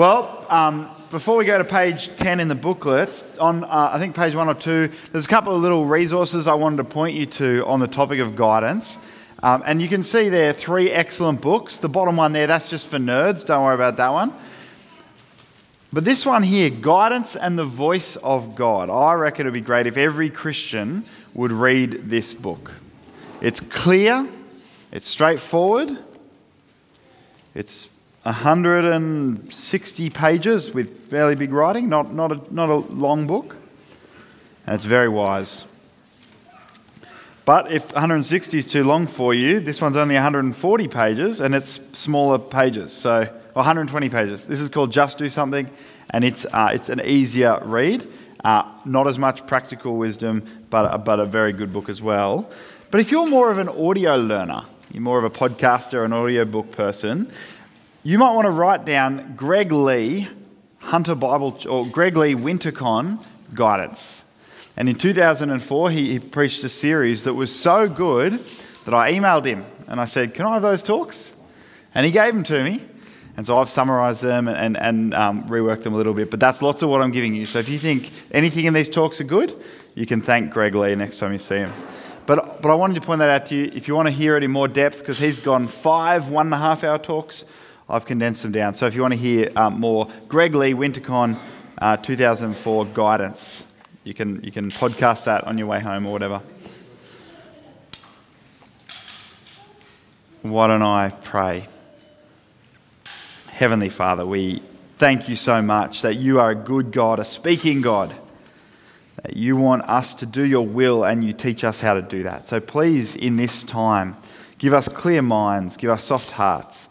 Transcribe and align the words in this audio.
Well, 0.00 0.46
um, 0.48 0.88
before 1.10 1.36
we 1.36 1.44
go 1.44 1.58
to 1.58 1.64
page 1.64 2.08
10 2.16 2.40
in 2.40 2.48
the 2.48 2.54
booklet, 2.54 3.22
on 3.38 3.64
uh, 3.64 3.90
I 3.92 3.98
think 3.98 4.16
page 4.16 4.34
one 4.34 4.48
or 4.48 4.54
two, 4.54 4.90
there's 5.12 5.26
a 5.26 5.28
couple 5.28 5.54
of 5.54 5.60
little 5.60 5.84
resources 5.84 6.46
I 6.46 6.54
wanted 6.54 6.78
to 6.78 6.84
point 6.84 7.16
you 7.16 7.26
to 7.26 7.66
on 7.66 7.80
the 7.80 7.86
topic 7.86 8.18
of 8.18 8.34
guidance. 8.34 8.96
Um, 9.42 9.62
and 9.66 9.82
you 9.82 9.88
can 9.88 10.02
see 10.02 10.30
there 10.30 10.54
three 10.54 10.90
excellent 10.90 11.42
books. 11.42 11.76
The 11.76 11.90
bottom 11.90 12.16
one 12.16 12.32
there, 12.32 12.46
that's 12.46 12.66
just 12.66 12.88
for 12.88 12.96
nerds, 12.96 13.44
don't 13.44 13.62
worry 13.62 13.74
about 13.74 13.98
that 13.98 14.10
one. 14.10 14.32
But 15.92 16.06
this 16.06 16.24
one 16.24 16.44
here, 16.44 16.70
Guidance 16.70 17.36
and 17.36 17.58
the 17.58 17.66
Voice 17.66 18.16
of 18.16 18.54
God, 18.54 18.88
I 18.88 19.12
reckon 19.12 19.44
it 19.44 19.48
would 19.50 19.52
be 19.52 19.60
great 19.60 19.86
if 19.86 19.98
every 19.98 20.30
Christian 20.30 21.04
would 21.34 21.52
read 21.52 22.08
this 22.08 22.32
book. 22.32 22.72
It's 23.42 23.60
clear, 23.60 24.26
it's 24.92 25.06
straightforward, 25.06 25.98
it's 27.54 27.90
160 28.22 30.10
pages 30.10 30.72
with 30.72 31.08
fairly 31.08 31.34
big 31.34 31.52
writing, 31.52 31.88
not, 31.88 32.12
not, 32.12 32.32
a, 32.32 32.54
not 32.54 32.68
a 32.68 32.76
long 32.76 33.26
book, 33.26 33.56
and 34.66 34.74
it's 34.74 34.84
very 34.84 35.08
wise. 35.08 35.64
But 37.46 37.72
if 37.72 37.92
160 37.92 38.58
is 38.58 38.66
too 38.66 38.84
long 38.84 39.06
for 39.06 39.32
you, 39.32 39.58
this 39.58 39.80
one's 39.80 39.96
only 39.96 40.14
140 40.14 40.88
pages 40.88 41.40
and 41.40 41.54
it's 41.54 41.80
smaller 41.94 42.38
pages. 42.38 42.92
So 42.92 43.24
120 43.54 44.08
pages. 44.08 44.46
This 44.46 44.60
is 44.60 44.68
called 44.68 44.92
Just 44.92 45.18
Do 45.18 45.28
Something, 45.28 45.70
and 46.10 46.22
it's, 46.22 46.44
uh, 46.44 46.70
it's 46.72 46.88
an 46.88 47.00
easier 47.04 47.58
read. 47.64 48.06
Uh, 48.44 48.70
not 48.84 49.06
as 49.06 49.18
much 49.18 49.46
practical 49.46 49.96
wisdom, 49.96 50.44
but, 50.70 51.04
but 51.04 51.20
a 51.20 51.26
very 51.26 51.52
good 51.52 51.72
book 51.72 51.88
as 51.88 52.00
well. 52.00 52.50
But 52.90 53.00
if 53.00 53.10
you're 53.10 53.28
more 53.28 53.50
of 53.50 53.58
an 53.58 53.68
audio 53.68 54.16
learner, 54.16 54.62
you're 54.92 55.02
more 55.02 55.18
of 55.18 55.24
a 55.24 55.30
podcaster, 55.30 56.04
an 56.04 56.12
audiobook 56.12 56.72
person, 56.72 57.30
you 58.02 58.18
might 58.18 58.32
want 58.34 58.46
to 58.46 58.50
write 58.50 58.84
down 58.84 59.34
Greg 59.36 59.72
Lee 59.72 60.28
Hunter 60.78 61.14
Bible 61.14 61.58
or 61.68 61.86
Greg 61.86 62.16
Lee 62.16 62.34
Wintercon 62.34 63.22
guidance. 63.54 64.24
And 64.76 64.88
in 64.88 64.96
2004, 64.96 65.90
he, 65.90 66.12
he 66.12 66.18
preached 66.18 66.64
a 66.64 66.68
series 66.68 67.24
that 67.24 67.34
was 67.34 67.54
so 67.54 67.88
good 67.88 68.42
that 68.86 68.94
I 68.94 69.12
emailed 69.12 69.44
him 69.44 69.66
and 69.86 70.00
I 70.00 70.06
said, 70.06 70.32
Can 70.32 70.46
I 70.46 70.54
have 70.54 70.62
those 70.62 70.82
talks? 70.82 71.34
And 71.94 72.06
he 72.06 72.12
gave 72.12 72.32
them 72.32 72.44
to 72.44 72.62
me. 72.62 72.82
And 73.36 73.46
so 73.46 73.58
I've 73.58 73.68
summarized 73.68 74.22
them 74.22 74.48
and, 74.48 74.76
and 74.76 75.14
um, 75.14 75.46
reworked 75.48 75.82
them 75.82 75.94
a 75.94 75.96
little 75.96 76.14
bit. 76.14 76.30
But 76.30 76.40
that's 76.40 76.62
lots 76.62 76.82
of 76.82 76.88
what 76.88 77.02
I'm 77.02 77.10
giving 77.10 77.34
you. 77.34 77.44
So 77.44 77.58
if 77.58 77.68
you 77.68 77.78
think 77.78 78.10
anything 78.32 78.64
in 78.64 78.74
these 78.74 78.88
talks 78.88 79.20
are 79.20 79.24
good, 79.24 79.54
you 79.94 80.06
can 80.06 80.20
thank 80.20 80.52
Greg 80.52 80.74
Lee 80.74 80.94
next 80.94 81.18
time 81.18 81.32
you 81.32 81.38
see 81.38 81.56
him. 81.56 81.72
But, 82.26 82.62
but 82.62 82.70
I 82.70 82.74
wanted 82.74 82.94
to 82.94 83.00
point 83.00 83.18
that 83.20 83.30
out 83.30 83.46
to 83.46 83.54
you. 83.54 83.70
If 83.74 83.88
you 83.88 83.94
want 83.94 84.08
to 84.08 84.12
hear 84.12 84.36
it 84.36 84.42
in 84.42 84.50
more 84.50 84.68
depth, 84.68 84.98
because 84.98 85.18
he's 85.18 85.40
gone 85.40 85.68
five 85.68 86.28
one 86.28 86.46
and 86.46 86.54
a 86.54 86.58
half 86.58 86.84
hour 86.84 86.98
talks, 86.98 87.44
I've 87.90 88.06
condensed 88.06 88.42
them 88.42 88.52
down. 88.52 88.74
So 88.74 88.86
if 88.86 88.94
you 88.94 89.02
want 89.02 89.14
to 89.14 89.18
hear 89.18 89.50
um, 89.56 89.80
more, 89.80 90.08
Greg 90.28 90.54
Lee, 90.54 90.74
Wintercon 90.74 91.38
uh, 91.78 91.96
2004 91.96 92.86
guidance, 92.86 93.64
you 94.04 94.14
can, 94.14 94.42
you 94.42 94.52
can 94.52 94.70
podcast 94.70 95.24
that 95.24 95.44
on 95.44 95.58
your 95.58 95.66
way 95.66 95.80
home 95.80 96.06
or 96.06 96.12
whatever. 96.12 96.40
Why 100.42 100.68
don't 100.68 100.82
I 100.82 101.10
pray? 101.10 101.68
Heavenly 103.48 103.90
Father, 103.90 104.24
we 104.24 104.62
thank 104.96 105.28
you 105.28 105.36
so 105.36 105.60
much 105.60 106.02
that 106.02 106.16
you 106.16 106.40
are 106.40 106.50
a 106.50 106.54
good 106.54 106.92
God, 106.92 107.20
a 107.20 107.24
speaking 107.24 107.80
God. 107.80 108.14
That 109.22 109.36
you 109.36 109.56
want 109.56 109.82
us 109.82 110.14
to 110.14 110.26
do 110.26 110.44
your 110.44 110.66
will 110.66 111.04
and 111.04 111.22
you 111.22 111.32
teach 111.32 111.64
us 111.64 111.80
how 111.80 111.94
to 111.94 112.02
do 112.02 112.22
that. 112.22 112.48
So 112.48 112.60
please, 112.60 113.14
in 113.14 113.36
this 113.36 113.64
time, 113.64 114.16
give 114.56 114.72
us 114.72 114.88
clear 114.88 115.20
minds, 115.20 115.76
give 115.76 115.90
us 115.90 116.04
soft 116.04 116.32
hearts, 116.32 116.88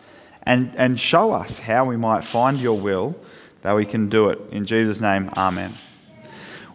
and, 0.50 0.72
and 0.78 1.00
show 1.00 1.32
us 1.32 1.60
how 1.60 1.86
we 1.86 1.96
might 1.96 2.24
find 2.24 2.58
your 2.58 2.76
will 2.76 3.16
that 3.62 3.76
we 3.76 3.86
can 3.86 4.10
do 4.10 4.30
it. 4.30 4.40
In 4.52 4.66
Jesus' 4.66 5.00
name, 5.00 5.30
amen. 5.38 5.76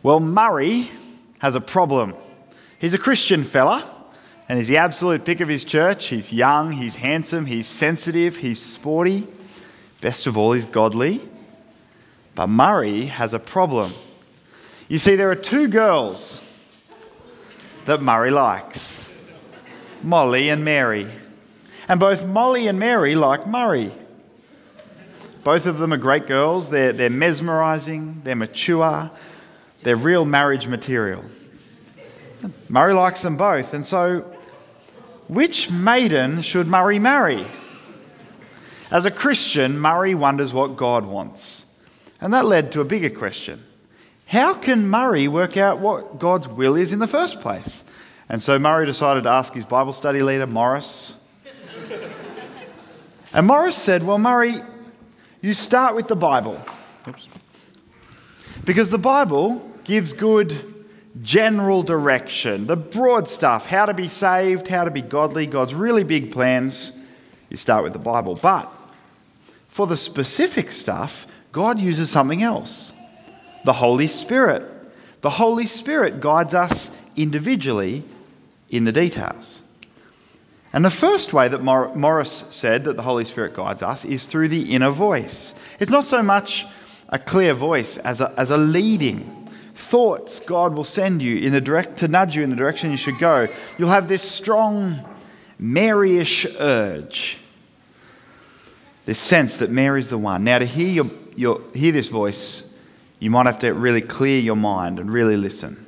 Well, 0.01 0.21
Murray 0.21 0.91
has 1.41 1.57
a 1.57 1.61
problem. 1.61 2.15
He's 2.79 2.95
a 2.95 2.99
Christian 2.99 3.43
fella, 3.43 3.91
and 4.49 4.59
he's 4.59 4.69
the 4.69 4.77
absolute 4.77 5.25
pick 5.25 5.41
of 5.41 5.49
his 5.49 5.65
church. 5.65 6.07
He's 6.07 6.33
young, 6.33 6.71
he's 6.71 6.95
handsome, 6.95 7.47
he's 7.47 7.67
sensitive, 7.67 8.37
he's 8.37 8.63
sporty. 8.63 9.27
Best 10.01 10.29
of 10.29 10.39
all, 10.39 10.53
he's 10.53 10.67
godly. 10.67 11.21
But 12.37 12.47
Murray 12.47 13.07
has 13.07 13.35
a 13.35 13.41
problem. 13.41 13.93
You 14.87 15.01
see, 15.01 15.17
there 15.17 15.33
are 15.33 15.35
two 15.35 15.67
girls 15.67 16.41
that 17.87 18.01
Murray 18.01 18.31
likes 18.31 19.05
Molly 20.01 20.49
and 20.49 20.65
Mary. 20.65 21.11
And 21.89 22.01
both 22.01 22.27
Molly 22.27 22.67
and 22.67 22.79
Mary 22.79 23.15
like 23.15 23.47
Murray. 23.47 23.95
Both 25.43 25.67
of 25.67 25.79
them 25.79 25.93
are 25.93 25.99
great 25.99 26.27
girls. 26.27 26.71
They're, 26.71 26.93
they're 26.93 27.11
mesmerizing, 27.11 28.23
they're 28.25 28.35
mature, 28.35 29.11
they're 29.83 29.97
real 29.97 30.25
marriage 30.25 30.67
material. 30.67 31.25
Murray 32.69 32.95
likes 32.95 33.23
them 33.23 33.37
both. 33.37 33.75
And 33.75 33.87
so, 33.87 34.21
which 35.29 35.71
maiden 35.71 36.43
should 36.43 36.67
Murray 36.67 36.99
marry? 36.99 37.47
As 38.91 39.05
a 39.05 39.11
Christian, 39.11 39.79
Murray 39.79 40.15
wonders 40.15 40.53
what 40.53 40.77
God 40.77 41.05
wants. 41.05 41.67
And 42.21 42.33
that 42.33 42.45
led 42.45 42.73
to 42.73 42.81
a 42.81 42.85
bigger 42.85 43.11
question 43.11 43.63
How 44.27 44.55
can 44.55 44.89
Murray 44.89 45.29
work 45.29 45.57
out 45.57 45.79
what 45.79 46.19
God's 46.19 46.49
will 46.49 46.77
is 46.77 46.93
in 46.93 46.99
the 46.99 47.07
first 47.07 47.41
place? 47.41 47.83
And 48.29 48.43
so 48.43 48.59
Murray 48.59 48.87
decided 48.87 49.25
to 49.25 49.31
ask 49.31 49.53
his 49.53 49.67
Bible 49.67 49.93
study 49.93 50.23
leader, 50.23 50.47
Morris. 50.47 51.15
And 53.35 53.47
Morris 53.47 53.77
said, 53.77 54.03
Well, 54.05 54.19
Murray, 54.19 54.55
you 55.43 55.53
start 55.53 55.95
with 55.95 56.09
the 56.09 56.17
Bible. 56.17 56.59
Oops. 57.07 57.29
Because 58.65 58.89
the 58.91 58.99
Bible 58.99 59.69
gives 59.85 60.13
good 60.13 60.75
general 61.21 61.83
direction, 61.83 62.67
the 62.67 62.77
broad 62.77 63.29
stuff, 63.29 63.67
how 63.67 63.87
to 63.87 63.95
be 63.95 64.09
saved, 64.09 64.69
how 64.69 64.85
to 64.85 64.91
be 64.91 65.03
godly, 65.03 65.47
God's 65.47 65.75
really 65.75 66.05
big 66.05 66.33
plans. 66.33 67.05
You 67.51 67.57
start 67.57 67.85
with 67.85 67.93
the 67.93 67.99
Bible. 67.99 68.39
But 68.41 68.65
for 69.69 69.87
the 69.87 69.97
specific 69.97 70.73
stuff, 70.73 71.27
God 71.53 71.79
uses 71.79 72.11
something 72.11 72.43
else 72.43 72.93
the 73.65 73.75
Holy 73.75 74.07
Spirit. 74.07 74.71
The 75.23 75.31
Holy 75.31 75.67
Spirit 75.67 76.21
guides 76.21 76.55
us 76.55 76.91
individually 77.17 78.05
in 78.71 78.85
the 78.85 78.93
details. 78.93 79.63
And 80.75 80.85
the 80.85 80.91
first 80.91 81.33
way 81.33 81.49
that 81.49 81.63
Morris 81.63 82.45
said 82.51 82.85
that 82.85 82.97
the 82.97 83.03
Holy 83.03 83.25
Spirit 83.25 83.55
guides 83.55 83.83
us 83.83 84.05
is 84.05 84.27
through 84.27 84.49
the 84.49 84.75
inner 84.75 84.91
voice. 84.91 85.55
It's 85.81 85.91
not 85.91 86.05
so 86.05 86.23
much 86.23 86.67
a 87.09 87.19
clear 87.19 87.55
voice 87.55 87.97
as 87.99 88.21
a, 88.21 88.35
as 88.37 88.51
a 88.51 88.59
leading. 88.59 89.49
Thoughts 89.75 90.41
God 90.41 90.75
will 90.75 90.85
send 90.85 91.23
you 91.23 91.39
in 91.39 91.53
the 91.53 91.61
direct 91.61 91.99
to 92.01 92.09
nudge 92.09 92.37
you 92.37 92.43
in 92.43 92.51
the 92.51 92.57
direction 92.57 92.91
you 92.91 92.97
should 92.97 93.19
go. 93.19 93.49
You'll 93.79 93.89
have 93.89 94.09
this 94.09 94.29
strong 94.29 95.03
Maryish 95.59 96.55
urge 96.61 97.39
this 99.07 99.19
sense 99.19 99.57
that 99.57 99.71
Mary's 99.71 100.09
the 100.09 100.19
one. 100.19 100.45
Now, 100.45 100.59
to 100.59 100.67
hear, 100.67 100.89
your, 100.89 101.11
your, 101.37 101.61
hear 101.75 101.93
this 101.93 102.09
voice, 102.09 102.65
you 103.19 103.31
might 103.31 103.47
have 103.47 103.59
to 103.61 103.73
really 103.73 104.01
clear 104.01 104.41
your 104.41 104.57
mind 104.57 104.99
and 104.99 105.13
really 105.13 105.37
listen. 105.37 105.87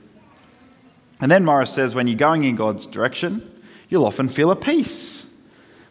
And 1.21 1.31
then 1.31 1.45
Morris 1.45 1.71
says, 1.71 1.95
when 1.95 2.09
you're 2.09 2.17
going 2.17 2.45
in 2.45 2.57
God's 2.57 2.85
direction, 2.85 3.51
you'll 3.89 4.05
often 4.05 4.29
feel 4.29 4.51
a 4.51 4.57
peace. 4.57 5.27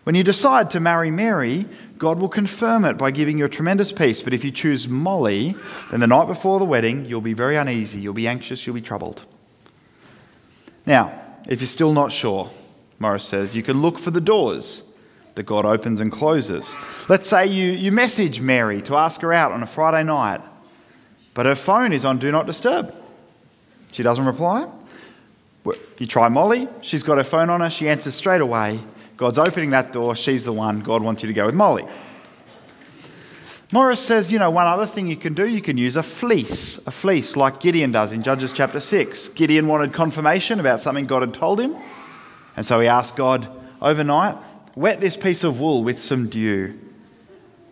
When 0.03 0.15
you 0.15 0.23
decide 0.23 0.69
to 0.71 0.79
marry 0.79 1.09
Mary, 1.09 1.65
God 1.97 2.19
will 2.19 2.29
confirm 2.29 2.85
it 2.85 2.97
by 2.97 3.09
giving 3.09 3.39
you 3.39 3.45
a 3.45 3.49
tremendous 3.49 3.91
peace. 3.91 4.21
But 4.21 4.33
if 4.33 4.43
you 4.43 4.51
choose 4.51 4.87
Molly, 4.87 5.55
then 5.89 5.99
the 5.99 6.07
night 6.07 6.27
before 6.27 6.59
the 6.59 6.65
wedding, 6.65 7.05
you'll 7.05 7.21
be 7.21 7.33
very 7.33 7.55
uneasy, 7.55 7.99
you'll 7.99 8.13
be 8.13 8.27
anxious, 8.27 8.65
you'll 8.65 8.75
be 8.75 8.81
troubled. 8.81 9.25
Now, 10.85 11.19
if 11.47 11.59
you're 11.59 11.67
still 11.67 11.93
not 11.93 12.11
sure, 12.11 12.51
Morris 12.99 13.23
says, 13.23 13.55
you 13.55 13.63
can 13.63 13.81
look 13.81 13.97
for 13.97 14.11
the 14.11 14.21
doors 14.21 14.83
that 15.33 15.43
God 15.43 15.65
opens 15.65 16.01
and 16.01 16.11
closes. 16.11 16.75
Let's 17.09 17.27
say 17.27 17.47
you, 17.47 17.71
you 17.71 17.91
message 17.91 18.39
Mary 18.39 18.81
to 18.83 18.95
ask 18.95 19.21
her 19.21 19.33
out 19.33 19.51
on 19.51 19.63
a 19.63 19.67
Friday 19.67 20.03
night, 20.03 20.41
but 21.33 21.45
her 21.45 21.55
phone 21.55 21.91
is 21.91 22.05
on 22.05 22.19
Do 22.19 22.31
Not 22.31 22.45
Disturb. 22.45 22.93
She 23.91 24.03
doesn't 24.03 24.25
reply. 24.25 24.67
You 25.97 26.05
try 26.05 26.27
Molly, 26.27 26.67
she's 26.81 27.03
got 27.03 27.17
her 27.17 27.23
phone 27.23 27.49
on 27.49 27.61
her, 27.61 27.69
she 27.69 27.89
answers 27.89 28.15
straight 28.15 28.41
away. 28.41 28.79
God's 29.17 29.37
opening 29.37 29.69
that 29.71 29.93
door, 29.93 30.15
she's 30.15 30.45
the 30.45 30.53
one. 30.53 30.81
God 30.81 31.01
wants 31.01 31.23
you 31.23 31.27
to 31.27 31.33
go 31.33 31.45
with 31.45 31.55
Molly. 31.55 31.85
Morris 33.71 33.99
says, 33.99 34.31
you 34.31 34.37
know, 34.37 34.51
one 34.51 34.67
other 34.67 34.85
thing 34.85 35.07
you 35.07 35.15
can 35.15 35.33
do, 35.33 35.47
you 35.47 35.61
can 35.61 35.77
use 35.77 35.95
a 35.95 36.03
fleece, 36.03 36.77
a 36.85 36.91
fleece 36.91 37.35
like 37.35 37.59
Gideon 37.59 37.91
does 37.91 38.11
in 38.11 38.21
Judges 38.21 38.53
chapter 38.53 38.79
6. 38.79 39.29
Gideon 39.29 39.67
wanted 39.67 39.91
confirmation 39.91 40.59
about 40.59 40.79
something 40.79 41.05
God 41.05 41.23
had 41.23 41.33
told 41.33 41.59
him, 41.59 41.75
and 42.55 42.65
so 42.65 42.79
he 42.79 42.87
asked 42.87 43.15
God 43.15 43.49
overnight, 43.81 44.37
Wet 44.75 44.99
this 44.99 45.15
piece 45.15 45.43
of 45.43 45.59
wool 45.59 45.83
with 45.83 45.99
some 45.99 46.29
dew, 46.29 46.77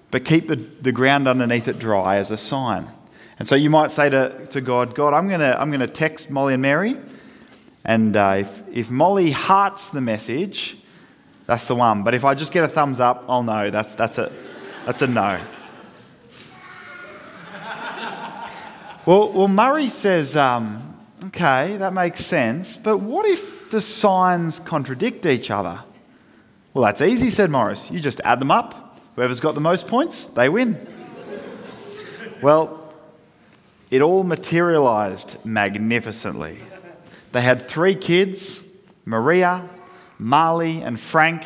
but 0.10 0.24
keep 0.24 0.48
the, 0.48 0.56
the 0.56 0.92
ground 0.92 1.28
underneath 1.28 1.68
it 1.68 1.78
dry 1.78 2.18
as 2.18 2.31
a 2.31 2.38
sign. 2.38 2.90
And 3.38 3.48
so 3.48 3.56
you 3.56 3.69
might 3.69 3.92
say 3.92 4.10
to, 4.10 4.48
to 4.48 4.62
God, 4.62 4.95
God, 4.95 5.13
I'm 5.13 5.28
going 5.28 5.42
to 5.42 5.60
I'm 5.60 5.69
gonna 5.69 5.88
text 5.88 6.30
Molly 6.30 6.54
and 6.54 6.62
Mary, 6.62 6.98
and 7.85 8.15
uh, 8.15 8.35
if, 8.39 8.63
if 8.71 8.89
Molly 8.89 9.31
hearts 9.31 9.89
the 9.89 10.01
message, 10.01 10.77
that's 11.45 11.68
the 11.68 11.75
one. 11.75 12.03
But 12.03 12.13
if 12.13 12.24
I 12.24 12.33
just 12.33 12.51
get 12.51 12.63
a 12.63 12.68
thumbs 12.68 13.00
up, 13.00 13.25
I'll 13.27 13.44
know 13.44 13.69
that's, 13.69 13.95
that's, 13.95 14.18
a, 14.18 14.31
that's 14.85 15.01
a 15.01 15.07
no. 15.07 15.39
Well, 19.06 19.33
well 19.33 19.47
Murray 19.50 19.89
says, 19.89 20.38
um, 20.38 20.97
okay, 21.25 21.75
that 21.77 21.94
makes 21.94 22.25
sense, 22.25 22.77
but 22.77 23.00
what 23.00 23.25
if 23.25 23.69
the 23.69 23.81
signs 23.81 24.59
contradict 24.62 25.25
each 25.25 25.51
other? 25.51 25.83
Well, 26.74 26.85
that's 26.85 27.01
easy, 27.01 27.30
said 27.30 27.51
Morris. 27.51 27.91
You 27.91 28.00
just 28.00 28.21
add 28.24 28.39
them 28.39 28.50
up. 28.50 29.00
Whoever's 29.15 29.41
got 29.41 29.56
the 29.56 29.62
most 29.62 29.88
points, 29.88 30.25
they 30.25 30.47
win. 30.47 30.88
well, 32.41 32.94
it 33.91 34.01
all 34.01 34.24
materialized 34.24 35.38
magnificently. 35.45 36.57
They 37.33 37.41
had 37.41 37.63
three 37.63 37.95
kids 37.95 38.62
Maria, 39.06 39.68
Marley, 40.19 40.81
and 40.81 41.00
Frank. 41.00 41.44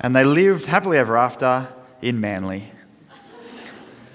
and 0.00 0.14
they 0.14 0.24
lived 0.24 0.66
happily 0.66 0.98
ever 0.98 1.16
after 1.16 1.68
in 2.02 2.20
Manly. 2.20 2.64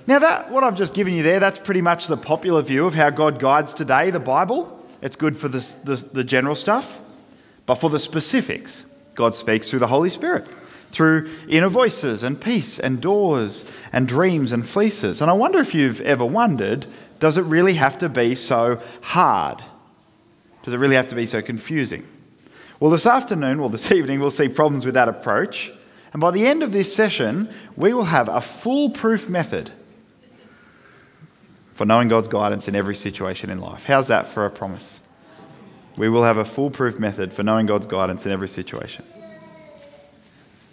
Now, 0.06 0.20
that, 0.20 0.52
what 0.52 0.66
I've 0.66 0.76
just 0.76 0.94
given 0.94 1.14
you 1.14 1.24
there, 1.24 1.40
that's 1.40 1.60
pretty 1.60 1.80
much 1.82 2.08
the 2.08 2.18
popular 2.18 2.62
view 2.62 2.86
of 2.86 2.94
how 2.94 3.10
God 3.10 3.40
guides 3.40 3.74
today, 3.74 4.12
the 4.12 4.20
Bible. 4.20 4.86
It's 5.02 5.16
good 5.16 5.38
for 5.38 5.48
the, 5.48 5.60
the, 5.86 5.96
the 5.96 6.24
general 6.26 6.56
stuff, 6.56 7.00
but 7.66 7.76
for 7.76 7.90
the 7.90 8.00
specifics, 8.00 8.84
God 9.16 9.34
speaks 9.34 9.70
through 9.70 9.80
the 9.80 9.88
Holy 9.88 10.10
Spirit, 10.10 10.46
through 10.92 11.30
inner 11.48 11.70
voices 11.70 12.22
and 12.22 12.40
peace 12.40 12.80
and 12.80 13.02
doors 13.02 13.64
and 13.94 14.10
dreams 14.10 14.52
and 14.52 14.68
fleeces. 14.68 15.22
And 15.22 15.32
I 15.32 15.34
wonder 15.36 15.60
if 15.60 15.74
you've 15.74 16.02
ever 16.02 16.26
wondered 16.26 16.86
does 17.22 17.38
it 17.38 17.44
really 17.44 17.76
have 17.76 18.00
to 18.00 18.10
be 18.10 18.34
so 18.34 18.82
hard? 19.04 19.64
Does 20.64 20.74
it 20.74 20.78
really 20.78 20.96
have 20.96 21.08
to 21.10 21.16
be 21.16 21.28
so 21.28 21.42
confusing? 21.42 22.06
Well, 22.80 22.90
this 22.90 23.06
afternoon, 23.06 23.60
well, 23.60 23.70
this 23.70 23.92
evening, 23.94 24.20
we'll 24.20 24.32
see 24.32 24.50
problems 24.50 24.86
with 24.86 24.96
that 24.96 25.08
approach. 25.08 25.72
And 26.14 26.20
by 26.20 26.32
the 26.32 26.46
end 26.46 26.64
of 26.64 26.72
this 26.74 26.94
session, 26.94 27.54
we 27.78 27.94
will 27.94 28.06
have 28.06 28.28
a 28.28 28.42
foolproof 28.42 29.30
method 29.30 29.72
for 31.76 31.86
knowing 31.86 32.08
God's 32.08 32.28
guidance 32.28 32.68
in 32.68 32.76
every 32.76 32.96
situation 32.96 33.52
in 33.52 33.62
life. 33.62 33.86
How's 33.86 34.08
that 34.08 34.28
for 34.28 34.46
a 34.48 34.50
promise? 34.50 35.00
We 35.96 36.10
will 36.10 36.24
have 36.24 36.38
a 36.38 36.46
foolproof 36.46 37.00
method 37.00 37.34
for 37.34 37.44
knowing 37.44 37.68
God's 37.68 37.86
guidance 37.86 38.26
in 38.26 38.32
every 38.32 38.50
situation. 38.50 39.06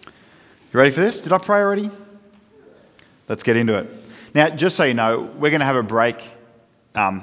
You 0.07 0.13
ready 0.73 0.91
for 0.91 1.01
this? 1.01 1.21
Did 1.21 1.33
I 1.35 1.39
pray 1.39 1.61
already? 1.61 1.91
Let's 3.29 3.43
get 3.43 3.57
into 3.57 3.77
it. 3.77 3.87
Now, 4.35 4.49
just 4.49 4.77
so 4.77 4.85
you 4.85 4.95
know, 4.95 5.31
we're 5.39 5.51
going 5.51 5.61
to 5.61 5.67
have 5.67 5.77
a 5.77 5.83
break 5.83 6.23
um, 6.99 7.23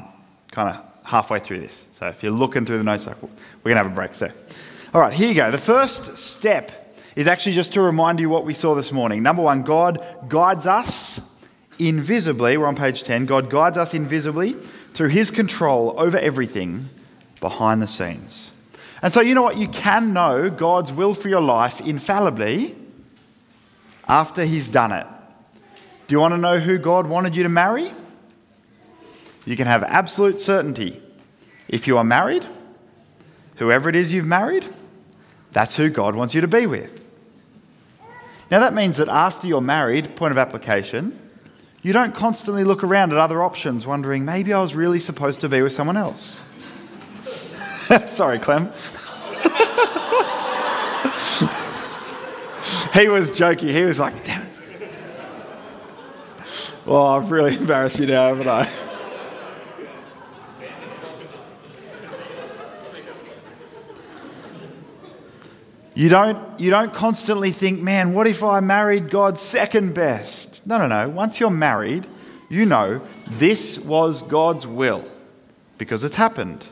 kind 0.51 0.69
of 0.69 0.81
halfway 1.03 1.39
through 1.39 1.59
this. 1.59 1.85
So 1.99 2.07
if 2.07 2.23
you're 2.23 2.31
looking 2.31 2.65
through 2.65 2.77
the 2.77 2.83
notes, 2.83 3.05
like, 3.05 3.21
we're 3.21 3.29
going 3.63 3.75
to 3.75 3.83
have 3.83 3.91
a 3.91 3.95
break. 3.95 4.15
So, 4.15 4.31
all 4.93 5.01
right, 5.01 5.13
here 5.13 5.27
you 5.27 5.35
go. 5.35 5.51
The 5.51 5.57
first 5.57 6.17
step 6.17 6.93
is 7.15 7.27
actually 7.27 7.53
just 7.53 7.73
to 7.73 7.81
remind 7.81 8.19
you 8.19 8.29
what 8.29 8.45
we 8.45 8.53
saw 8.53 8.73
this 8.75 8.91
morning. 8.91 9.21
Number 9.21 9.41
one, 9.41 9.63
God 9.63 10.03
guides 10.27 10.65
us 10.65 11.21
invisibly. 11.77 12.57
We're 12.57 12.67
on 12.67 12.75
page 12.75 13.03
10. 13.03 13.25
God 13.25 13.49
guides 13.49 13.77
us 13.77 13.93
invisibly 13.93 14.55
through 14.93 15.09
his 15.09 15.31
control 15.31 15.93
over 15.97 16.17
everything 16.17 16.89
behind 17.41 17.81
the 17.81 17.87
scenes. 17.87 18.51
And 19.01 19.13
so, 19.13 19.21
you 19.21 19.35
know 19.35 19.43
what? 19.43 19.57
You 19.57 19.67
can 19.67 20.13
know 20.13 20.49
God's 20.49 20.91
will 20.91 21.13
for 21.13 21.29
your 21.29 21.41
life 21.41 21.81
infallibly 21.81 22.75
after 24.07 24.43
he's 24.43 24.67
done 24.67 24.91
it. 24.91 25.05
Do 26.07 26.13
you 26.13 26.19
want 26.19 26.33
to 26.33 26.37
know 26.37 26.59
who 26.59 26.77
God 26.77 27.07
wanted 27.07 27.35
you 27.35 27.43
to 27.43 27.49
marry? 27.49 27.91
You 29.45 29.55
can 29.55 29.67
have 29.67 29.83
absolute 29.83 30.41
certainty. 30.41 31.01
If 31.67 31.87
you 31.87 31.97
are 31.97 32.03
married, 32.03 32.45
whoever 33.55 33.89
it 33.89 33.95
is 33.95 34.11
you've 34.11 34.25
married, 34.25 34.65
that's 35.51 35.75
who 35.75 35.89
God 35.89 36.15
wants 36.15 36.33
you 36.33 36.41
to 36.41 36.47
be 36.47 36.65
with. 36.65 37.01
Now, 38.51 38.59
that 38.59 38.73
means 38.73 38.97
that 38.97 39.07
after 39.07 39.47
you're 39.47 39.61
married, 39.61 40.15
point 40.15 40.31
of 40.31 40.37
application, 40.37 41.19
you 41.81 41.93
don't 41.93 42.13
constantly 42.13 42.63
look 42.63 42.83
around 42.83 43.11
at 43.11 43.17
other 43.17 43.41
options 43.43 43.87
wondering, 43.87 44.25
maybe 44.25 44.53
I 44.53 44.61
was 44.61 44.75
really 44.75 44.99
supposed 44.99 45.39
to 45.41 45.49
be 45.49 45.61
with 45.61 45.73
someone 45.73 45.97
else. 45.97 46.43
Sorry, 48.07 48.39
Clem. 48.39 48.65
he 52.93 53.07
was 53.07 53.29
joking. 53.31 53.69
He 53.69 53.83
was 53.83 53.99
like, 53.99 54.25
damn 54.25 54.41
it. 54.43 54.51
Well, 56.85 57.05
I've 57.05 57.31
really 57.31 57.55
embarrassed 57.59 57.99
you 57.99 58.07
now, 58.07 58.27
haven't 58.27 58.47
I? 58.47 58.69
You 65.95 66.09
don't, 66.09 66.59
you 66.59 66.69
don't 66.69 66.93
constantly 66.93 67.51
think, 67.51 67.81
man, 67.81 68.13
what 68.13 68.27
if 68.27 68.43
I 68.43 68.59
married 68.59 69.09
God's 69.09 69.39
second 69.39 69.93
best? 69.93 70.61
No, 70.67 70.77
no, 70.77 70.87
no. 70.87 71.07
Once 71.07 71.39
you're 71.39 71.49
married, 71.49 72.05
you 72.49 72.65
know 72.65 73.01
this 73.31 73.79
was 73.79 74.21
God's 74.21 74.67
will 74.67 75.05
because 75.77 76.03
it's 76.03 76.15
happened. 76.15 76.65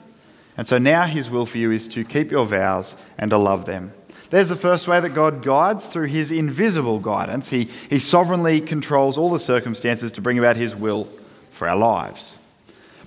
And 0.57 0.67
so 0.67 0.77
now 0.77 1.05
his 1.05 1.29
will 1.29 1.45
for 1.45 1.57
you 1.57 1.71
is 1.71 1.87
to 1.89 2.03
keep 2.03 2.31
your 2.31 2.45
vows 2.45 2.97
and 3.17 3.31
to 3.31 3.37
love 3.37 3.65
them. 3.65 3.93
There's 4.29 4.49
the 4.49 4.57
first 4.57 4.89
way 4.89 4.99
that 4.99 5.09
God 5.09 5.41
guides 5.41 5.87
through 5.87 6.07
his 6.07 6.29
invisible 6.29 6.99
guidance. 6.99 7.49
He, 7.49 7.69
he 7.89 7.99
sovereignly 7.99 8.59
controls 8.59 9.17
all 9.17 9.29
the 9.29 9.39
circumstances 9.39 10.11
to 10.13 10.21
bring 10.21 10.37
about 10.37 10.57
his 10.57 10.75
will 10.75 11.07
for 11.49 11.69
our 11.69 11.77
lives. 11.77 12.37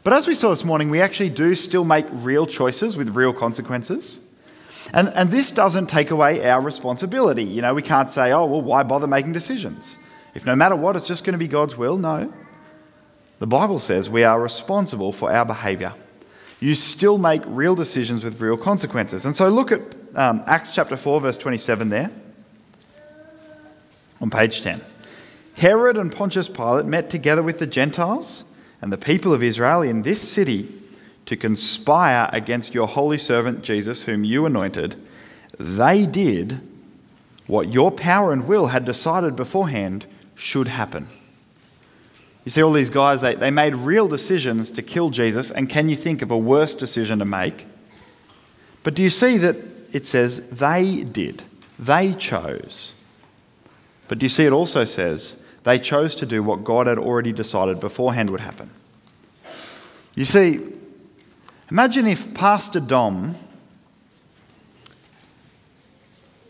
But 0.02 0.14
as 0.14 0.26
we 0.26 0.34
saw 0.34 0.50
this 0.50 0.64
morning, 0.64 0.88
we 0.88 1.02
actually 1.02 1.30
do 1.30 1.54
still 1.54 1.84
make 1.84 2.06
real 2.10 2.46
choices 2.46 2.96
with 2.96 3.14
real 3.14 3.34
consequences. 3.34 4.20
And, 4.92 5.08
and 5.08 5.30
this 5.30 5.50
doesn't 5.50 5.88
take 5.88 6.10
away 6.10 6.48
our 6.48 6.60
responsibility. 6.60 7.44
You 7.44 7.62
know, 7.62 7.74
we 7.74 7.82
can't 7.82 8.10
say, 8.10 8.32
oh, 8.32 8.46
well, 8.46 8.62
why 8.62 8.82
bother 8.82 9.06
making 9.06 9.32
decisions? 9.32 9.98
If 10.34 10.46
no 10.46 10.54
matter 10.54 10.76
what, 10.76 10.96
it's 10.96 11.06
just 11.06 11.24
going 11.24 11.32
to 11.32 11.38
be 11.38 11.48
God's 11.48 11.76
will. 11.76 11.96
No. 11.96 12.32
The 13.38 13.46
Bible 13.46 13.78
says 13.78 14.08
we 14.08 14.24
are 14.24 14.40
responsible 14.40 15.12
for 15.12 15.32
our 15.32 15.44
behaviour. 15.44 15.94
You 16.60 16.74
still 16.74 17.18
make 17.18 17.42
real 17.46 17.74
decisions 17.74 18.24
with 18.24 18.40
real 18.40 18.56
consequences. 18.56 19.26
And 19.26 19.36
so 19.36 19.48
look 19.48 19.72
at 19.72 19.80
um, 20.14 20.42
Acts 20.46 20.72
chapter 20.72 20.96
4, 20.96 21.20
verse 21.20 21.36
27 21.36 21.90
there 21.90 22.10
on 24.20 24.30
page 24.30 24.62
10. 24.62 24.80
Herod 25.54 25.96
and 25.96 26.12
Pontius 26.12 26.48
Pilate 26.48 26.86
met 26.86 27.10
together 27.10 27.42
with 27.42 27.58
the 27.58 27.66
Gentiles 27.66 28.44
and 28.80 28.92
the 28.92 28.98
people 28.98 29.32
of 29.32 29.42
Israel 29.42 29.82
in 29.82 30.02
this 30.02 30.20
city 30.20 30.72
to 31.26 31.36
conspire 31.36 32.30
against 32.32 32.74
your 32.74 32.86
holy 32.86 33.18
servant 33.18 33.62
Jesus, 33.62 34.02
whom 34.02 34.24
you 34.24 34.46
anointed, 34.46 34.96
they 35.58 36.06
did 36.06 36.60
what 37.46 37.72
your 37.72 37.90
power 37.90 38.32
and 38.32 38.46
will 38.46 38.68
had 38.68 38.84
decided 38.84 39.36
beforehand 39.36 40.06
should 40.34 40.68
happen. 40.68 41.08
You 42.44 42.50
see, 42.50 42.62
all 42.62 42.72
these 42.72 42.90
guys, 42.90 43.20
they, 43.20 43.34
they 43.34 43.50
made 43.50 43.74
real 43.74 44.06
decisions 44.06 44.70
to 44.72 44.82
kill 44.82 45.10
Jesus, 45.10 45.50
and 45.50 45.68
can 45.68 45.88
you 45.88 45.96
think 45.96 46.22
of 46.22 46.30
a 46.30 46.38
worse 46.38 46.74
decision 46.74 47.18
to 47.18 47.24
make? 47.24 47.66
But 48.84 48.94
do 48.94 49.02
you 49.02 49.10
see 49.10 49.36
that 49.38 49.56
it 49.92 50.06
says 50.06 50.48
they 50.48 51.02
did? 51.02 51.42
They 51.76 52.14
chose. 52.14 52.92
But 54.06 54.18
do 54.18 54.26
you 54.26 54.30
see 54.30 54.46
it 54.46 54.52
also 54.52 54.84
says 54.84 55.38
they 55.64 55.80
chose 55.80 56.14
to 56.16 56.26
do 56.26 56.42
what 56.42 56.62
God 56.62 56.86
had 56.86 56.98
already 56.98 57.32
decided 57.32 57.80
beforehand 57.80 58.30
would 58.30 58.40
happen? 58.40 58.70
You 60.14 60.24
see, 60.24 60.60
Imagine 61.70 62.06
if 62.06 62.32
Pastor 62.32 62.78
Dom 62.78 63.34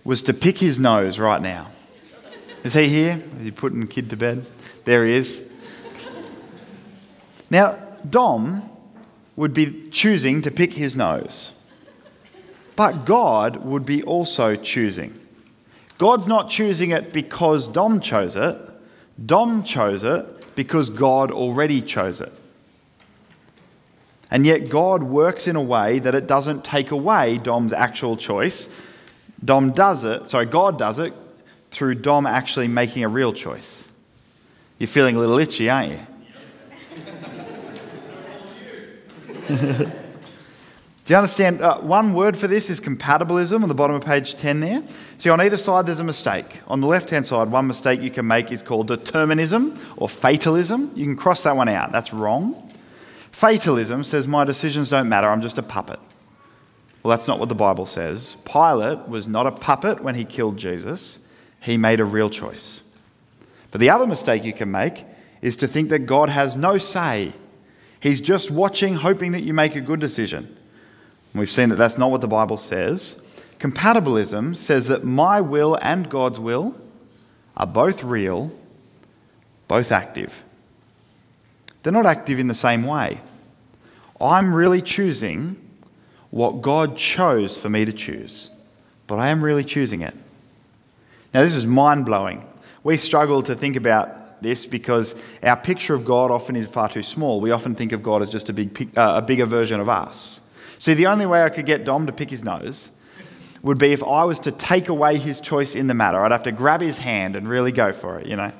was 0.04 0.20
to 0.22 0.34
pick 0.34 0.58
his 0.58 0.78
nose 0.78 1.18
right 1.18 1.40
now. 1.40 1.68
Is 2.62 2.74
he 2.74 2.88
here? 2.88 3.22
Is 3.38 3.44
he 3.44 3.50
putting 3.50 3.80
the 3.80 3.86
kid 3.86 4.10
to 4.10 4.16
bed? 4.16 4.44
There 4.84 5.06
he 5.06 5.14
is. 5.14 5.42
Now, 7.48 7.78
Dom 8.08 8.68
would 9.36 9.54
be 9.54 9.88
choosing 9.88 10.42
to 10.42 10.50
pick 10.50 10.74
his 10.74 10.96
nose, 10.96 11.52
but 12.74 13.06
God 13.06 13.64
would 13.64 13.86
be 13.86 14.02
also 14.02 14.54
choosing. 14.54 15.18
God's 15.96 16.26
not 16.26 16.50
choosing 16.50 16.90
it 16.90 17.12
because 17.12 17.68
Dom 17.68 18.00
chose 18.00 18.36
it, 18.36 18.58
Dom 19.24 19.64
chose 19.64 20.04
it 20.04 20.54
because 20.54 20.90
God 20.90 21.30
already 21.30 21.80
chose 21.80 22.20
it. 22.20 22.32
And 24.30 24.44
yet, 24.44 24.68
God 24.68 25.02
works 25.02 25.46
in 25.46 25.56
a 25.56 25.62
way 25.62 25.98
that 26.00 26.14
it 26.14 26.26
doesn't 26.26 26.64
take 26.64 26.90
away 26.90 27.38
Dom's 27.38 27.72
actual 27.72 28.16
choice. 28.16 28.68
Dom 29.44 29.72
does 29.72 30.02
it, 30.04 30.28
sorry, 30.30 30.46
God 30.46 30.78
does 30.78 30.98
it 30.98 31.12
through 31.70 31.96
Dom 31.96 32.26
actually 32.26 32.68
making 32.68 33.04
a 33.04 33.08
real 33.08 33.32
choice. 33.32 33.88
You're 34.78 34.88
feeling 34.88 35.16
a 35.16 35.18
little 35.18 35.38
itchy, 35.38 35.70
aren't 35.70 35.92
you? 35.92 35.98
Do 41.06 41.12
you 41.12 41.16
understand? 41.18 41.60
Uh, 41.60 41.78
one 41.78 42.14
word 42.14 42.36
for 42.36 42.48
this 42.48 42.68
is 42.68 42.80
compatibilism 42.80 43.62
on 43.62 43.68
the 43.68 43.76
bottom 43.76 43.94
of 43.94 44.04
page 44.04 44.34
10 44.34 44.58
there. 44.58 44.82
See, 45.18 45.30
on 45.30 45.40
either 45.40 45.56
side 45.56 45.86
there's 45.86 46.00
a 46.00 46.04
mistake. 46.04 46.60
On 46.66 46.80
the 46.80 46.88
left 46.88 47.10
hand 47.10 47.28
side, 47.28 47.48
one 47.48 47.68
mistake 47.68 48.00
you 48.00 48.10
can 48.10 48.26
make 48.26 48.50
is 48.50 48.60
called 48.60 48.88
determinism 48.88 49.78
or 49.96 50.08
fatalism. 50.08 50.90
You 50.96 51.04
can 51.04 51.14
cross 51.14 51.44
that 51.44 51.56
one 51.56 51.68
out. 51.68 51.92
That's 51.92 52.12
wrong. 52.12 52.65
Fatalism 53.36 54.02
says, 54.02 54.26
My 54.26 54.44
decisions 54.44 54.88
don't 54.88 55.10
matter, 55.10 55.28
I'm 55.28 55.42
just 55.42 55.58
a 55.58 55.62
puppet. 55.62 56.00
Well, 57.02 57.14
that's 57.14 57.28
not 57.28 57.38
what 57.38 57.50
the 57.50 57.54
Bible 57.54 57.84
says. 57.84 58.38
Pilate 58.46 59.06
was 59.08 59.28
not 59.28 59.46
a 59.46 59.50
puppet 59.50 60.02
when 60.02 60.14
he 60.14 60.24
killed 60.24 60.56
Jesus, 60.56 61.18
he 61.60 61.76
made 61.76 62.00
a 62.00 62.04
real 62.06 62.30
choice. 62.30 62.80
But 63.70 63.82
the 63.82 63.90
other 63.90 64.06
mistake 64.06 64.42
you 64.42 64.54
can 64.54 64.70
make 64.70 65.04
is 65.42 65.54
to 65.58 65.68
think 65.68 65.90
that 65.90 66.06
God 66.06 66.30
has 66.30 66.56
no 66.56 66.78
say. 66.78 67.34
He's 68.00 68.22
just 68.22 68.50
watching, 68.50 68.94
hoping 68.94 69.32
that 69.32 69.42
you 69.42 69.52
make 69.52 69.76
a 69.76 69.82
good 69.82 70.00
decision. 70.00 70.56
we've 71.34 71.50
seen 71.50 71.68
that 71.68 71.76
that's 71.76 71.98
not 71.98 72.10
what 72.10 72.22
the 72.22 72.28
Bible 72.28 72.56
says. 72.56 73.20
Compatibilism 73.60 74.56
says 74.56 74.86
that 74.86 75.04
my 75.04 75.42
will 75.42 75.78
and 75.82 76.08
God's 76.08 76.40
will 76.40 76.74
are 77.54 77.66
both 77.66 78.02
real, 78.02 78.50
both 79.68 79.92
active. 79.92 80.42
They're 81.86 81.92
not 81.92 82.04
active 82.04 82.40
in 82.40 82.48
the 82.48 82.52
same 82.54 82.82
way. 82.82 83.20
I'm 84.20 84.52
really 84.52 84.82
choosing 84.82 85.56
what 86.30 86.60
God 86.60 86.96
chose 86.96 87.56
for 87.56 87.70
me 87.70 87.84
to 87.84 87.92
choose, 87.92 88.50
but 89.06 89.20
I 89.20 89.28
am 89.28 89.40
really 89.40 89.62
choosing 89.62 90.02
it. 90.02 90.12
Now, 91.32 91.44
this 91.44 91.54
is 91.54 91.64
mind 91.64 92.04
blowing. 92.04 92.42
We 92.82 92.96
struggle 92.96 93.40
to 93.44 93.54
think 93.54 93.76
about 93.76 94.42
this 94.42 94.66
because 94.66 95.14
our 95.44 95.54
picture 95.54 95.94
of 95.94 96.04
God 96.04 96.32
often 96.32 96.56
is 96.56 96.66
far 96.66 96.88
too 96.88 97.04
small. 97.04 97.40
We 97.40 97.52
often 97.52 97.76
think 97.76 97.92
of 97.92 98.02
God 98.02 98.20
as 98.20 98.30
just 98.30 98.48
a, 98.48 98.52
big, 98.52 98.98
uh, 98.98 99.18
a 99.18 99.22
bigger 99.22 99.46
version 99.46 99.78
of 99.78 99.88
us. 99.88 100.40
See, 100.80 100.94
the 100.94 101.06
only 101.06 101.24
way 101.24 101.44
I 101.44 101.50
could 101.50 101.66
get 101.66 101.84
Dom 101.84 102.06
to 102.06 102.12
pick 102.12 102.30
his 102.30 102.42
nose 102.42 102.90
would 103.62 103.78
be 103.78 103.92
if 103.92 104.02
I 104.02 104.24
was 104.24 104.40
to 104.40 104.50
take 104.50 104.88
away 104.88 105.18
his 105.18 105.38
choice 105.38 105.76
in 105.76 105.86
the 105.86 105.94
matter. 105.94 106.20
I'd 106.20 106.32
have 106.32 106.42
to 106.42 106.52
grab 106.52 106.80
his 106.80 106.98
hand 106.98 107.36
and 107.36 107.48
really 107.48 107.70
go 107.70 107.92
for 107.92 108.18
it, 108.18 108.26
you 108.26 108.34
know. 108.34 108.50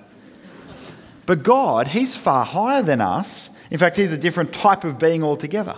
But 1.27 1.43
God, 1.43 1.89
He's 1.89 2.17
far 2.17 2.45
higher 2.45 2.83
than 2.83 3.01
us. 3.01 3.51
In 3.71 3.79
fact, 3.79 3.97
He's 3.97 4.13
a 4.13 4.19
different 4.19 4.53
type 4.53 4.85
of 4.85 4.99
being 4.99 5.23
altogether. 5.23 5.77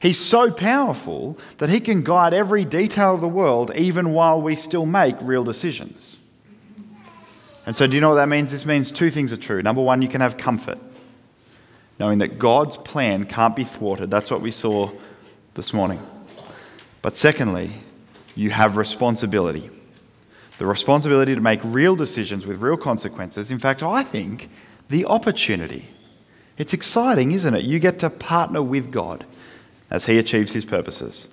He's 0.00 0.18
so 0.18 0.50
powerful 0.50 1.38
that 1.58 1.68
He 1.68 1.80
can 1.80 2.02
guide 2.02 2.32
every 2.32 2.64
detail 2.64 3.14
of 3.14 3.20
the 3.20 3.28
world 3.28 3.72
even 3.76 4.12
while 4.12 4.40
we 4.40 4.56
still 4.56 4.86
make 4.86 5.16
real 5.20 5.44
decisions. 5.44 6.16
And 7.66 7.76
so, 7.76 7.86
do 7.86 7.94
you 7.94 8.00
know 8.00 8.10
what 8.10 8.16
that 8.16 8.28
means? 8.28 8.50
This 8.50 8.64
means 8.64 8.90
two 8.90 9.10
things 9.10 9.32
are 9.32 9.36
true. 9.36 9.60
Number 9.60 9.82
one, 9.82 10.00
you 10.00 10.08
can 10.08 10.22
have 10.22 10.38
comfort, 10.38 10.78
knowing 11.98 12.18
that 12.18 12.38
God's 12.38 12.78
plan 12.78 13.24
can't 13.24 13.54
be 13.54 13.64
thwarted. 13.64 14.10
That's 14.10 14.30
what 14.30 14.40
we 14.40 14.50
saw 14.50 14.90
this 15.52 15.74
morning. 15.74 16.00
But 17.02 17.16
secondly, 17.16 17.72
you 18.34 18.50
have 18.50 18.78
responsibility. 18.78 19.70
The 20.58 20.66
responsibility 20.66 21.34
to 21.34 21.40
make 21.40 21.60
real 21.62 21.96
decisions 21.96 22.44
with 22.44 22.60
real 22.60 22.76
consequences. 22.76 23.50
In 23.50 23.58
fact, 23.58 23.82
I 23.82 24.02
think 24.02 24.50
the 24.88 25.04
opportunity. 25.06 25.88
It's 26.56 26.74
exciting, 26.74 27.32
isn't 27.32 27.54
it? 27.54 27.64
You 27.64 27.78
get 27.78 28.00
to 28.00 28.10
partner 28.10 28.62
with 28.62 28.90
God 28.90 29.24
as 29.90 30.06
He 30.06 30.18
achieves 30.18 30.52
His 30.52 30.64
purposes. 30.64 31.28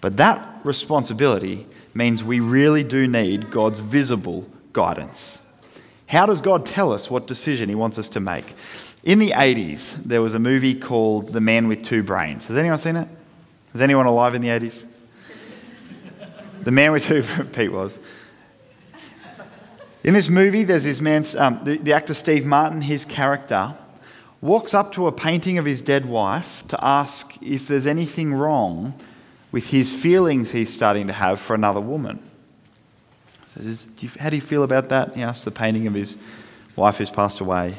But 0.00 0.18
that 0.18 0.60
responsibility 0.64 1.66
means 1.94 2.22
we 2.22 2.40
really 2.40 2.84
do 2.84 3.06
need 3.06 3.50
God's 3.50 3.80
visible 3.80 4.46
guidance. 4.74 5.38
How 6.08 6.26
does 6.26 6.42
God 6.42 6.66
tell 6.66 6.92
us 6.92 7.10
what 7.10 7.26
decision 7.26 7.70
He 7.70 7.74
wants 7.74 7.98
us 7.98 8.10
to 8.10 8.20
make? 8.20 8.54
In 9.02 9.18
the 9.18 9.30
80s, 9.30 9.94
there 10.04 10.20
was 10.20 10.34
a 10.34 10.38
movie 10.38 10.74
called 10.74 11.32
The 11.32 11.40
Man 11.40 11.68
with 11.68 11.82
Two 11.82 12.02
Brains. 12.02 12.46
Has 12.48 12.56
anyone 12.56 12.78
seen 12.78 12.96
it? 12.96 13.08
Is 13.74 13.80
anyone 13.80 14.06
alive 14.06 14.34
in 14.34 14.42
the 14.42 14.48
80s? 14.48 14.84
The 16.62 16.70
man 16.70 16.92
with 16.92 17.04
two, 17.04 17.22
Pete 17.52 17.72
was. 17.72 17.98
In 20.04 20.12
this 20.12 20.28
movie, 20.28 20.64
there's 20.64 20.84
this 20.84 21.00
man, 21.00 21.24
um, 21.38 21.60
the, 21.64 21.78
the 21.78 21.94
actor 21.94 22.12
Steve 22.12 22.44
Martin, 22.44 22.82
his 22.82 23.06
character, 23.06 23.74
walks 24.42 24.74
up 24.74 24.92
to 24.92 25.06
a 25.06 25.12
painting 25.12 25.56
of 25.56 25.64
his 25.64 25.80
dead 25.80 26.04
wife 26.04 26.62
to 26.68 26.84
ask 26.84 27.34
if 27.40 27.66
there's 27.66 27.86
anything 27.86 28.34
wrong 28.34 28.92
with 29.50 29.68
his 29.68 29.94
feelings 29.94 30.50
he's 30.50 30.70
starting 30.70 31.06
to 31.06 31.14
have 31.14 31.40
for 31.40 31.54
another 31.54 31.80
woman. 31.80 32.18
So, 33.48 33.62
do 33.62 34.06
you, 34.06 34.10
how 34.20 34.28
do 34.28 34.36
you 34.36 34.42
feel 34.42 34.62
about 34.62 34.90
that? 34.90 35.16
He 35.16 35.22
asks 35.22 35.44
the 35.44 35.50
painting 35.50 35.86
of 35.86 35.94
his 35.94 36.18
wife 36.76 36.98
who's 36.98 37.10
passed 37.10 37.40
away. 37.40 37.76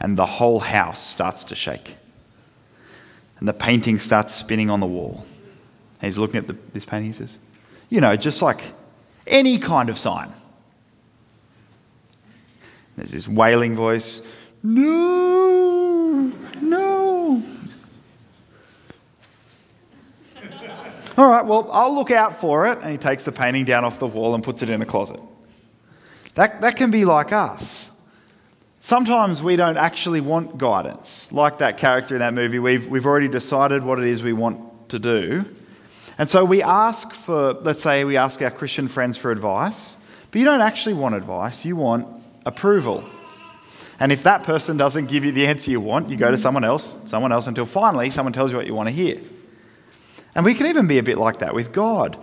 And 0.00 0.16
the 0.16 0.26
whole 0.26 0.60
house 0.60 1.06
starts 1.06 1.44
to 1.44 1.54
shake. 1.54 1.96
And 3.38 3.46
the 3.46 3.52
painting 3.52 3.98
starts 3.98 4.34
spinning 4.34 4.70
on 4.70 4.80
the 4.80 4.86
wall. 4.86 5.26
And 6.00 6.06
he's 6.06 6.16
looking 6.16 6.38
at 6.38 6.46
the, 6.46 6.56
this 6.72 6.86
painting, 6.86 7.08
he 7.08 7.12
says, 7.12 7.38
you 7.90 8.00
know, 8.00 8.16
just 8.16 8.40
like 8.40 8.62
any 9.26 9.58
kind 9.58 9.90
of 9.90 9.98
sign. 9.98 10.32
There's 12.96 13.10
this 13.10 13.28
wailing 13.28 13.74
voice, 13.74 14.22
no, 14.62 16.32
no. 16.60 17.42
All 21.16 21.30
right, 21.30 21.44
well, 21.44 21.68
I'll 21.70 21.94
look 21.94 22.10
out 22.10 22.40
for 22.40 22.66
it. 22.66 22.78
And 22.78 22.90
he 22.90 22.96
takes 22.98 23.24
the 23.24 23.32
painting 23.32 23.64
down 23.64 23.84
off 23.84 23.98
the 23.98 24.06
wall 24.06 24.34
and 24.34 24.42
puts 24.42 24.62
it 24.62 24.70
in 24.70 24.82
a 24.82 24.86
closet. 24.86 25.20
That, 26.34 26.62
that 26.62 26.76
can 26.76 26.90
be 26.90 27.04
like 27.04 27.32
us. 27.32 27.90
Sometimes 28.80 29.42
we 29.42 29.56
don't 29.56 29.76
actually 29.76 30.20
want 30.20 30.58
guidance. 30.58 31.30
Like 31.30 31.58
that 31.58 31.78
character 31.78 32.14
in 32.14 32.20
that 32.20 32.34
movie, 32.34 32.58
we've, 32.58 32.86
we've 32.86 33.06
already 33.06 33.28
decided 33.28 33.84
what 33.84 33.98
it 33.98 34.06
is 34.06 34.22
we 34.22 34.32
want 34.32 34.88
to 34.88 34.98
do. 34.98 35.44
And 36.18 36.28
so 36.28 36.44
we 36.44 36.62
ask 36.62 37.12
for, 37.12 37.52
let's 37.52 37.82
say, 37.82 38.04
we 38.04 38.16
ask 38.16 38.40
our 38.42 38.50
Christian 38.50 38.88
friends 38.88 39.16
for 39.16 39.30
advice, 39.30 39.96
but 40.30 40.38
you 40.38 40.44
don't 40.44 40.60
actually 40.60 40.94
want 40.94 41.14
advice, 41.14 41.64
you 41.64 41.76
want 41.76 42.23
approval. 42.46 43.04
And 44.00 44.10
if 44.10 44.24
that 44.24 44.42
person 44.42 44.76
doesn't 44.76 45.06
give 45.06 45.24
you 45.24 45.32
the 45.32 45.46
answer 45.46 45.70
you 45.70 45.80
want, 45.80 46.10
you 46.10 46.16
go 46.16 46.30
to 46.30 46.38
someone 46.38 46.64
else, 46.64 46.98
someone 47.04 47.32
else, 47.32 47.46
until 47.46 47.66
finally 47.66 48.10
someone 48.10 48.32
tells 48.32 48.50
you 48.50 48.56
what 48.56 48.66
you 48.66 48.74
want 48.74 48.88
to 48.88 48.94
hear. 48.94 49.20
And 50.34 50.44
we 50.44 50.54
can 50.54 50.66
even 50.66 50.86
be 50.86 50.98
a 50.98 51.02
bit 51.02 51.16
like 51.16 51.38
that 51.38 51.54
with 51.54 51.72
God. 51.72 52.18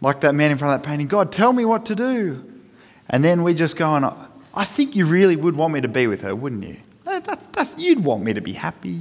Like 0.00 0.20
that 0.20 0.34
man 0.34 0.50
in 0.50 0.58
front 0.58 0.74
of 0.74 0.82
that 0.82 0.88
painting 0.88 1.06
God, 1.06 1.30
tell 1.30 1.52
me 1.52 1.64
what 1.64 1.86
to 1.86 1.94
do. 1.94 2.44
And 3.08 3.24
then 3.24 3.42
we 3.42 3.54
just 3.54 3.76
go, 3.76 3.88
on, 3.90 4.30
I 4.54 4.64
think 4.64 4.96
you 4.96 5.06
really 5.06 5.36
would 5.36 5.56
want 5.56 5.72
me 5.72 5.80
to 5.80 5.88
be 5.88 6.06
with 6.06 6.22
her, 6.22 6.34
wouldn't 6.34 6.64
you? 6.64 6.78
That's, 7.04 7.46
that's, 7.48 7.74
you'd 7.76 8.02
want 8.02 8.24
me 8.24 8.32
to 8.32 8.40
be 8.40 8.52
happy. 8.52 9.00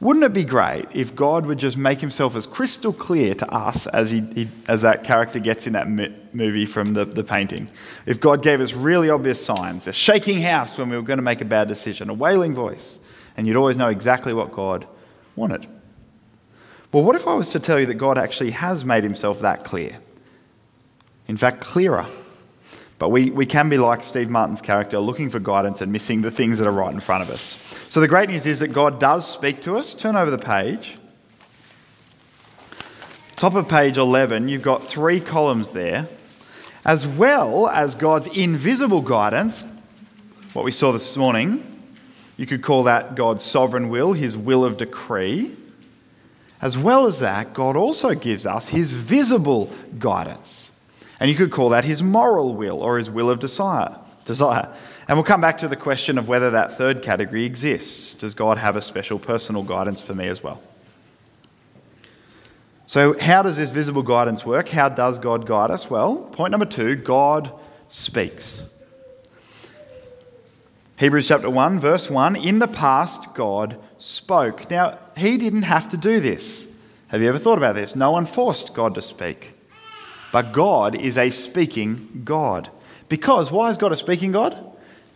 Wouldn't 0.00 0.24
it 0.24 0.32
be 0.32 0.44
great 0.44 0.86
if 0.92 1.14
God 1.14 1.46
would 1.46 1.58
just 1.58 1.76
make 1.76 2.00
himself 2.00 2.36
as 2.36 2.46
crystal 2.46 2.92
clear 2.92 3.34
to 3.36 3.48
us 3.50 3.86
as, 3.86 4.10
he, 4.10 4.20
he 4.34 4.48
as 4.68 4.82
that 4.82 5.04
character 5.04 5.38
gets 5.38 5.66
in 5.66 5.74
that 5.74 5.88
movie 5.88 6.66
from 6.66 6.94
the, 6.94 7.04
the 7.04 7.24
painting? 7.24 7.68
If 8.04 8.20
God 8.20 8.42
gave 8.42 8.60
us 8.60 8.74
really 8.74 9.08
obvious 9.08 9.42
signs, 9.42 9.86
a 9.86 9.92
shaking 9.92 10.40
house 10.40 10.76
when 10.76 10.90
we 10.90 10.96
were 10.96 11.02
going 11.02 11.18
to 11.18 11.22
make 11.22 11.40
a 11.40 11.46
bad 11.46 11.68
decision, 11.68 12.10
a 12.10 12.14
wailing 12.14 12.54
voice, 12.54 12.98
and 13.36 13.46
you'd 13.46 13.56
always 13.56 13.76
know 13.76 13.88
exactly 13.88 14.34
what 14.34 14.52
God 14.52 14.86
wanted. 15.36 15.66
Well, 16.92 17.02
what 17.02 17.16
if 17.16 17.26
I 17.26 17.34
was 17.34 17.50
to 17.50 17.60
tell 17.60 17.80
you 17.80 17.86
that 17.86 17.94
God 17.94 18.18
actually 18.18 18.52
has 18.52 18.84
made 18.84 19.04
himself 19.04 19.40
that 19.40 19.64
clear? 19.64 19.98
In 21.26 21.36
fact, 21.36 21.60
clearer. 21.60 22.06
But 23.04 23.10
we, 23.10 23.30
we 23.30 23.44
can 23.44 23.68
be 23.68 23.76
like 23.76 24.02
Steve 24.02 24.30
Martin's 24.30 24.62
character, 24.62 24.98
looking 24.98 25.28
for 25.28 25.38
guidance 25.38 25.82
and 25.82 25.92
missing 25.92 26.22
the 26.22 26.30
things 26.30 26.56
that 26.56 26.66
are 26.66 26.72
right 26.72 26.90
in 26.90 27.00
front 27.00 27.22
of 27.22 27.28
us. 27.28 27.58
So 27.90 28.00
the 28.00 28.08
great 28.08 28.30
news 28.30 28.46
is 28.46 28.60
that 28.60 28.68
God 28.68 28.98
does 28.98 29.30
speak 29.30 29.60
to 29.64 29.76
us. 29.76 29.92
Turn 29.92 30.16
over 30.16 30.30
the 30.30 30.38
page. 30.38 30.96
Top 33.36 33.56
of 33.56 33.68
page 33.68 33.98
11, 33.98 34.48
you've 34.48 34.62
got 34.62 34.82
three 34.82 35.20
columns 35.20 35.72
there, 35.72 36.08
as 36.86 37.06
well 37.06 37.68
as 37.68 37.94
God's 37.94 38.26
invisible 38.28 39.02
guidance, 39.02 39.66
what 40.54 40.64
we 40.64 40.70
saw 40.70 40.90
this 40.90 41.14
morning. 41.14 41.62
You 42.38 42.46
could 42.46 42.62
call 42.62 42.84
that 42.84 43.16
God's 43.16 43.44
sovereign 43.44 43.90
will, 43.90 44.14
his 44.14 44.34
will 44.34 44.64
of 44.64 44.78
decree. 44.78 45.54
As 46.62 46.78
well 46.78 47.06
as 47.06 47.18
that, 47.18 47.52
God 47.52 47.76
also 47.76 48.14
gives 48.14 48.46
us 48.46 48.68
his 48.68 48.92
visible 48.94 49.70
guidance. 49.98 50.70
And 51.20 51.30
you 51.30 51.36
could 51.36 51.50
call 51.50 51.68
that 51.70 51.84
his 51.84 52.02
moral 52.02 52.54
will 52.54 52.80
or 52.80 52.98
his 52.98 53.08
will 53.08 53.30
of 53.30 53.38
desire. 53.38 53.98
desire. 54.24 54.74
And 55.06 55.16
we'll 55.16 55.24
come 55.24 55.40
back 55.40 55.58
to 55.58 55.68
the 55.68 55.76
question 55.76 56.18
of 56.18 56.28
whether 56.28 56.50
that 56.50 56.76
third 56.76 57.02
category 57.02 57.44
exists. 57.44 58.14
Does 58.14 58.34
God 58.34 58.58
have 58.58 58.76
a 58.76 58.82
special 58.82 59.18
personal 59.18 59.62
guidance 59.62 60.00
for 60.00 60.14
me 60.14 60.28
as 60.28 60.42
well? 60.42 60.62
So, 62.86 63.18
how 63.18 63.42
does 63.42 63.56
this 63.56 63.70
visible 63.70 64.02
guidance 64.02 64.44
work? 64.44 64.68
How 64.68 64.88
does 64.88 65.18
God 65.18 65.46
guide 65.46 65.70
us? 65.70 65.88
Well, 65.88 66.16
point 66.16 66.50
number 66.50 66.66
two 66.66 66.96
God 66.96 67.52
speaks. 67.88 68.62
Hebrews 70.96 71.26
chapter 71.26 71.50
1, 71.50 71.80
verse 71.80 72.08
1 72.08 72.36
In 72.36 72.60
the 72.60 72.68
past, 72.68 73.34
God 73.34 73.78
spoke. 73.98 74.70
Now, 74.70 74.98
he 75.16 75.36
didn't 75.36 75.62
have 75.62 75.88
to 75.88 75.96
do 75.96 76.20
this. 76.20 76.68
Have 77.08 77.20
you 77.20 77.28
ever 77.28 77.38
thought 77.38 77.58
about 77.58 77.74
this? 77.74 77.96
No 77.96 78.10
one 78.10 78.26
forced 78.26 78.74
God 78.74 78.94
to 78.94 79.02
speak. 79.02 79.53
But 80.34 80.52
God 80.52 80.96
is 80.96 81.16
a 81.16 81.30
speaking 81.30 82.22
God. 82.24 82.68
Because, 83.08 83.52
why 83.52 83.70
is 83.70 83.78
God 83.78 83.92
a 83.92 83.96
speaking 83.96 84.32
God? 84.32 84.58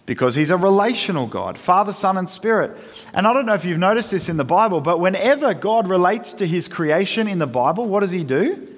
Because 0.06 0.36
he's 0.36 0.50
a 0.50 0.56
relational 0.56 1.26
God, 1.26 1.58
Father, 1.58 1.92
Son, 1.92 2.16
and 2.16 2.28
Spirit. 2.28 2.76
And 3.12 3.26
I 3.26 3.32
don't 3.32 3.44
know 3.44 3.54
if 3.54 3.64
you've 3.64 3.78
noticed 3.78 4.12
this 4.12 4.28
in 4.28 4.36
the 4.36 4.44
Bible, 4.44 4.80
but 4.80 5.00
whenever 5.00 5.54
God 5.54 5.88
relates 5.88 6.34
to 6.34 6.46
his 6.46 6.68
creation 6.68 7.26
in 7.26 7.40
the 7.40 7.48
Bible, 7.48 7.88
what 7.88 7.98
does 7.98 8.12
he 8.12 8.22
do? 8.22 8.68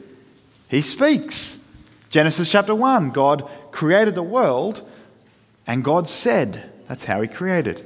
He 0.70 0.80
speaks. 0.80 1.58
Genesis 2.08 2.50
chapter 2.50 2.74
1 2.74 3.10
God 3.10 3.46
created 3.70 4.14
the 4.14 4.22
world, 4.22 4.80
and 5.66 5.84
God 5.84 6.08
said, 6.08 6.72
That's 6.88 7.04
how 7.04 7.20
he 7.20 7.28
created. 7.28 7.84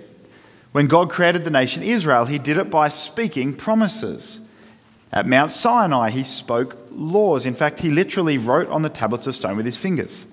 When 0.71 0.87
God 0.87 1.11
created 1.11 1.43
the 1.43 1.51
nation 1.51 1.83
Israel, 1.83 2.27
he 2.27 2.39
did 2.39 2.57
it 2.57 2.71
by 2.71 2.89
speaking 2.89 3.57
promises. 3.57 4.39
At 5.15 5.29
Mount 5.29 5.53
Sinai, 5.53 6.11
he 6.11 6.25
spoke 6.25 6.77
laws. 6.91 7.47
In 7.47 7.55
fact, 7.55 7.79
he 7.79 7.91
literally 7.91 8.37
wrote 8.37 8.69
on 8.69 8.83
the 8.83 8.89
tablets 8.89 9.29
of 9.29 9.37
stone 9.37 9.57
with 9.57 9.65
his 9.65 9.77
fingers. 9.77 10.27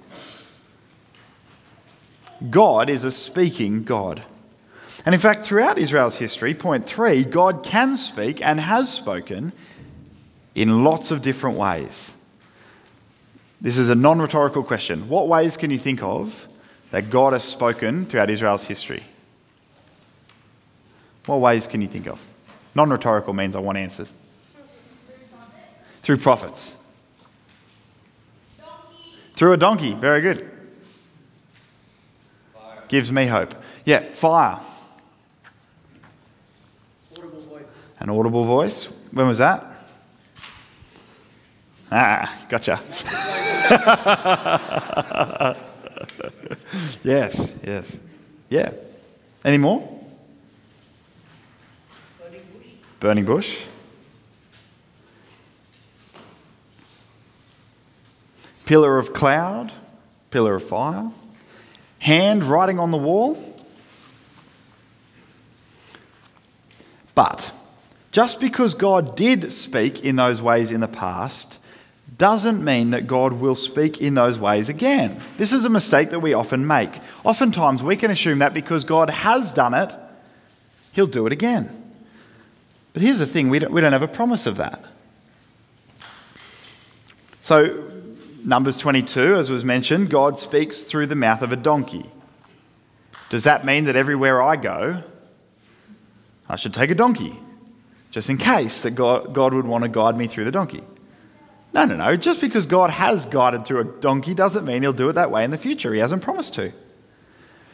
God 2.50 2.90
is 2.90 3.04
a 3.04 3.12
speaking 3.12 3.84
God. 3.84 4.24
And 5.06 5.14
in 5.14 5.22
fact, 5.22 5.46
throughout 5.46 5.78
Israel's 5.78 6.16
history, 6.16 6.56
point 6.56 6.88
three, 6.88 7.24
God 7.24 7.64
can 7.64 7.96
speak 7.96 8.42
and 8.42 8.60
has 8.60 8.92
spoken 8.92 9.54
in 10.56 10.84
lots 10.84 11.12
of 11.12 11.22
different 11.22 11.58
ways. 11.58 12.16
This 13.62 13.78
is 13.78 13.88
a 13.88 13.96
non 13.96 14.20
rhetorical 14.20 14.64
question. 14.64 15.08
What 15.08 15.28
ways 15.28 15.58
can 15.58 15.70
you 15.70 15.78
think 15.78 16.02
of 16.02 16.48
that 16.90 17.12
God 17.12 17.34
has 17.34 17.44
spoken 17.44 18.08
throughout 18.08 18.32
Israel's 18.32 18.64
history? 18.64 19.04
What 21.28 21.40
ways 21.40 21.68
can 21.68 21.82
you 21.82 21.88
think 21.88 22.08
of? 22.08 22.26
Non 22.74 22.90
rhetorical 22.90 23.34
means 23.34 23.56
I 23.56 23.60
want 23.60 23.78
answers. 23.78 24.12
Through 26.12 26.18
prophets. 26.18 26.76
Donkey. 28.58 29.16
Through 29.38 29.54
a 29.54 29.58
donkey. 29.58 29.94
Very 29.94 30.20
good. 30.20 30.40
Fire. 32.54 32.84
Gives 32.90 33.10
me 33.14 33.28
hope. 33.28 33.56
Yeah, 33.86 34.12
fire. 34.12 34.60
An 38.02 38.10
audible 38.10 38.44
voice. 38.44 38.90
When 39.12 39.26
was 39.26 39.38
that? 39.38 39.74
Ah, 41.90 42.46
gotcha. 42.50 42.78
yes, 47.06 47.54
yes. 47.64 48.00
Yeah. 48.50 48.70
Any 49.46 49.60
more? 49.60 49.80
Burning 52.20 52.42
bush. 52.54 52.68
Burning 53.00 53.24
bush. 53.24 53.71
Pillar 58.72 58.98
of 58.98 59.12
cloud, 59.12 59.70
pillar 60.30 60.56
of 60.56 60.64
fire. 60.64 61.12
Hand 62.00 62.42
writing 62.42 62.80
on 62.80 62.92
the 62.92 62.98
wall. 62.98 63.54
But 67.14 67.52
just 68.14 68.40
because 68.40 68.74
God 68.74 69.18
did 69.18 69.52
speak 69.52 70.06
in 70.06 70.16
those 70.16 70.42
ways 70.42 70.72
in 70.72 70.80
the 70.80 70.88
past 70.88 71.58
doesn't 72.18 72.64
mean 72.64 72.92
that 72.92 73.08
God 73.08 73.34
will 73.34 73.58
speak 73.58 74.00
in 74.00 74.14
those 74.14 74.40
ways 74.40 74.70
again. 74.70 75.20
This 75.36 75.52
is 75.52 75.66
a 75.66 75.70
mistake 75.70 76.12
that 76.12 76.22
we 76.22 76.34
often 76.34 76.66
make. 76.66 76.92
Oftentimes, 77.26 77.84
we 77.84 77.98
can 77.98 78.10
assume 78.10 78.40
that 78.40 78.54
because 78.54 78.86
God 78.86 79.10
has 79.10 79.52
done 79.52 79.74
it, 79.74 79.94
He'll 80.94 81.08
do 81.08 81.28
it 81.28 81.34
again. 81.34 81.92
But 82.94 83.02
here's 83.02 83.20
the 83.20 83.28
thing 83.28 83.50
we 83.50 83.60
don't, 83.60 83.74
we 83.74 83.82
don't 83.82 83.92
have 83.92 84.02
a 84.02 84.08
promise 84.08 84.46
of 84.46 84.56
that. 84.56 84.82
So, 87.44 87.91
Numbers 88.44 88.78
22, 88.78 89.36
as 89.36 89.52
was 89.52 89.64
mentioned, 89.64 90.10
God 90.10 90.40
speaks 90.40 90.82
through 90.82 91.08
the 91.08 91.16
mouth 91.16 91.42
of 91.42 91.52
a 91.52 91.56
donkey. 91.56 92.10
Does 93.30 93.44
that 93.44 93.66
mean 93.66 93.86
that 93.86 93.96
everywhere 93.96 94.42
I 94.42 94.56
go, 94.56 95.04
I 96.50 96.56
should 96.56 96.74
take 96.74 96.90
a 96.90 96.96
donkey? 96.96 97.40
Just 98.10 98.30
in 98.30 98.38
case 98.38 98.82
that 98.82 98.92
God, 98.92 99.34
God 99.34 99.54
would 99.54 99.66
want 99.66 99.84
to 99.84 99.90
guide 99.90 100.18
me 100.18 100.28
through 100.28 100.46
the 100.46 100.52
donkey. 100.52 100.82
No, 101.74 101.86
no, 101.86 101.96
no. 101.96 102.16
Just 102.16 102.42
because 102.42 102.66
God 102.66 102.90
has 102.90 103.26
guided 103.26 103.66
through 103.66 103.80
a 103.80 104.02
donkey 104.02 104.34
doesn't 104.34 104.66
mean 104.66 104.82
he'll 104.82 104.92
do 104.92 105.08
it 105.10 105.14
that 105.14 105.32
way 105.32 105.44
in 105.44 105.52
the 105.52 105.58
future. 105.58 105.94
He 105.94 106.00
hasn't 106.00 106.22
promised 106.22 106.54
to. 106.56 106.74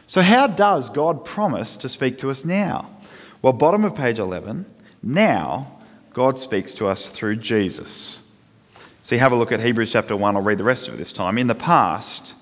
So, 0.06 0.22
how 0.22 0.48
does 0.48 0.90
God 0.90 1.26
promise 1.26 1.76
to 1.78 1.90
speak 1.90 2.18
to 2.20 2.30
us 2.30 2.46
now? 2.46 2.90
Well, 3.42 3.54
bottom 3.54 3.84
of 3.84 3.96
page 3.96 4.20
11, 4.20 4.66
now 5.02 5.80
God 6.14 6.40
speaks 6.40 6.74
to 6.76 6.88
us 6.88 7.10
through 7.10 7.38
Jesus. 7.38 8.20
So, 9.08 9.16
you 9.16 9.22
have 9.22 9.32
a 9.32 9.38
look 9.38 9.54
at 9.54 9.62
Hebrews 9.62 9.94
chapter 9.94 10.18
1. 10.18 10.36
I'll 10.36 10.44
read 10.44 10.58
the 10.58 10.66
rest 10.66 10.90
of 10.90 10.94
it 10.94 10.98
this 10.98 11.14
time. 11.14 11.38
In 11.38 11.48
the 11.48 11.56
past, 11.56 12.36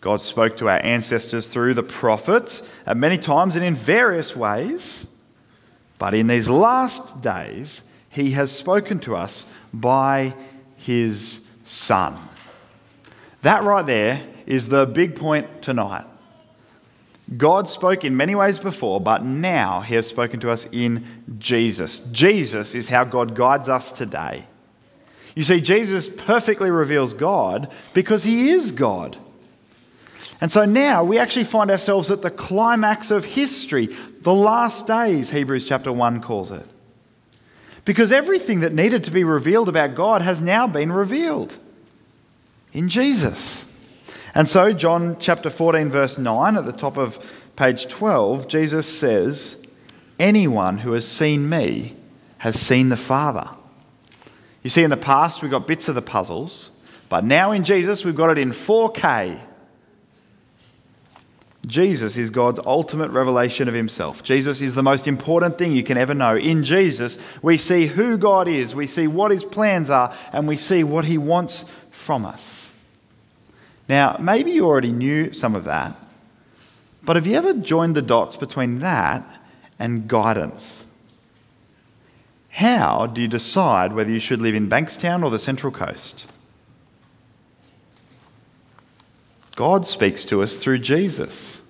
God 0.00 0.22
spoke 0.22 0.56
to 0.56 0.66
our 0.70 0.78
ancestors 0.82 1.50
through 1.50 1.74
the 1.74 1.82
prophets 1.82 2.62
at 2.86 2.96
many 2.96 3.18
times 3.18 3.56
and 3.56 3.62
in 3.62 3.74
various 3.74 4.34
ways. 4.34 5.06
But 5.98 6.14
in 6.14 6.26
these 6.26 6.48
last 6.48 7.20
days, 7.20 7.82
he 8.08 8.30
has 8.30 8.50
spoken 8.50 9.00
to 9.00 9.16
us 9.16 9.52
by 9.74 10.32
his 10.78 11.46
son. 11.66 12.14
That 13.42 13.62
right 13.64 13.84
there 13.84 14.26
is 14.46 14.68
the 14.68 14.86
big 14.86 15.14
point 15.14 15.60
tonight. 15.60 16.06
God 17.36 17.68
spoke 17.68 18.02
in 18.02 18.16
many 18.16 18.34
ways 18.34 18.58
before, 18.58 18.98
but 18.98 19.26
now 19.26 19.82
he 19.82 19.94
has 19.96 20.06
spoken 20.06 20.40
to 20.40 20.50
us 20.50 20.66
in 20.72 21.04
Jesus. 21.38 22.00
Jesus 22.00 22.74
is 22.74 22.88
how 22.88 23.04
God 23.04 23.34
guides 23.34 23.68
us 23.68 23.92
today. 23.92 24.46
You 25.38 25.44
see, 25.44 25.60
Jesus 25.60 26.08
perfectly 26.08 26.68
reveals 26.68 27.14
God 27.14 27.68
because 27.94 28.24
he 28.24 28.50
is 28.50 28.72
God. 28.72 29.16
And 30.40 30.50
so 30.50 30.64
now 30.64 31.04
we 31.04 31.16
actually 31.20 31.44
find 31.44 31.70
ourselves 31.70 32.10
at 32.10 32.22
the 32.22 32.30
climax 32.32 33.12
of 33.12 33.24
history, 33.24 33.86
the 34.22 34.34
last 34.34 34.88
days, 34.88 35.30
Hebrews 35.30 35.64
chapter 35.64 35.92
1 35.92 36.22
calls 36.22 36.50
it. 36.50 36.66
Because 37.84 38.10
everything 38.10 38.58
that 38.60 38.74
needed 38.74 39.04
to 39.04 39.12
be 39.12 39.22
revealed 39.22 39.68
about 39.68 39.94
God 39.94 40.22
has 40.22 40.40
now 40.40 40.66
been 40.66 40.90
revealed 40.90 41.56
in 42.72 42.88
Jesus. 42.88 43.64
And 44.34 44.48
so, 44.48 44.72
John 44.72 45.18
chapter 45.20 45.50
14, 45.50 45.88
verse 45.88 46.18
9, 46.18 46.56
at 46.56 46.64
the 46.64 46.72
top 46.72 46.98
of 46.98 47.52
page 47.54 47.86
12, 47.86 48.48
Jesus 48.48 48.88
says, 48.88 49.56
Anyone 50.18 50.78
who 50.78 50.94
has 50.94 51.06
seen 51.06 51.48
me 51.48 51.94
has 52.38 52.60
seen 52.60 52.88
the 52.88 52.96
Father. 52.96 53.48
You 54.68 54.70
see, 54.70 54.82
in 54.82 54.90
the 54.90 54.98
past, 54.98 55.42
we 55.42 55.48
got 55.48 55.66
bits 55.66 55.88
of 55.88 55.94
the 55.94 56.02
puzzles, 56.02 56.72
but 57.08 57.24
now 57.24 57.52
in 57.52 57.64
Jesus, 57.64 58.04
we've 58.04 58.14
got 58.14 58.28
it 58.28 58.36
in 58.36 58.50
4K. 58.50 59.40
Jesus 61.66 62.18
is 62.18 62.28
God's 62.28 62.60
ultimate 62.66 63.10
revelation 63.10 63.68
of 63.68 63.72
himself. 63.72 64.22
Jesus 64.22 64.60
is 64.60 64.74
the 64.74 64.82
most 64.82 65.08
important 65.08 65.56
thing 65.56 65.72
you 65.72 65.82
can 65.82 65.96
ever 65.96 66.12
know. 66.12 66.36
In 66.36 66.64
Jesus, 66.64 67.16
we 67.40 67.56
see 67.56 67.86
who 67.86 68.18
God 68.18 68.46
is, 68.46 68.74
we 68.74 68.86
see 68.86 69.06
what 69.06 69.30
his 69.30 69.42
plans 69.42 69.88
are, 69.88 70.14
and 70.34 70.46
we 70.46 70.58
see 70.58 70.84
what 70.84 71.06
he 71.06 71.16
wants 71.16 71.64
from 71.90 72.26
us. 72.26 72.70
Now, 73.88 74.18
maybe 74.20 74.50
you 74.50 74.66
already 74.66 74.92
knew 74.92 75.32
some 75.32 75.54
of 75.54 75.64
that, 75.64 75.96
but 77.02 77.16
have 77.16 77.26
you 77.26 77.36
ever 77.36 77.54
joined 77.54 77.96
the 77.96 78.02
dots 78.02 78.36
between 78.36 78.80
that 78.80 79.24
and 79.78 80.06
guidance? 80.06 80.84
How 82.58 83.06
do 83.06 83.22
you 83.22 83.28
decide 83.28 83.92
whether 83.92 84.10
you 84.10 84.18
should 84.18 84.42
live 84.42 84.56
in 84.56 84.68
Bankstown 84.68 85.22
or 85.22 85.30
the 85.30 85.38
Central 85.38 85.70
Coast? 85.70 86.26
God 89.54 89.86
speaks 89.86 90.24
to 90.24 90.42
us 90.42 90.56
through 90.56 90.80
Jesus. 90.80 91.62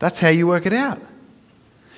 That's 0.00 0.18
how 0.18 0.30
you 0.30 0.48
work 0.48 0.66
it 0.66 0.72
out. 0.72 1.00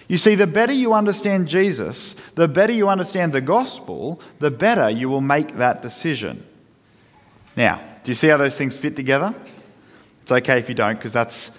You 0.07 0.19
see, 0.19 0.35
the 0.35 0.47
better 0.47 0.75
you 0.75 0.93
understand 0.93 1.49
Jesus, 1.49 2.15
the 2.35 2.47
better 2.47 2.75
you 2.75 2.91
understand 2.91 3.33
the 3.33 3.41
gospel, 3.41 4.21
the 4.39 4.51
better 4.51 4.91
you 4.91 5.09
will 5.09 5.23
make 5.23 5.57
that 5.57 5.81
decision. 5.81 6.45
Now, 7.57 7.81
do 8.03 8.11
you 8.11 8.15
see 8.15 8.29
how 8.29 8.37
those 8.37 8.59
things 8.59 8.77
fit 8.77 8.97
together? 8.97 9.35
It's 10.21 10.31
okay 10.31 10.59
if 10.59 10.69
you 10.69 10.75
don't, 10.75 10.97
because 10.97 11.15
that's 11.15 11.51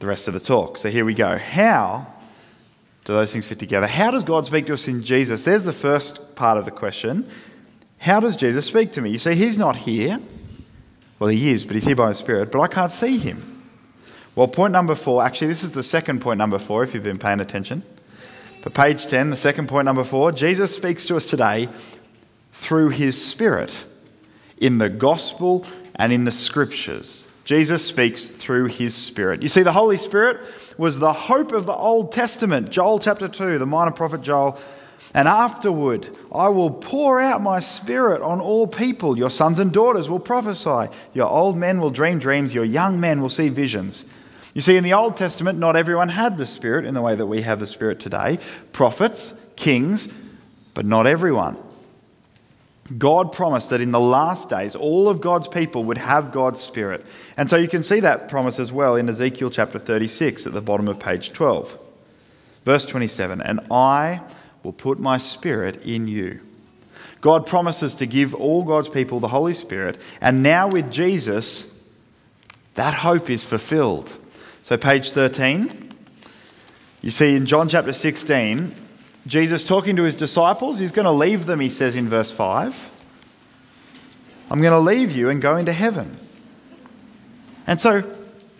the 0.00 0.08
rest 0.08 0.26
of 0.26 0.34
the 0.34 0.40
talk. 0.40 0.78
So 0.78 0.90
here 0.90 1.04
we 1.04 1.14
go. 1.14 1.38
How 1.38 2.12
do 3.12 3.18
those 3.18 3.32
things 3.32 3.46
fit 3.46 3.58
together? 3.58 3.86
How 3.86 4.10
does 4.10 4.24
God 4.24 4.46
speak 4.46 4.66
to 4.66 4.74
us 4.74 4.88
in 4.88 5.02
Jesus? 5.02 5.42
There's 5.42 5.64
the 5.64 5.72
first 5.72 6.34
part 6.36 6.58
of 6.58 6.64
the 6.64 6.70
question. 6.70 7.28
How 7.98 8.20
does 8.20 8.36
Jesus 8.36 8.66
speak 8.66 8.92
to 8.92 9.00
me? 9.00 9.10
You 9.10 9.18
see, 9.18 9.34
He's 9.34 9.58
not 9.58 9.76
here. 9.76 10.20
Well, 11.18 11.30
he 11.30 11.50
is, 11.50 11.64
but 11.64 11.74
he's 11.74 11.84
here 11.84 11.96
by 11.96 12.08
the 12.08 12.14
Spirit, 12.14 12.52
but 12.52 12.60
I 12.60 12.68
can't 12.68 12.92
see 12.92 13.18
him. 13.18 13.62
Well, 14.34 14.46
point 14.46 14.72
number 14.72 14.94
four, 14.94 15.24
actually, 15.24 15.48
this 15.48 15.64
is 15.64 15.72
the 15.72 15.82
second 15.82 16.20
point 16.20 16.38
number 16.38 16.58
four, 16.58 16.84
if 16.84 16.94
you've 16.94 17.02
been 17.02 17.18
paying 17.18 17.40
attention. 17.40 17.82
But 18.62 18.74
page 18.74 19.06
10, 19.06 19.30
the 19.30 19.36
second 19.36 19.68
point 19.68 19.84
number 19.84 20.04
four, 20.04 20.30
Jesus 20.30 20.74
speaks 20.74 21.06
to 21.06 21.16
us 21.16 21.24
today 21.26 21.68
through 22.52 22.90
his 22.90 23.22
Spirit 23.22 23.84
in 24.58 24.78
the 24.78 24.88
gospel 24.88 25.64
and 25.96 26.12
in 26.12 26.24
the 26.24 26.32
scriptures. 26.32 27.27
Jesus 27.48 27.82
speaks 27.82 28.28
through 28.28 28.66
his 28.66 28.94
Spirit. 28.94 29.40
You 29.40 29.48
see, 29.48 29.62
the 29.62 29.72
Holy 29.72 29.96
Spirit 29.96 30.38
was 30.76 30.98
the 30.98 31.14
hope 31.14 31.52
of 31.52 31.64
the 31.64 31.72
Old 31.72 32.12
Testament. 32.12 32.68
Joel 32.68 32.98
chapter 32.98 33.26
2, 33.26 33.58
the 33.58 33.64
minor 33.64 33.90
prophet 33.90 34.20
Joel 34.20 34.60
and 35.14 35.26
afterward, 35.26 36.06
I 36.34 36.48
will 36.48 36.70
pour 36.70 37.18
out 37.18 37.40
my 37.40 37.60
spirit 37.60 38.20
on 38.20 38.42
all 38.42 38.66
people. 38.66 39.16
Your 39.16 39.30
sons 39.30 39.58
and 39.58 39.72
daughters 39.72 40.10
will 40.10 40.18
prophesy. 40.18 40.94
Your 41.14 41.30
old 41.30 41.56
men 41.56 41.80
will 41.80 41.88
dream 41.88 42.18
dreams. 42.18 42.52
Your 42.52 42.66
young 42.66 43.00
men 43.00 43.22
will 43.22 43.30
see 43.30 43.48
visions. 43.48 44.04
You 44.52 44.60
see, 44.60 44.76
in 44.76 44.84
the 44.84 44.92
Old 44.92 45.16
Testament, 45.16 45.58
not 45.58 45.74
everyone 45.74 46.10
had 46.10 46.36
the 46.36 46.46
Spirit 46.46 46.84
in 46.84 46.92
the 46.92 47.00
way 47.00 47.14
that 47.14 47.24
we 47.24 47.40
have 47.40 47.60
the 47.60 47.66
Spirit 47.66 47.98
today 47.98 48.40
prophets, 48.72 49.32
kings, 49.56 50.06
but 50.74 50.84
not 50.84 51.06
everyone. 51.06 51.56
God 52.96 53.32
promised 53.32 53.70
that 53.70 53.82
in 53.82 53.90
the 53.90 54.00
last 54.00 54.48
days, 54.48 54.74
all 54.74 55.08
of 55.08 55.20
God's 55.20 55.48
people 55.48 55.84
would 55.84 55.98
have 55.98 56.32
God's 56.32 56.60
Spirit. 56.60 57.04
And 57.36 57.50
so 57.50 57.56
you 57.56 57.68
can 57.68 57.82
see 57.82 58.00
that 58.00 58.28
promise 58.28 58.58
as 58.58 58.72
well 58.72 58.96
in 58.96 59.08
Ezekiel 59.08 59.50
chapter 59.50 59.78
36 59.78 60.46
at 60.46 60.54
the 60.54 60.62
bottom 60.62 60.88
of 60.88 60.98
page 60.98 61.32
12. 61.32 61.78
Verse 62.64 62.86
27 62.86 63.42
And 63.42 63.60
I 63.70 64.22
will 64.62 64.72
put 64.72 64.98
my 64.98 65.18
spirit 65.18 65.82
in 65.84 66.08
you. 66.08 66.40
God 67.20 67.46
promises 67.46 67.94
to 67.94 68.06
give 68.06 68.34
all 68.34 68.62
God's 68.62 68.88
people 68.88 69.20
the 69.20 69.28
Holy 69.28 69.54
Spirit, 69.54 69.98
and 70.20 70.42
now 70.42 70.68
with 70.68 70.90
Jesus, 70.90 71.72
that 72.74 72.94
hope 72.94 73.28
is 73.28 73.44
fulfilled. 73.44 74.16
So, 74.62 74.76
page 74.76 75.10
13, 75.10 75.90
you 77.02 77.10
see 77.10 77.34
in 77.34 77.46
John 77.46 77.68
chapter 77.68 77.92
16, 77.92 78.74
Jesus 79.28 79.62
talking 79.62 79.94
to 79.96 80.04
his 80.04 80.14
disciples, 80.14 80.78
he's 80.78 80.90
going 80.90 81.04
to 81.04 81.12
leave 81.12 81.44
them, 81.44 81.60
he 81.60 81.68
says 81.68 81.94
in 81.94 82.08
verse 82.08 82.32
5. 82.32 82.90
I'm 84.50 84.62
going 84.62 84.72
to 84.72 84.78
leave 84.78 85.12
you 85.12 85.28
and 85.28 85.42
go 85.42 85.56
into 85.56 85.72
heaven. 85.72 86.16
And 87.66 87.78
so, 87.78 88.10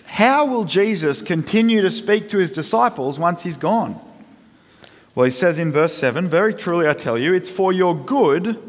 how 0.04 0.44
will 0.44 0.64
Jesus 0.64 1.22
continue 1.22 1.80
to 1.80 1.90
speak 1.90 2.28
to 2.28 2.38
his 2.38 2.50
disciples 2.50 3.18
once 3.18 3.44
he's 3.44 3.56
gone? 3.56 3.98
Well, 5.14 5.24
he 5.24 5.30
says 5.30 5.58
in 5.58 5.72
verse 5.72 5.94
7 5.94 6.28
Very 6.28 6.52
truly 6.52 6.86
I 6.86 6.92
tell 6.92 7.16
you, 7.16 7.32
it's 7.32 7.48
for 7.48 7.72
your 7.72 7.96
good 7.96 8.62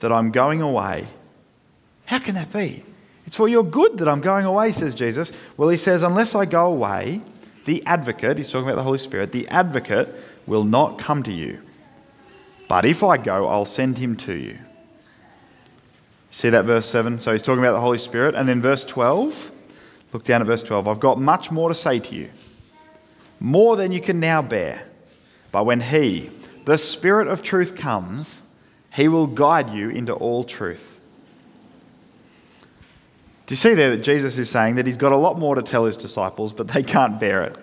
that 0.00 0.10
I'm 0.10 0.30
going 0.30 0.62
away. 0.62 1.06
How 2.06 2.18
can 2.18 2.34
that 2.34 2.50
be? 2.50 2.82
It's 3.26 3.36
for 3.36 3.48
your 3.48 3.62
good 3.62 3.98
that 3.98 4.08
I'm 4.08 4.22
going 4.22 4.46
away, 4.46 4.72
says 4.72 4.94
Jesus. 4.94 5.30
Well, 5.58 5.68
he 5.68 5.76
says, 5.76 6.02
Unless 6.02 6.34
I 6.34 6.46
go 6.46 6.66
away, 6.66 7.20
the 7.66 7.84
advocate, 7.84 8.38
he's 8.38 8.50
talking 8.50 8.66
about 8.68 8.76
the 8.76 8.82
Holy 8.82 8.98
Spirit, 8.98 9.32
the 9.32 9.46
advocate 9.48 10.14
will 10.46 10.64
not 10.64 10.98
come 10.98 11.22
to 11.24 11.32
you. 11.32 11.62
But 12.68 12.84
if 12.84 13.02
I 13.02 13.16
go, 13.16 13.46
I'll 13.48 13.64
send 13.64 13.98
him 13.98 14.16
to 14.16 14.32
you. 14.32 14.58
See 16.30 16.48
that 16.48 16.64
verse 16.64 16.88
7? 16.88 17.20
So 17.20 17.32
he's 17.32 17.42
talking 17.42 17.62
about 17.62 17.72
the 17.72 17.80
Holy 17.80 17.98
Spirit. 17.98 18.34
And 18.34 18.48
then 18.48 18.62
verse 18.62 18.84
12, 18.84 19.50
look 20.12 20.24
down 20.24 20.40
at 20.40 20.46
verse 20.46 20.62
12. 20.62 20.88
I've 20.88 21.00
got 21.00 21.20
much 21.20 21.50
more 21.50 21.68
to 21.68 21.74
say 21.74 21.98
to 21.98 22.14
you, 22.14 22.30
more 23.38 23.76
than 23.76 23.92
you 23.92 24.00
can 24.00 24.18
now 24.18 24.40
bear. 24.40 24.86
But 25.50 25.66
when 25.66 25.82
he, 25.82 26.30
the 26.64 26.78
Spirit 26.78 27.28
of 27.28 27.42
truth, 27.42 27.76
comes, 27.76 28.42
he 28.94 29.08
will 29.08 29.26
guide 29.26 29.70
you 29.70 29.90
into 29.90 30.14
all 30.14 30.42
truth. 30.42 30.98
Do 33.46 33.52
you 33.52 33.56
see 33.56 33.74
there 33.74 33.90
that 33.90 34.02
Jesus 34.02 34.38
is 34.38 34.48
saying 34.48 34.76
that 34.76 34.86
he's 34.86 34.96
got 34.96 35.12
a 35.12 35.16
lot 35.16 35.38
more 35.38 35.56
to 35.56 35.62
tell 35.62 35.84
his 35.84 35.96
disciples, 35.96 36.52
but 36.52 36.68
they 36.68 36.82
can't 36.82 37.20
bear 37.20 37.42
it? 37.42 37.56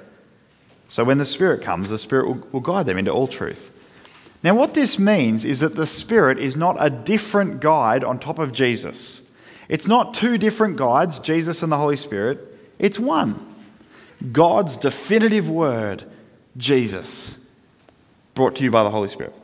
So 0.89 1.03
when 1.03 1.19
the 1.19 1.25
Spirit 1.25 1.61
comes, 1.61 1.89
the 1.89 1.97
Spirit 1.97 2.27
will, 2.27 2.47
will 2.51 2.59
guide 2.59 2.87
them 2.87 2.97
into 2.97 3.11
all 3.11 3.27
truth. 3.27 3.71
Now, 4.41 4.55
what 4.55 4.73
this 4.73 4.97
means 4.97 5.45
is 5.45 5.59
that 5.59 5.75
the 5.75 5.85
Spirit 5.85 6.39
is 6.39 6.55
not 6.55 6.77
a 6.79 6.89
different 6.89 7.61
guide 7.61 8.03
on 8.03 8.19
top 8.19 8.39
of 8.39 8.51
Jesus. 8.51 9.39
It's 9.67 9.87
not 9.87 10.13
two 10.13 10.37
different 10.37 10.77
guides, 10.77 11.19
Jesus 11.19 11.61
and 11.61 11.71
the 11.71 11.77
Holy 11.77 11.97
Spirit. 11.97 12.39
It's 12.79 12.97
one. 12.97 13.45
God's 14.31 14.75
definitive 14.77 15.49
word, 15.49 16.03
Jesus, 16.57 17.37
brought 18.33 18.55
to 18.55 18.63
you 18.63 18.71
by 18.71 18.83
the 18.83 18.89
Holy 18.89 19.09
Spirit. 19.09 19.35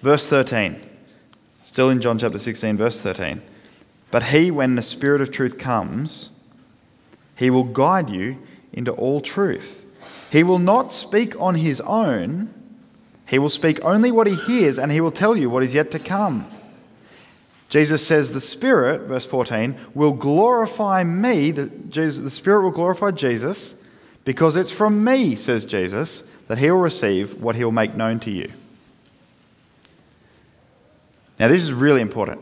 Verse 0.00 0.28
13, 0.28 0.80
still 1.62 1.90
in 1.90 2.00
John 2.00 2.18
chapter 2.18 2.38
16, 2.38 2.76
verse 2.76 3.00
13. 3.00 3.42
But 4.10 4.24
he, 4.24 4.50
when 4.50 4.74
the 4.74 4.82
Spirit 4.82 5.20
of 5.20 5.30
truth 5.30 5.58
comes, 5.58 6.30
he 7.36 7.50
will 7.50 7.64
guide 7.64 8.10
you 8.10 8.36
into 8.74 8.92
all 8.92 9.20
truth. 9.20 9.80
He 10.30 10.42
will 10.42 10.58
not 10.58 10.92
speak 10.92 11.40
on 11.40 11.54
his 11.54 11.80
own, 11.80 12.52
he 13.26 13.38
will 13.38 13.48
speak 13.48 13.82
only 13.82 14.10
what 14.12 14.26
he 14.26 14.34
hears, 14.34 14.78
and 14.78 14.92
he 14.92 15.00
will 15.00 15.10
tell 15.10 15.36
you 15.36 15.48
what 15.48 15.62
is 15.62 15.72
yet 15.72 15.90
to 15.92 15.98
come. 15.98 16.50
Jesus 17.68 18.06
says, 18.06 18.30
The 18.30 18.40
Spirit, 18.40 19.08
verse 19.08 19.26
14, 19.26 19.76
will 19.94 20.12
glorify 20.12 21.02
me. 21.02 21.50
The, 21.50 21.66
Jesus, 21.88 22.22
the 22.22 22.30
Spirit 22.30 22.62
will 22.62 22.70
glorify 22.70 23.10
Jesus 23.10 23.74
because 24.24 24.54
it's 24.54 24.70
from 24.70 25.02
me, 25.02 25.34
says 25.34 25.64
Jesus, 25.64 26.22
that 26.46 26.58
he 26.58 26.70
will 26.70 26.78
receive 26.78 27.40
what 27.42 27.56
he 27.56 27.64
will 27.64 27.72
make 27.72 27.96
known 27.96 28.20
to 28.20 28.30
you. 28.30 28.50
Now, 31.38 31.48
this 31.48 31.62
is 31.62 31.72
really 31.72 32.00
important. 32.00 32.40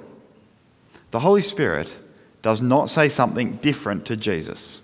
The 1.12 1.20
Holy 1.20 1.40
Spirit 1.40 1.96
does 2.42 2.60
not 2.60 2.90
say 2.90 3.08
something 3.08 3.56
different 3.56 4.04
to 4.06 4.16
Jesus. 4.16 4.80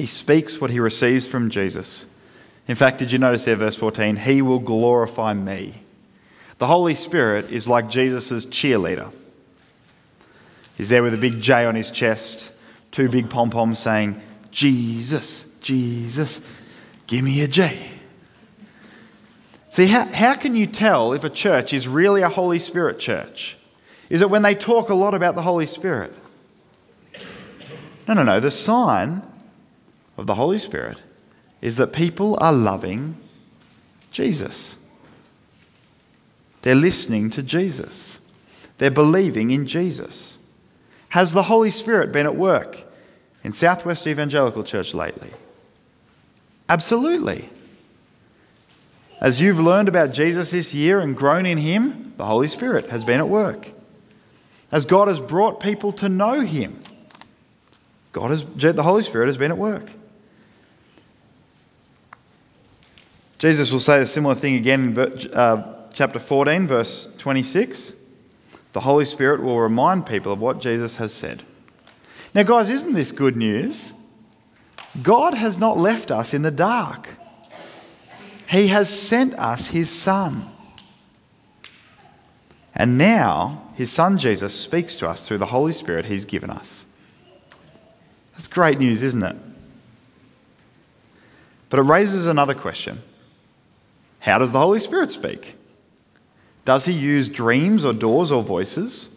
He 0.00 0.06
speaks 0.06 0.62
what 0.62 0.70
he 0.70 0.80
receives 0.80 1.26
from 1.26 1.50
Jesus. 1.50 2.06
In 2.66 2.74
fact, 2.74 2.96
did 2.96 3.12
you 3.12 3.18
notice 3.18 3.44
there, 3.44 3.54
verse 3.54 3.76
14? 3.76 4.16
He 4.16 4.40
will 4.40 4.58
glorify 4.58 5.34
me. 5.34 5.82
The 6.56 6.68
Holy 6.68 6.94
Spirit 6.94 7.50
is 7.52 7.68
like 7.68 7.90
Jesus' 7.90 8.46
cheerleader. 8.46 9.12
He's 10.78 10.88
there 10.88 11.02
with 11.02 11.12
a 11.12 11.20
big 11.20 11.42
J 11.42 11.66
on 11.66 11.74
his 11.74 11.90
chest, 11.90 12.50
two 12.90 13.10
big 13.10 13.28
pom 13.28 13.50
poms 13.50 13.78
saying, 13.78 14.18
Jesus, 14.50 15.44
Jesus, 15.60 16.40
give 17.06 17.22
me 17.22 17.42
a 17.42 17.46
J. 17.46 17.90
See, 19.68 19.88
how, 19.88 20.06
how 20.06 20.34
can 20.34 20.56
you 20.56 20.66
tell 20.66 21.12
if 21.12 21.24
a 21.24 21.30
church 21.30 21.74
is 21.74 21.86
really 21.86 22.22
a 22.22 22.30
Holy 22.30 22.58
Spirit 22.58 22.98
church? 23.00 23.58
Is 24.08 24.22
it 24.22 24.30
when 24.30 24.40
they 24.40 24.54
talk 24.54 24.88
a 24.88 24.94
lot 24.94 25.12
about 25.12 25.34
the 25.34 25.42
Holy 25.42 25.66
Spirit? 25.66 26.14
No, 28.08 28.14
no, 28.14 28.22
no. 28.22 28.40
The 28.40 28.50
sign 28.50 29.24
of 30.20 30.26
the 30.26 30.34
Holy 30.34 30.58
Spirit 30.58 31.00
is 31.62 31.76
that 31.76 31.94
people 31.94 32.36
are 32.42 32.52
loving 32.52 33.16
Jesus. 34.10 34.76
They're 36.60 36.74
listening 36.74 37.30
to 37.30 37.42
Jesus. 37.42 38.20
They're 38.76 38.90
believing 38.90 39.50
in 39.50 39.66
Jesus. 39.66 40.36
Has 41.10 41.32
the 41.32 41.44
Holy 41.44 41.70
Spirit 41.70 42.12
been 42.12 42.26
at 42.26 42.36
work 42.36 42.84
in 43.42 43.54
Southwest 43.54 44.06
Evangelical 44.06 44.62
Church 44.62 44.92
lately? 44.92 45.30
Absolutely. 46.68 47.48
As 49.22 49.40
you've 49.40 49.58
learned 49.58 49.88
about 49.88 50.12
Jesus 50.12 50.50
this 50.50 50.74
year 50.74 51.00
and 51.00 51.16
grown 51.16 51.46
in 51.46 51.56
Him, 51.56 52.12
the 52.18 52.26
Holy 52.26 52.48
Spirit 52.48 52.90
has 52.90 53.04
been 53.04 53.20
at 53.20 53.28
work. 53.28 53.70
As 54.70 54.84
God 54.84 55.08
has 55.08 55.18
brought 55.18 55.60
people 55.60 55.92
to 55.92 56.10
know 56.10 56.42
Him, 56.42 56.82
God 58.12 58.30
has, 58.32 58.44
the 58.44 58.82
Holy 58.82 59.02
Spirit 59.02 59.28
has 59.28 59.38
been 59.38 59.50
at 59.50 59.58
work. 59.58 59.90
Jesus 63.40 63.72
will 63.72 63.80
say 63.80 64.02
a 64.02 64.06
similar 64.06 64.34
thing 64.34 64.54
again 64.54 64.90
in 64.90 65.32
uh, 65.32 65.86
chapter 65.94 66.18
14, 66.18 66.66
verse 66.66 67.08
26. 67.16 67.94
The 68.72 68.80
Holy 68.80 69.06
Spirit 69.06 69.42
will 69.42 69.58
remind 69.58 70.04
people 70.04 70.30
of 70.30 70.40
what 70.40 70.60
Jesus 70.60 70.98
has 70.98 71.10
said. 71.14 71.42
Now, 72.34 72.42
guys, 72.42 72.68
isn't 72.68 72.92
this 72.92 73.12
good 73.12 73.38
news? 73.38 73.94
God 75.00 75.32
has 75.32 75.56
not 75.56 75.78
left 75.78 76.10
us 76.10 76.34
in 76.34 76.42
the 76.42 76.50
dark, 76.50 77.16
He 78.46 78.66
has 78.66 78.90
sent 78.90 79.32
us 79.38 79.68
His 79.68 79.88
Son. 79.88 80.50
And 82.74 82.98
now, 82.98 83.70
His 83.74 83.90
Son 83.90 84.18
Jesus 84.18 84.54
speaks 84.54 84.96
to 84.96 85.08
us 85.08 85.26
through 85.26 85.38
the 85.38 85.46
Holy 85.46 85.72
Spirit 85.72 86.04
He's 86.04 86.26
given 86.26 86.50
us. 86.50 86.84
That's 88.34 88.48
great 88.48 88.78
news, 88.78 89.02
isn't 89.02 89.22
it? 89.22 89.36
But 91.70 91.80
it 91.80 91.84
raises 91.84 92.26
another 92.26 92.54
question 92.54 93.02
how 94.20 94.38
does 94.38 94.52
the 94.52 94.60
Holy 94.60 94.80
Spirit 94.80 95.10
speak? 95.10 95.56
Does 96.64 96.84
he 96.84 96.92
use 96.92 97.28
dreams 97.28 97.84
or 97.84 97.92
doors 97.92 98.30
or 98.30 98.42
voices? 98.42 99.08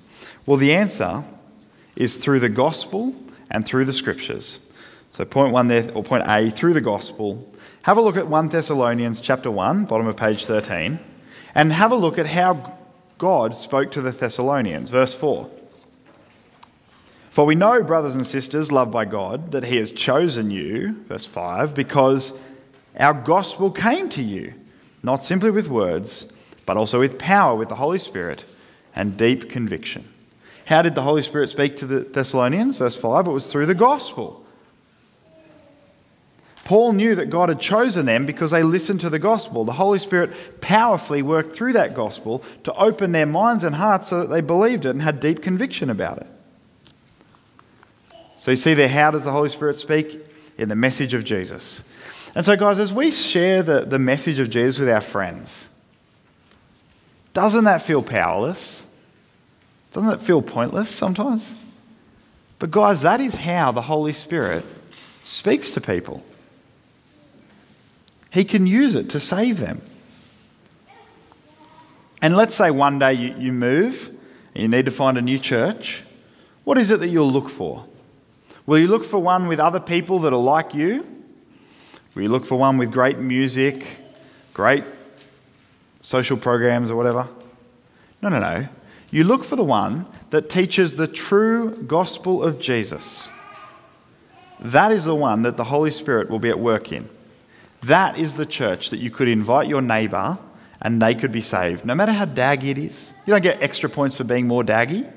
Well, 0.46 0.58
the 0.58 0.74
answer 0.74 1.26
is 1.96 2.18
through 2.18 2.39
the 2.39 2.50
gospel 2.50 3.13
and 3.52 3.66
through 3.66 3.86
the 3.86 3.94
scriptures. 3.94 4.60
So 5.12 5.26
point 5.26 5.54
one 5.54 5.68
there, 5.68 5.92
or 5.94 6.04
point 6.04 6.24
A, 6.28 6.50
through 6.50 6.74
the 6.74 6.82
gospel. 6.82 7.54
Have 7.84 7.98
a 7.98 8.02
look 8.02 8.18
at 8.18 8.28
1 8.28 8.50
Thessalonians 8.50 9.20
chapter 9.20 9.52
1, 9.52 9.86
bottom 9.86 10.08
of 10.08 10.18
page 10.18 10.46
13, 10.46 11.00
and 11.54 11.74
have 11.74 11.92
a 11.92 11.96
look 11.96 12.18
at 12.18 12.28
how 12.28 12.78
God 13.18 13.56
spoke 13.56 13.92
to 13.92 14.02
the 14.02 14.12
Thessalonians. 14.12 14.89
Verse 14.89 15.13
4. 15.13 15.50
For 17.30 17.46
we 17.46 17.56
know, 17.56 17.84
brothers 17.84 18.16
and 18.16 18.26
sisters, 18.26 18.72
loved 18.72 18.92
by 18.92 19.06
God, 19.06 19.52
that 19.52 19.66
He 19.66 19.78
has 19.78 19.92
chosen 19.92 20.50
you, 20.50 21.04
verse 21.08 21.26
5, 21.26 21.76
because 21.76 22.34
our 22.98 23.13
gospel 23.13 23.70
came 23.70 24.08
to 24.10 24.22
you 24.24 24.54
not 25.04 25.24
simply 25.24 25.52
with 25.52 25.68
words, 25.68 26.32
but 26.66 26.78
also 26.78 27.00
with 27.00 27.20
power, 27.20 27.56
with 27.56 27.70
the 27.70 27.76
Holy 27.76 28.00
Spirit, 28.00 28.46
and 28.96 29.18
deep 29.18 29.50
conviction. 29.50 30.08
How 30.66 30.82
did 30.82 30.96
the 30.96 31.02
Holy 31.02 31.22
Spirit 31.22 31.50
speak 31.50 31.76
to 31.78 31.86
the 31.86 32.00
Thessalonians? 32.00 32.78
Verse 32.78 32.96
5 32.96 33.28
it 33.28 33.32
was 33.32 33.48
through 33.48 33.66
the 33.66 33.76
gospel. 33.76 34.39
Paul 36.63 36.94
knew 36.94 37.16
that 37.16 37.30
God 37.30 37.50
had 37.50 37.60
chosen 37.60 38.06
them 38.06 38.26
because 38.26 38.52
they 38.52 38.63
listened 38.63 39.02
to 39.02 39.10
the 39.10 39.20
gospel. 39.20 39.66
The 39.66 39.74
Holy 39.74 40.00
Spirit 40.00 40.62
powerfully 40.62 41.22
worked 41.22 41.56
through 41.56 41.74
that 41.74 41.94
gospel 41.94 42.42
to 42.63 42.74
open 42.76 43.12
their 43.12 43.26
minds 43.26 43.66
and 43.66 43.76
hearts 43.76 44.08
so 44.08 44.22
that 44.22 44.30
they 44.30 44.39
believed 44.39 44.86
it 44.86 44.92
and 44.92 45.02
had 45.02 45.20
deep 45.20 45.42
conviction 45.42 45.89
about 45.89 46.20
it. 46.20 46.28
So 48.38 48.52
you 48.52 48.58
see 48.58 48.74
there, 48.74 48.88
how 48.88 49.12
does 49.12 49.26
the 49.26 49.32
Holy 49.32 49.50
Spirit 49.50 49.78
speak? 49.78 50.20
In 50.58 50.70
the 50.70 50.76
message 50.76 51.13
of 51.13 51.26
Jesus. 51.26 51.89
And 52.36 52.46
so, 52.46 52.56
guys, 52.56 52.80
as 52.80 52.91
we 52.91 53.12
share 53.12 53.62
the, 53.62 53.82
the 53.82 54.00
message 54.00 54.39
of 54.39 54.50
Jesus 54.50 54.80
with 54.80 54.89
our 54.89 55.02
friends, 55.02 55.67
doesn't 57.34 57.63
that 57.65 57.82
feel 57.82 58.02
powerless? 58.02 58.86
Doesn't 59.91 60.12
it 60.12 60.22
feel 60.22 60.41
pointless 60.41 60.89
sometimes? 60.89 61.54
But, 62.60 62.72
guys, 62.72 63.02
that 63.02 63.19
is 63.19 63.36
how 63.36 63.72
the 63.72 63.82
Holy 63.82 64.13
Spirit 64.13 64.63
speaks 64.91 65.72
to 65.72 65.82
people. 65.82 66.24
He 68.32 68.43
can 68.43 68.65
use 68.65 68.96
it 68.96 69.12
to 69.12 69.19
save 69.19 69.60
them. 69.60 69.82
And 72.22 72.36
let's 72.36 72.56
say 72.56 72.72
one 72.72 73.00
day 73.00 73.13
you, 73.13 73.36
you 73.38 73.52
move 73.52 74.10
you 74.56 74.67
need 74.67 74.86
to 74.86 74.91
find 74.91 75.17
a 75.17 75.22
new 75.22 75.38
church. 75.38 76.04
What 76.63 76.78
is 76.78 76.91
it 76.91 77.00
that 77.00 77.08
you'll 77.08 77.32
look 77.32 77.50
for? 77.50 77.86
Will 78.65 78.80
you 78.80 78.88
look 78.88 79.04
for 79.04 79.19
one 79.19 79.48
with 79.48 79.60
other 79.60 79.80
people 79.80 80.19
that 80.19 80.34
are 80.34 80.39
like 80.39 80.74
you? 80.74 81.06
You 82.15 82.30
look 82.30 82.45
for 82.45 82.58
one 82.58 82.78
with 82.78 82.91
great 82.91 83.17
music, 83.17 83.86
great 84.54 84.84
social 86.02 86.38
programs 86.38 86.91
or 86.91 86.95
whatever? 86.95 87.28
No, 88.21 88.30
no, 88.30 88.39
no. 88.39 88.67
You 89.10 89.23
look 89.23 89.43
for 89.43 89.56
the 89.56 89.63
one 89.63 90.06
that 90.30 90.49
teaches 90.49 90.95
the 90.95 91.08
true 91.08 91.84
gospel 91.84 92.43
of 92.43 92.62
Jesus. 92.62 93.30
That 94.60 94.91
is 94.91 95.04
the 95.06 95.15
one 95.15 95.41
that 95.41 95.58
the 95.58 95.65
Holy 95.65 95.91
Spirit 95.91 96.30
will 96.30 96.39
be 96.39 96.49
at 96.49 96.60
work 96.60 96.91
in. 96.91 97.10
That 97.82 98.17
is 98.17 98.36
the 98.36 98.45
church 98.45 98.91
that 98.91 98.97
you 98.97 99.12
could 99.12 99.28
invite 99.28 99.67
your 99.67 99.82
neighbour 99.82 100.38
and 100.82 101.02
they 101.02 101.15
could 101.15 101.32
be 101.32 101.41
saved, 101.41 101.86
no 101.86 101.95
matter 101.95 102.12
how 102.12 102.26
daggy 102.26 102.69
it 102.69 102.78
is. 102.78 103.13
You 103.26 103.32
don't 103.32 103.41
get 103.41 103.62
extra 103.62 103.89
points 103.89 104.15
for 104.17 104.23
being 104.23 104.47
more 104.47 104.63
daggy. 104.63 105.12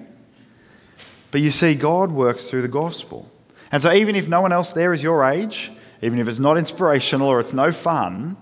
But 1.30 1.40
you 1.40 1.50
see, 1.50 1.74
God 1.74 2.12
works 2.12 2.48
through 2.48 2.62
the 2.62 2.68
gospel. 2.68 3.30
And 3.72 3.82
so, 3.82 3.92
even 3.92 4.14
if 4.14 4.28
no 4.28 4.40
one 4.40 4.52
else 4.52 4.72
there 4.72 4.92
is 4.92 5.02
your 5.02 5.24
age, 5.24 5.70
even 6.06 6.20
if 6.20 6.28
it's 6.28 6.38
not 6.38 6.56
inspirational 6.56 7.28
or 7.28 7.40
it's 7.40 7.52
no 7.52 7.72
fun, 7.72 8.36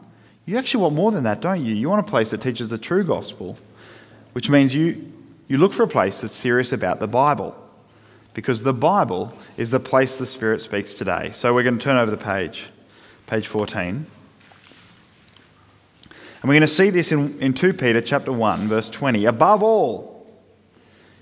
you 0.44 0.58
actually 0.58 0.82
want 0.82 0.94
more 0.94 1.10
than 1.10 1.24
that, 1.24 1.40
don't 1.40 1.64
you? 1.64 1.74
You 1.74 1.88
want 1.88 2.06
a 2.06 2.10
place 2.10 2.30
that 2.30 2.42
teaches 2.42 2.68
the 2.68 2.76
true 2.76 3.02
gospel, 3.02 3.56
which 4.34 4.50
means 4.50 4.74
you, 4.74 5.10
you 5.48 5.56
look 5.56 5.72
for 5.72 5.84
a 5.84 5.88
place 5.88 6.20
that's 6.20 6.36
serious 6.36 6.72
about 6.72 7.00
the 7.00 7.08
Bible. 7.08 7.56
Because 8.34 8.64
the 8.64 8.74
Bible 8.74 9.32
is 9.56 9.70
the 9.70 9.80
place 9.80 10.16
the 10.16 10.26
Spirit 10.26 10.60
speaks 10.60 10.92
today. 10.92 11.30
So 11.34 11.54
we're 11.54 11.62
going 11.62 11.78
to 11.78 11.82
turn 11.82 11.96
over 11.96 12.10
the 12.10 12.22
page, 12.22 12.64
page 13.26 13.46
14. 13.46 13.86
And 13.86 14.06
we're 16.42 16.52
going 16.52 16.60
to 16.60 16.68
see 16.68 16.90
this 16.90 17.12
in, 17.12 17.40
in 17.40 17.54
2 17.54 17.72
Peter 17.72 18.02
chapter 18.02 18.32
1, 18.32 18.68
verse 18.68 18.90
20. 18.90 19.24
Above 19.24 19.62
all, 19.62 20.26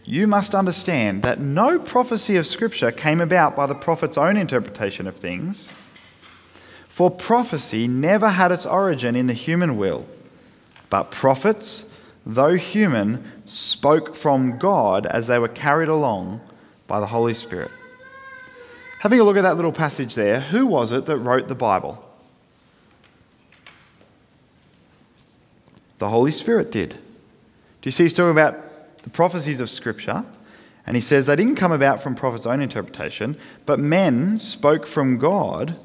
you 0.05 0.27
must 0.27 0.55
understand 0.55 1.23
that 1.23 1.39
no 1.39 1.79
prophecy 1.79 2.35
of 2.35 2.49
Scripture 2.49 2.91
came 2.91 3.21
about 3.21 3.55
by 3.55 3.67
the 3.67 3.75
prophet's 3.77 4.19
own 4.19 4.37
interpretation 4.37 5.07
of 5.07 5.15
things. 5.15 5.82
For 6.93 7.11
prophecy 7.11 7.89
never 7.89 8.29
had 8.29 8.53
its 8.53 8.67
origin 8.67 9.17
in 9.17 9.27
the 9.27 9.33
human 9.33 9.79
will, 9.79 10.05
but 10.91 11.11
prophets, 11.11 11.87
though 12.27 12.53
human, 12.53 13.33
spoke 13.47 14.15
from 14.15 14.59
God 14.59 15.07
as 15.07 15.27
they 15.27 15.39
were 15.39 15.49
carried 15.49 15.89
along 15.89 16.43
by 16.87 17.01
the 17.01 17.07
Holy 17.07 17.33
Spirit. 17.33 17.71
Having 18.99 19.21
a 19.21 19.25
look 19.25 19.39
at 19.39 19.43
that 19.43 19.57
little 19.57 19.73
passage 19.73 20.15
there, 20.15 20.41
who 20.41 20.67
was 20.67 20.93
it 20.93 21.07
that 21.07 21.17
wrote 21.17 21.49
the 21.49 21.55
Bible? 21.55 22.05
The 25.97 26.11
Holy 26.11 26.31
Spirit 26.31 26.71
did. 26.71 26.91
Do 26.91 26.99
you 27.85 27.91
see 27.91 28.03
he's 28.03 28.13
talking 28.13 28.33
about 28.33 29.03
the 29.03 29.09
prophecies 29.09 29.61
of 29.61 29.71
Scripture, 29.71 30.27
and 30.87 30.95
he 30.95 31.01
says 31.01 31.25
they 31.25 31.37
didn't 31.37 31.57
come 31.57 31.73
about 31.73 32.03
from 32.03 32.15
prophet's 32.15 32.45
own 32.45 32.61
interpretation, 32.61 33.39
but 33.65 33.79
men 33.79 34.39
spoke 34.39 34.87
from 34.87 35.17
God 35.17 35.79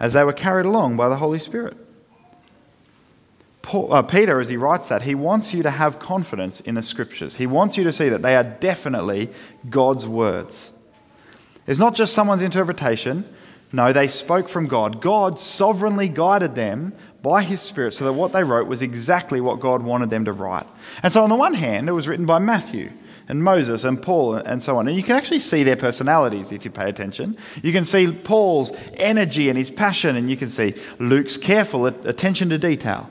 as 0.00 0.14
they 0.14 0.24
were 0.24 0.32
carried 0.32 0.66
along 0.66 0.96
by 0.96 1.08
the 1.08 1.16
Holy 1.16 1.38
Spirit. 1.38 1.76
Paul, 3.62 3.92
uh, 3.92 4.02
Peter, 4.02 4.40
as 4.40 4.48
he 4.48 4.56
writes 4.56 4.88
that, 4.88 5.02
he 5.02 5.14
wants 5.14 5.52
you 5.52 5.62
to 5.62 5.70
have 5.70 5.98
confidence 5.98 6.60
in 6.60 6.74
the 6.74 6.82
Scriptures. 6.82 7.36
He 7.36 7.46
wants 7.46 7.76
you 7.76 7.84
to 7.84 7.92
see 7.92 8.08
that 8.08 8.22
they 8.22 8.34
are 8.34 8.42
definitely 8.42 9.30
God's 9.68 10.08
words. 10.08 10.72
It's 11.66 11.78
not 11.78 11.94
just 11.94 12.14
someone's 12.14 12.42
interpretation. 12.42 13.24
No, 13.72 13.92
they 13.92 14.08
spoke 14.08 14.48
from 14.48 14.66
God. 14.66 15.00
God 15.00 15.38
sovereignly 15.38 16.08
guided 16.08 16.54
them 16.54 16.94
by 17.22 17.42
His 17.42 17.60
Spirit 17.60 17.94
so 17.94 18.04
that 18.04 18.14
what 18.14 18.32
they 18.32 18.42
wrote 18.42 18.66
was 18.66 18.82
exactly 18.82 19.40
what 19.40 19.60
God 19.60 19.82
wanted 19.82 20.10
them 20.10 20.24
to 20.24 20.32
write. 20.32 20.66
And 21.02 21.12
so, 21.12 21.22
on 21.22 21.28
the 21.28 21.36
one 21.36 21.54
hand, 21.54 21.88
it 21.88 21.92
was 21.92 22.08
written 22.08 22.26
by 22.26 22.38
Matthew 22.38 22.90
and 23.30 23.44
Moses 23.44 23.84
and 23.84 24.02
Paul 24.02 24.34
and 24.34 24.60
so 24.60 24.76
on. 24.76 24.88
And 24.88 24.96
you 24.96 25.04
can 25.04 25.14
actually 25.14 25.38
see 25.38 25.62
their 25.62 25.76
personalities 25.76 26.50
if 26.50 26.64
you 26.64 26.70
pay 26.70 26.88
attention. 26.88 27.36
You 27.62 27.72
can 27.72 27.84
see 27.84 28.10
Paul's 28.10 28.72
energy 28.94 29.48
and 29.48 29.56
his 29.56 29.70
passion, 29.70 30.16
and 30.16 30.28
you 30.28 30.36
can 30.36 30.50
see 30.50 30.74
Luke's 30.98 31.36
careful 31.36 31.86
attention 31.86 32.50
to 32.50 32.58
detail. 32.58 33.08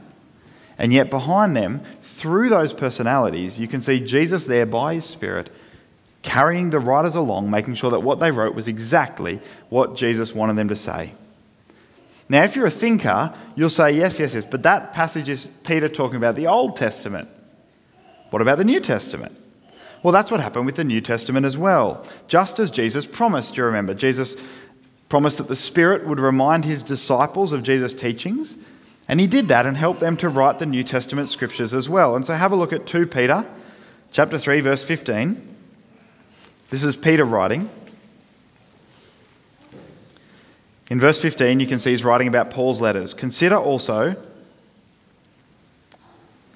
And 0.77 0.91
yet, 0.93 1.09
behind 1.09 1.55
them, 1.55 1.81
through 2.03 2.49
those 2.49 2.73
personalities, 2.73 3.59
you 3.59 3.67
can 3.67 3.81
see 3.81 3.99
Jesus 3.99 4.45
there 4.45 4.65
by 4.65 4.95
his 4.95 5.05
Spirit 5.05 5.49
carrying 6.21 6.69
the 6.69 6.79
writers 6.79 7.15
along, 7.15 7.49
making 7.49 7.75
sure 7.75 7.91
that 7.91 8.01
what 8.01 8.19
they 8.19 8.29
wrote 8.29 8.53
was 8.53 8.67
exactly 8.67 9.39
what 9.69 9.95
Jesus 9.95 10.35
wanted 10.35 10.57
them 10.57 10.67
to 10.67 10.75
say. 10.75 11.13
Now, 12.27 12.43
if 12.43 12.55
you're 12.55 12.67
a 12.67 12.71
thinker, 12.71 13.33
you'll 13.55 13.69
say, 13.69 13.91
yes, 13.91 14.19
yes, 14.19 14.35
yes, 14.35 14.43
but 14.43 14.63
that 14.63 14.93
passage 14.93 15.29
is 15.29 15.47
Peter 15.63 15.87
talking 15.87 16.17
about 16.17 16.35
the 16.35 16.47
Old 16.47 16.75
Testament. 16.75 17.29
What 18.29 18.41
about 18.41 18.57
the 18.57 18.65
New 18.65 18.81
Testament? 18.81 19.35
Well, 20.01 20.13
that's 20.13 20.31
what 20.31 20.39
happened 20.39 20.65
with 20.65 20.75
the 20.75 20.83
New 20.83 21.01
Testament 21.01 21.45
as 21.45 21.57
well. 21.57 22.05
Just 22.27 22.59
as 22.59 22.69
Jesus 22.69 23.05
promised, 23.05 23.57
you 23.57 23.63
remember, 23.65 23.93
Jesus 23.93 24.35
promised 25.09 25.37
that 25.39 25.47
the 25.47 25.55
Spirit 25.55 26.07
would 26.07 26.19
remind 26.19 26.63
his 26.63 26.83
disciples 26.83 27.51
of 27.51 27.63
Jesus' 27.63 27.93
teachings, 27.93 28.55
and 29.07 29.19
he 29.19 29.27
did 29.27 29.47
that 29.47 29.65
and 29.65 29.75
helped 29.75 29.99
them 29.99 30.15
to 30.17 30.29
write 30.29 30.59
the 30.59 30.65
New 30.65 30.83
Testament 30.83 31.29
scriptures 31.29 31.73
as 31.73 31.89
well. 31.89 32.15
And 32.15 32.25
so 32.25 32.35
have 32.35 32.51
a 32.51 32.55
look 32.55 32.71
at 32.71 32.85
2 32.85 33.07
Peter 33.07 33.45
chapter 34.11 34.37
3 34.37 34.61
verse 34.61 34.83
15. 34.83 35.55
This 36.69 36.83
is 36.83 36.95
Peter 36.95 37.25
writing. 37.25 37.69
In 40.89 40.99
verse 40.99 41.19
15, 41.19 41.59
you 41.59 41.67
can 41.67 41.79
see 41.79 41.91
he's 41.91 42.03
writing 42.03 42.27
about 42.27 42.49
Paul's 42.49 42.81
letters. 42.81 43.13
Consider 43.13 43.57
also 43.57 44.15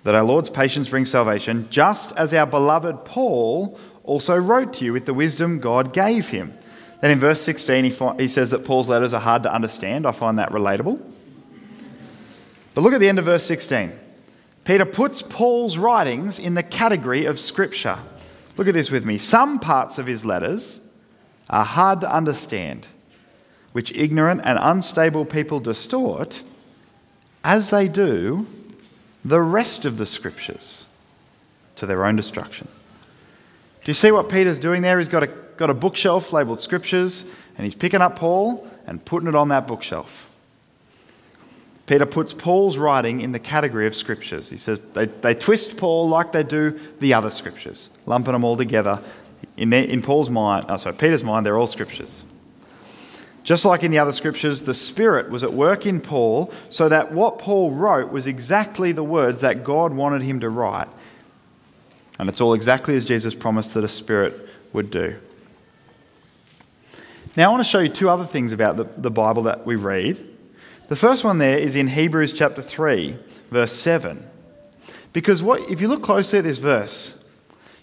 that 0.04 0.16
our 0.16 0.24
Lord's 0.24 0.50
patience 0.50 0.89
brings 0.89 1.10
salvation, 1.10 1.68
just 1.70 2.12
as 2.13 2.34
our 2.34 2.46
beloved 2.46 3.06
Paul 3.06 3.80
also 4.04 4.36
wrote 4.36 4.74
to 4.76 4.86
you 4.86 4.94
with 4.94 5.06
the 5.06 5.13
wisdom 5.13 5.60
God 5.60 5.94
gave 5.94 6.30
him. 6.30 6.54
Then 7.02 7.12
in 7.12 7.20
verse 7.20 7.42
16, 7.42 7.86
he, 7.86 8.12
he 8.18 8.28
says 8.28 8.52
that 8.52 8.66
Paul's 8.66 8.89
letters 8.89 9.13
are 9.13 9.22
hard 9.22 9.44
to 9.44 9.54
understand. 9.54 10.06
I 10.06 10.12
find 10.12 10.39
that 10.39 10.52
relatable. 10.52 11.02
But 12.74 12.82
look 12.82 12.94
at 12.94 13.00
the 13.00 13.10
end 13.10 13.20
of 13.20 13.26
verse 13.26 13.44
16. 13.44 13.92
Peter 14.66 14.86
puts 14.86 15.22
Paul's 15.22 15.78
writings 15.78 16.39
in 16.39 16.54
the 16.54 16.63
category 16.63 17.26
of 17.26 17.39
Scripture. 17.39 18.00
Look 18.56 18.68
at 18.68 18.74
this 18.74 18.92
with 18.92 19.06
me. 19.06 19.18
Some 19.18 19.60
parts 19.60 19.98
of 19.98 20.08
his 20.08 20.26
letters 20.26 20.80
are 21.50 21.66
hard 21.66 22.02
to 22.02 22.13
understand 22.13 22.88
which 23.74 23.92
ignorant 23.94 24.42
and 24.44 24.58
unstable 24.62 25.26
people 25.26 25.60
distort, 25.60 26.42
as 27.44 27.70
they 27.70 27.88
do 27.88 28.46
the 29.26 29.42
rest 29.42 29.86
of 29.86 29.98
the 29.98 30.06
scriptures 30.06 30.86
to 31.76 31.86
their 31.86 32.06
own 32.06 32.16
destruction. 32.16 32.68
Do 33.84 33.90
you 33.90 33.94
see 33.94 34.12
what 34.12 34.30
Peter's 34.30 34.60
doing 34.60 34.82
there? 34.82 34.98
He's 34.98 35.10
got 35.10 35.24
a, 35.24 35.28
got 35.28 35.70
a 35.70 35.74
bookshelf 35.74 36.32
labeled 36.32 36.62
scriptures, 36.62 37.26
and 37.58 37.66
he's 37.66 37.76
picking 37.76 38.02
up 38.02 38.16
Paul 38.16 38.68
and 38.88 39.04
putting 39.04 39.28
it 39.28 39.36
on 39.36 39.50
that 39.50 39.68
bookshelf. 39.68 40.30
Peter 41.86 42.06
puts 42.06 42.34
Paul's 42.34 42.78
writing 42.78 43.20
in 43.20 43.34
the 43.34 43.40
category 43.40 43.88
of 43.88 43.94
scriptures. 43.94 44.50
He 44.50 44.58
says 44.58 44.80
they, 44.94 45.06
they 45.08 45.36
twist 45.36 45.76
Paul 45.76 46.08
like 46.08 46.32
they 46.32 46.44
do 46.44 46.80
the 47.00 47.14
other 47.14 47.30
scriptures, 47.30 47.90
lumping 48.06 48.34
them 48.34 48.46
all 48.46 48.56
together. 48.56 49.04
In, 49.58 49.70
their, 49.70 49.84
in 49.84 50.02
Paul's 50.02 50.30
mind, 50.30 50.66
oh, 50.70 50.78
sorry, 50.78 50.96
Peter's 50.96 51.24
mind, 51.24 51.46
they're 51.46 51.58
all 51.58 51.68
scriptures. 51.68 52.24
Just 53.44 53.66
like 53.66 53.84
in 53.84 53.92
the 53.92 54.00
other 54.00 54.14
scriptures, 54.14 54.62
the 54.62 54.74
Spirit 54.74 55.30
was 55.30 55.44
at 55.44 55.54
work 55.54 55.86
in 55.86 56.00
Paul 56.00 56.54
so 56.70 56.88
that 56.88 57.12
what 57.12 57.40
Paul 57.40 57.72
wrote 57.72 58.12
was 58.12 58.26
exactly 58.26 58.94
the 58.94 59.04
words 59.04 59.42
that 59.42 59.66
God 59.66 59.94
wanted 59.94 60.22
him 60.22 60.40
to 60.40 60.50
write. 60.50 60.88
And 62.18 62.30
it's 62.30 62.40
all 62.40 62.54
exactly 62.54 62.96
as 62.96 63.04
Jesus 63.04 63.36
promised 63.36 63.74
that 63.74 63.84
a 63.84 63.90
Spirit 63.90 64.48
would 64.72 64.90
do. 64.92 65.18
Now, 67.36 67.48
I 67.48 67.52
want 67.52 67.62
to 67.62 67.70
show 67.70 67.80
you 67.80 67.90
two 67.90 68.10
other 68.10 68.26
things 68.26 68.54
about 68.54 68.78
the, 68.78 68.86
the 68.96 69.12
Bible 69.12 69.44
that 69.44 69.66
we 69.66 69.76
read. 69.76 70.26
The 70.88 70.96
first 70.96 71.24
one 71.24 71.40
there 71.40 71.58
is 71.58 71.76
in 71.76 71.88
Hebrews 71.88 72.32
chapter 72.32 72.62
3, 72.62 73.18
verse 73.50 73.74
7. 73.74 74.30
Because 75.12 75.42
what, 75.42 75.62
if 75.70 75.82
you 75.82 75.88
look 75.88 76.04
closely 76.04 76.40
at 76.40 76.46
this 76.46 76.60
verse, 76.60 77.16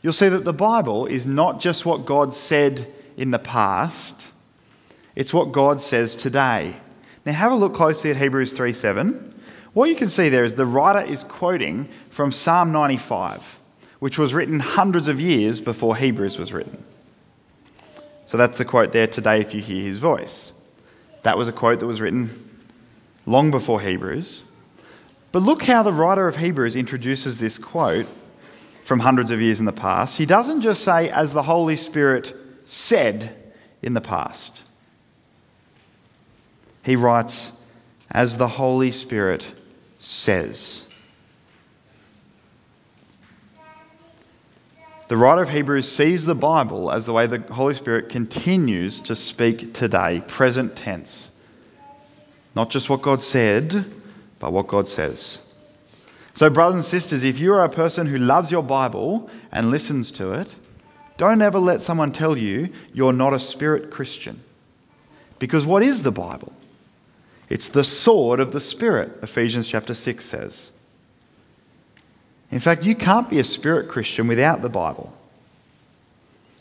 you'll 0.02 0.12
see 0.12 0.28
that 0.28 0.44
the 0.44 0.52
Bible 0.52 1.06
is 1.06 1.26
not 1.26 1.60
just 1.60 1.84
what 1.84 2.06
God 2.06 2.32
said 2.32 2.90
in 3.16 3.30
the 3.30 3.38
past 3.38 4.32
it's 5.16 5.34
what 5.34 5.52
God 5.52 5.80
says 5.80 6.14
today. 6.14 6.76
Now 7.24 7.32
have 7.32 7.52
a 7.52 7.56
look 7.56 7.74
closely 7.74 8.10
at 8.10 8.16
Hebrews 8.16 8.52
3 8.52 8.72
7. 8.72 9.34
What 9.72 9.88
you 9.88 9.96
can 9.96 10.10
see 10.10 10.28
there 10.28 10.44
is 10.44 10.54
the 10.54 10.66
writer 10.66 11.00
is 11.00 11.22
quoting 11.24 11.88
from 12.08 12.32
Psalm 12.32 12.72
95, 12.72 13.60
which 14.00 14.18
was 14.18 14.34
written 14.34 14.60
hundreds 14.60 15.06
of 15.06 15.20
years 15.20 15.60
before 15.60 15.96
Hebrews 15.96 16.38
was 16.38 16.52
written. 16.52 16.82
So 18.26 18.36
that's 18.36 18.58
the 18.58 18.64
quote 18.64 18.92
there 18.92 19.06
today 19.06 19.40
if 19.40 19.54
you 19.54 19.60
hear 19.60 19.82
his 19.82 19.98
voice. 19.98 20.52
That 21.22 21.36
was 21.36 21.48
a 21.48 21.52
quote 21.52 21.80
that 21.80 21.86
was 21.86 22.00
written 22.00 22.48
long 23.26 23.50
before 23.50 23.80
Hebrews. 23.80 24.44
But 25.32 25.42
look 25.42 25.62
how 25.64 25.82
the 25.82 25.92
writer 25.92 26.26
of 26.26 26.36
Hebrews 26.36 26.74
introduces 26.74 27.38
this 27.38 27.58
quote 27.58 28.06
from 28.82 29.00
hundreds 29.00 29.30
of 29.30 29.40
years 29.40 29.60
in 29.60 29.66
the 29.66 29.72
past. 29.72 30.16
He 30.16 30.26
doesn't 30.26 30.62
just 30.62 30.82
say, 30.82 31.08
as 31.08 31.32
the 31.32 31.44
Holy 31.44 31.76
Spirit 31.76 32.34
said 32.64 33.36
in 33.82 33.94
the 33.94 34.00
past. 34.00 34.64
He 36.82 36.96
writes, 36.96 37.52
as 38.10 38.36
the 38.36 38.48
Holy 38.48 38.90
Spirit 38.90 39.54
says. 39.98 40.86
The 45.08 45.16
writer 45.16 45.42
of 45.42 45.50
Hebrews 45.50 45.90
sees 45.90 46.24
the 46.24 46.34
Bible 46.34 46.90
as 46.90 47.06
the 47.06 47.12
way 47.12 47.26
the 47.26 47.40
Holy 47.52 47.74
Spirit 47.74 48.08
continues 48.08 49.00
to 49.00 49.16
speak 49.16 49.74
today, 49.74 50.22
present 50.26 50.76
tense. 50.76 51.32
Not 52.54 52.70
just 52.70 52.88
what 52.88 53.02
God 53.02 53.20
said, 53.20 53.86
but 54.38 54.52
what 54.52 54.68
God 54.68 54.86
says. 54.86 55.40
So, 56.34 56.48
brothers 56.48 56.76
and 56.76 56.84
sisters, 56.84 57.24
if 57.24 57.38
you 57.38 57.52
are 57.52 57.64
a 57.64 57.68
person 57.68 58.06
who 58.06 58.18
loves 58.18 58.50
your 58.50 58.62
Bible 58.62 59.28
and 59.50 59.70
listens 59.70 60.10
to 60.12 60.32
it, 60.32 60.54
don't 61.16 61.42
ever 61.42 61.58
let 61.58 61.80
someone 61.80 62.12
tell 62.12 62.38
you 62.38 62.70
you're 62.92 63.12
not 63.12 63.34
a 63.34 63.38
spirit 63.38 63.90
Christian. 63.90 64.42
Because 65.38 65.66
what 65.66 65.82
is 65.82 66.02
the 66.02 66.12
Bible? 66.12 66.52
It's 67.50 67.68
the 67.68 67.82
sword 67.82 68.38
of 68.38 68.52
the 68.52 68.60
Spirit, 68.60 69.18
Ephesians 69.22 69.66
chapter 69.66 69.92
6 69.92 70.24
says. 70.24 70.70
In 72.52 72.60
fact, 72.60 72.84
you 72.84 72.94
can't 72.94 73.28
be 73.28 73.40
a 73.40 73.44
spirit 73.44 73.88
Christian 73.88 74.28
without 74.28 74.62
the 74.62 74.68
Bible. 74.68 75.12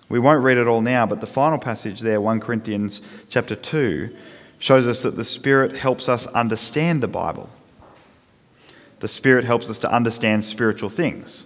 We 0.09 0.17
won't 0.17 0.43
read 0.43 0.57
it 0.57 0.67
all 0.67 0.81
now, 0.81 1.05
but 1.05 1.21
the 1.21 1.27
final 1.27 1.59
passage 1.59 1.99
there, 1.99 2.19
1 2.19 2.39
Corinthians 2.39 3.01
chapter 3.29 3.55
2, 3.55 4.09
shows 4.57 4.87
us 4.87 5.03
that 5.03 5.15
the 5.15 5.23
Spirit 5.23 5.77
helps 5.77 6.09
us 6.09 6.25
understand 6.27 7.03
the 7.03 7.07
Bible. 7.07 7.49
The 8.99 9.07
Spirit 9.07 9.45
helps 9.45 9.69
us 9.69 9.77
to 9.79 9.93
understand 9.93 10.43
spiritual 10.43 10.89
things. 10.89 11.45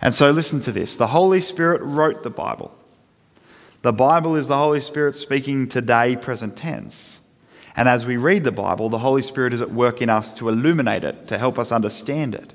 And 0.00 0.14
so, 0.14 0.30
listen 0.32 0.60
to 0.62 0.72
this 0.72 0.96
the 0.96 1.08
Holy 1.08 1.40
Spirit 1.40 1.80
wrote 1.82 2.24
the 2.24 2.30
Bible. 2.30 2.76
The 3.82 3.92
Bible 3.92 4.34
is 4.34 4.48
the 4.48 4.58
Holy 4.58 4.80
Spirit 4.80 5.16
speaking 5.16 5.68
today, 5.68 6.16
present 6.16 6.56
tense. 6.56 7.20
And 7.78 7.88
as 7.88 8.04
we 8.04 8.16
read 8.16 8.42
the 8.42 8.50
Bible, 8.50 8.88
the 8.88 8.98
Holy 8.98 9.22
Spirit 9.22 9.54
is 9.54 9.60
at 9.60 9.70
work 9.70 10.02
in 10.02 10.10
us 10.10 10.32
to 10.32 10.48
illuminate 10.48 11.04
it, 11.04 11.28
to 11.28 11.38
help 11.38 11.60
us 11.60 11.70
understand 11.70 12.34
it. 12.34 12.52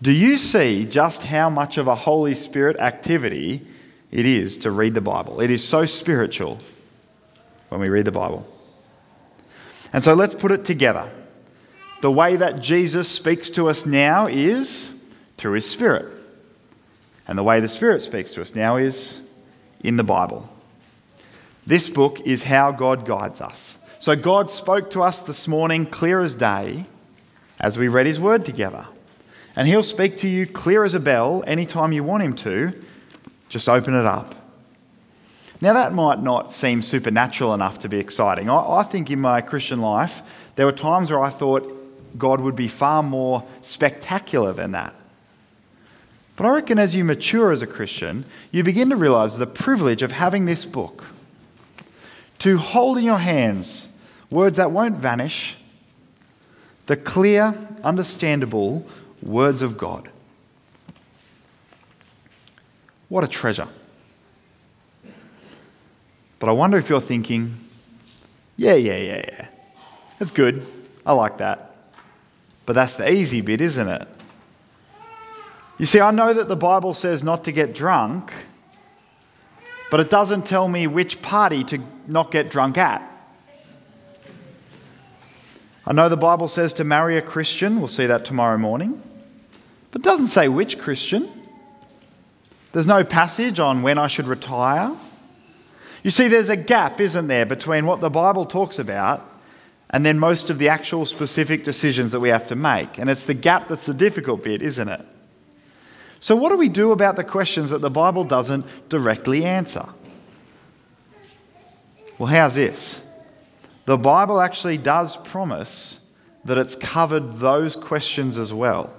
Do 0.00 0.12
you 0.12 0.38
see 0.38 0.86
just 0.86 1.24
how 1.24 1.50
much 1.50 1.76
of 1.76 1.86
a 1.86 1.94
Holy 1.94 2.32
Spirit 2.32 2.78
activity 2.78 3.66
it 4.10 4.24
is 4.24 4.56
to 4.58 4.70
read 4.70 4.94
the 4.94 5.02
Bible? 5.02 5.42
It 5.42 5.50
is 5.50 5.62
so 5.62 5.84
spiritual 5.84 6.56
when 7.68 7.82
we 7.82 7.90
read 7.90 8.06
the 8.06 8.12
Bible. 8.12 8.50
And 9.92 10.02
so 10.02 10.14
let's 10.14 10.34
put 10.34 10.52
it 10.52 10.64
together. 10.64 11.12
The 12.00 12.10
way 12.10 12.36
that 12.36 12.62
Jesus 12.62 13.10
speaks 13.10 13.50
to 13.50 13.68
us 13.68 13.84
now 13.84 14.26
is 14.26 14.90
through 15.36 15.52
his 15.52 15.68
Spirit. 15.68 16.06
And 17.28 17.36
the 17.36 17.42
way 17.42 17.60
the 17.60 17.68
Spirit 17.68 18.00
speaks 18.00 18.30
to 18.32 18.40
us 18.40 18.54
now 18.54 18.76
is 18.76 19.20
in 19.80 19.98
the 19.98 20.04
Bible. 20.04 20.48
This 21.66 21.88
book 21.88 22.20
is 22.20 22.44
how 22.44 22.70
God 22.70 23.04
guides 23.04 23.40
us. 23.40 23.78
So 23.98 24.14
God 24.14 24.50
spoke 24.50 24.90
to 24.92 25.02
us 25.02 25.20
this 25.20 25.48
morning 25.48 25.84
clear 25.84 26.20
as 26.20 26.34
day 26.34 26.86
as 27.58 27.76
we 27.76 27.88
read 27.88 28.06
his 28.06 28.20
word 28.20 28.44
together. 28.44 28.86
And 29.56 29.66
he'll 29.66 29.82
speak 29.82 30.16
to 30.18 30.28
you 30.28 30.46
clear 30.46 30.84
as 30.84 30.94
a 30.94 31.00
bell 31.00 31.42
anytime 31.46 31.92
you 31.92 32.04
want 32.04 32.22
him 32.22 32.36
to. 32.36 32.72
Just 33.48 33.68
open 33.68 33.94
it 33.94 34.06
up. 34.06 34.34
Now, 35.60 35.72
that 35.72 35.94
might 35.94 36.20
not 36.20 36.52
seem 36.52 36.82
supernatural 36.82 37.54
enough 37.54 37.78
to 37.80 37.88
be 37.88 37.98
exciting. 37.98 38.50
I, 38.50 38.80
I 38.80 38.82
think 38.82 39.10
in 39.10 39.20
my 39.20 39.40
Christian 39.40 39.80
life, 39.80 40.22
there 40.54 40.66
were 40.66 40.72
times 40.72 41.10
where 41.10 41.20
I 41.20 41.30
thought 41.30 41.72
God 42.18 42.40
would 42.40 42.54
be 42.54 42.68
far 42.68 43.02
more 43.02 43.44
spectacular 43.62 44.52
than 44.52 44.72
that. 44.72 44.94
But 46.36 46.46
I 46.46 46.50
reckon 46.50 46.78
as 46.78 46.94
you 46.94 47.02
mature 47.02 47.50
as 47.50 47.62
a 47.62 47.66
Christian, 47.66 48.24
you 48.52 48.62
begin 48.62 48.90
to 48.90 48.96
realize 48.96 49.38
the 49.38 49.46
privilege 49.46 50.02
of 50.02 50.12
having 50.12 50.44
this 50.44 50.66
book. 50.66 51.04
To 52.40 52.58
hold 52.58 52.98
in 52.98 53.04
your 53.04 53.18
hands 53.18 53.88
words 54.30 54.56
that 54.56 54.70
won't 54.70 54.96
vanish, 54.96 55.56
the 56.86 56.96
clear, 56.96 57.54
understandable 57.82 58.86
words 59.22 59.62
of 59.62 59.78
God. 59.78 60.10
What 63.08 63.24
a 63.24 63.28
treasure. 63.28 63.68
But 66.38 66.48
I 66.48 66.52
wonder 66.52 66.76
if 66.76 66.88
you're 66.88 67.00
thinking, 67.00 67.58
yeah, 68.56 68.74
yeah, 68.74 68.96
yeah, 68.96 69.24
yeah. 69.26 69.48
That's 70.18 70.30
good. 70.30 70.66
I 71.04 71.12
like 71.12 71.38
that. 71.38 71.74
But 72.66 72.74
that's 72.74 72.94
the 72.94 73.10
easy 73.10 73.40
bit, 73.40 73.60
isn't 73.60 73.88
it? 73.88 74.08
You 75.78 75.86
see, 75.86 76.00
I 76.00 76.10
know 76.10 76.32
that 76.32 76.48
the 76.48 76.56
Bible 76.56 76.94
says 76.94 77.22
not 77.22 77.44
to 77.44 77.52
get 77.52 77.74
drunk, 77.74 78.32
but 79.90 80.00
it 80.00 80.10
doesn't 80.10 80.46
tell 80.46 80.68
me 80.68 80.86
which 80.86 81.22
party 81.22 81.64
to 81.64 81.80
not 82.06 82.30
get 82.30 82.50
drunk 82.50 82.78
at. 82.78 83.02
I 85.86 85.92
know 85.92 86.08
the 86.08 86.16
Bible 86.16 86.48
says 86.48 86.72
to 86.74 86.84
marry 86.84 87.16
a 87.16 87.22
Christian. 87.22 87.78
We'll 87.78 87.88
see 87.88 88.06
that 88.06 88.24
tomorrow 88.24 88.58
morning. 88.58 89.02
But 89.92 90.00
it 90.00 90.04
doesn't 90.04 90.26
say 90.28 90.48
which 90.48 90.78
Christian. 90.78 91.30
There's 92.72 92.88
no 92.88 93.04
passage 93.04 93.60
on 93.60 93.82
when 93.82 93.96
I 93.96 94.08
should 94.08 94.26
retire. 94.26 94.94
You 96.02 96.10
see, 96.10 96.28
there's 96.28 96.48
a 96.48 96.56
gap, 96.56 97.00
isn't 97.00 97.28
there, 97.28 97.46
between 97.46 97.86
what 97.86 98.00
the 98.00 98.10
Bible 98.10 98.46
talks 98.46 98.78
about 98.78 99.32
and 99.90 100.04
then 100.04 100.18
most 100.18 100.50
of 100.50 100.58
the 100.58 100.68
actual 100.68 101.06
specific 101.06 101.64
decisions 101.64 102.12
that 102.12 102.20
we 102.20 102.28
have 102.28 102.46
to 102.48 102.56
make. 102.56 102.98
And 102.98 103.08
it's 103.08 103.24
the 103.24 103.34
gap 103.34 103.68
that's 103.68 103.86
the 103.86 103.94
difficult 103.94 104.42
bit, 104.42 104.60
isn't 104.60 104.88
it? 104.88 105.04
So, 106.20 106.34
what 106.34 106.50
do 106.50 106.56
we 106.56 106.68
do 106.68 106.92
about 106.92 107.16
the 107.16 107.24
questions 107.24 107.70
that 107.70 107.80
the 107.80 107.90
Bible 107.90 108.24
doesn't 108.24 108.88
directly 108.88 109.44
answer? 109.44 109.86
Well, 112.18 112.28
how's 112.28 112.54
this? 112.54 113.02
The 113.84 113.96
Bible 113.96 114.40
actually 114.40 114.78
does 114.78 115.16
promise 115.18 116.00
that 116.44 116.58
it's 116.58 116.74
covered 116.74 117.34
those 117.34 117.76
questions 117.76 118.38
as 118.38 118.52
well. 118.52 118.90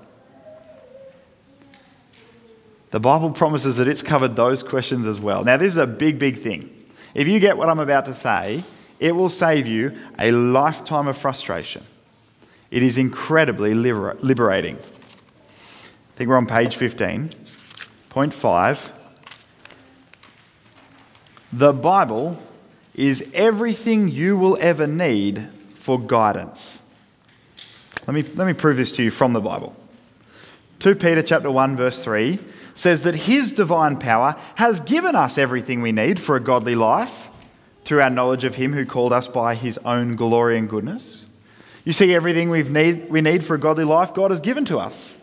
The 2.92 3.00
Bible 3.00 3.32
promises 3.32 3.78
that 3.78 3.88
it's 3.88 4.04
covered 4.04 4.36
those 4.36 4.64
questions 4.64 5.08
as 5.08 5.20
well. 5.20 5.44
Now, 5.44 5.58
this 5.58 5.74
is 5.74 5.78
a 5.78 5.88
big, 5.88 6.20
big 6.20 6.38
thing. 6.38 6.74
If 7.14 7.28
you 7.28 7.40
get 7.40 7.58
what 7.58 7.70
I'm 7.70 7.80
about 7.80 8.06
to 8.06 8.14
say, 8.14 8.64
it 9.00 9.14
will 9.14 9.30
save 9.30 9.68
you 9.68 9.98
a 10.18 10.32
lifetime 10.32 11.08
of 11.08 11.18
frustration. 11.18 11.84
It 12.72 12.84
is 12.84 12.98
incredibly 12.98 13.74
liber- 13.74 14.18
liberating. 14.22 14.78
Think 16.18 16.32
we're 16.32 16.38
on 16.38 16.48
page 16.48 16.76
15. 16.76 17.30
Point 18.10 18.34
five. 18.34 18.92
The 21.54 21.72
Bible 21.72 22.42
is 22.96 23.30
everything 23.36 24.10
you 24.10 24.36
will 24.36 24.58
ever 24.60 24.88
need 24.88 25.48
for 25.76 26.00
guidance. 26.00 26.82
Let 28.08 28.16
me, 28.16 28.24
let 28.36 28.48
me 28.48 28.54
prove 28.54 28.78
this 28.78 28.92
to 28.94 29.04
you 29.04 29.12
from 29.12 29.34
the 29.34 29.42
Bible. 29.42 29.76
2 30.80 30.96
Peter 30.96 31.22
chapter 31.22 31.52
1 31.52 31.76
verse 31.76 32.04
3 32.04 32.40
says 32.74 33.04
that 33.04 33.14
his 33.14 33.52
divine 33.52 33.98
power 33.98 34.36
has 34.56 34.80
given 34.80 35.16
us 35.16 35.38
everything 35.38 35.84
we 35.84 35.92
need 35.92 36.20
for 36.20 36.36
a 36.36 36.40
godly 36.40 36.74
life 36.74 37.30
through 37.86 38.02
our 38.02 38.10
knowledge 38.10 38.44
of 38.44 38.56
him 38.56 38.74
who 38.74 38.88
called 38.88 39.14
us 39.14 39.28
by 39.28 39.54
his 39.54 39.78
own 39.86 40.16
glory 40.16 40.58
and 40.58 40.68
goodness. 40.68 41.28
You 41.86 41.94
see 41.94 42.16
everything 42.16 42.50
we 42.50 42.64
need, 42.64 43.08
we 43.08 43.22
need 43.22 43.44
for 43.44 43.54
a 43.54 43.60
godly 43.60 43.84
life 43.84 44.16
God 44.16 44.32
has 44.32 44.42
given 44.42 44.66
to 44.66 44.80
us. 44.80 45.16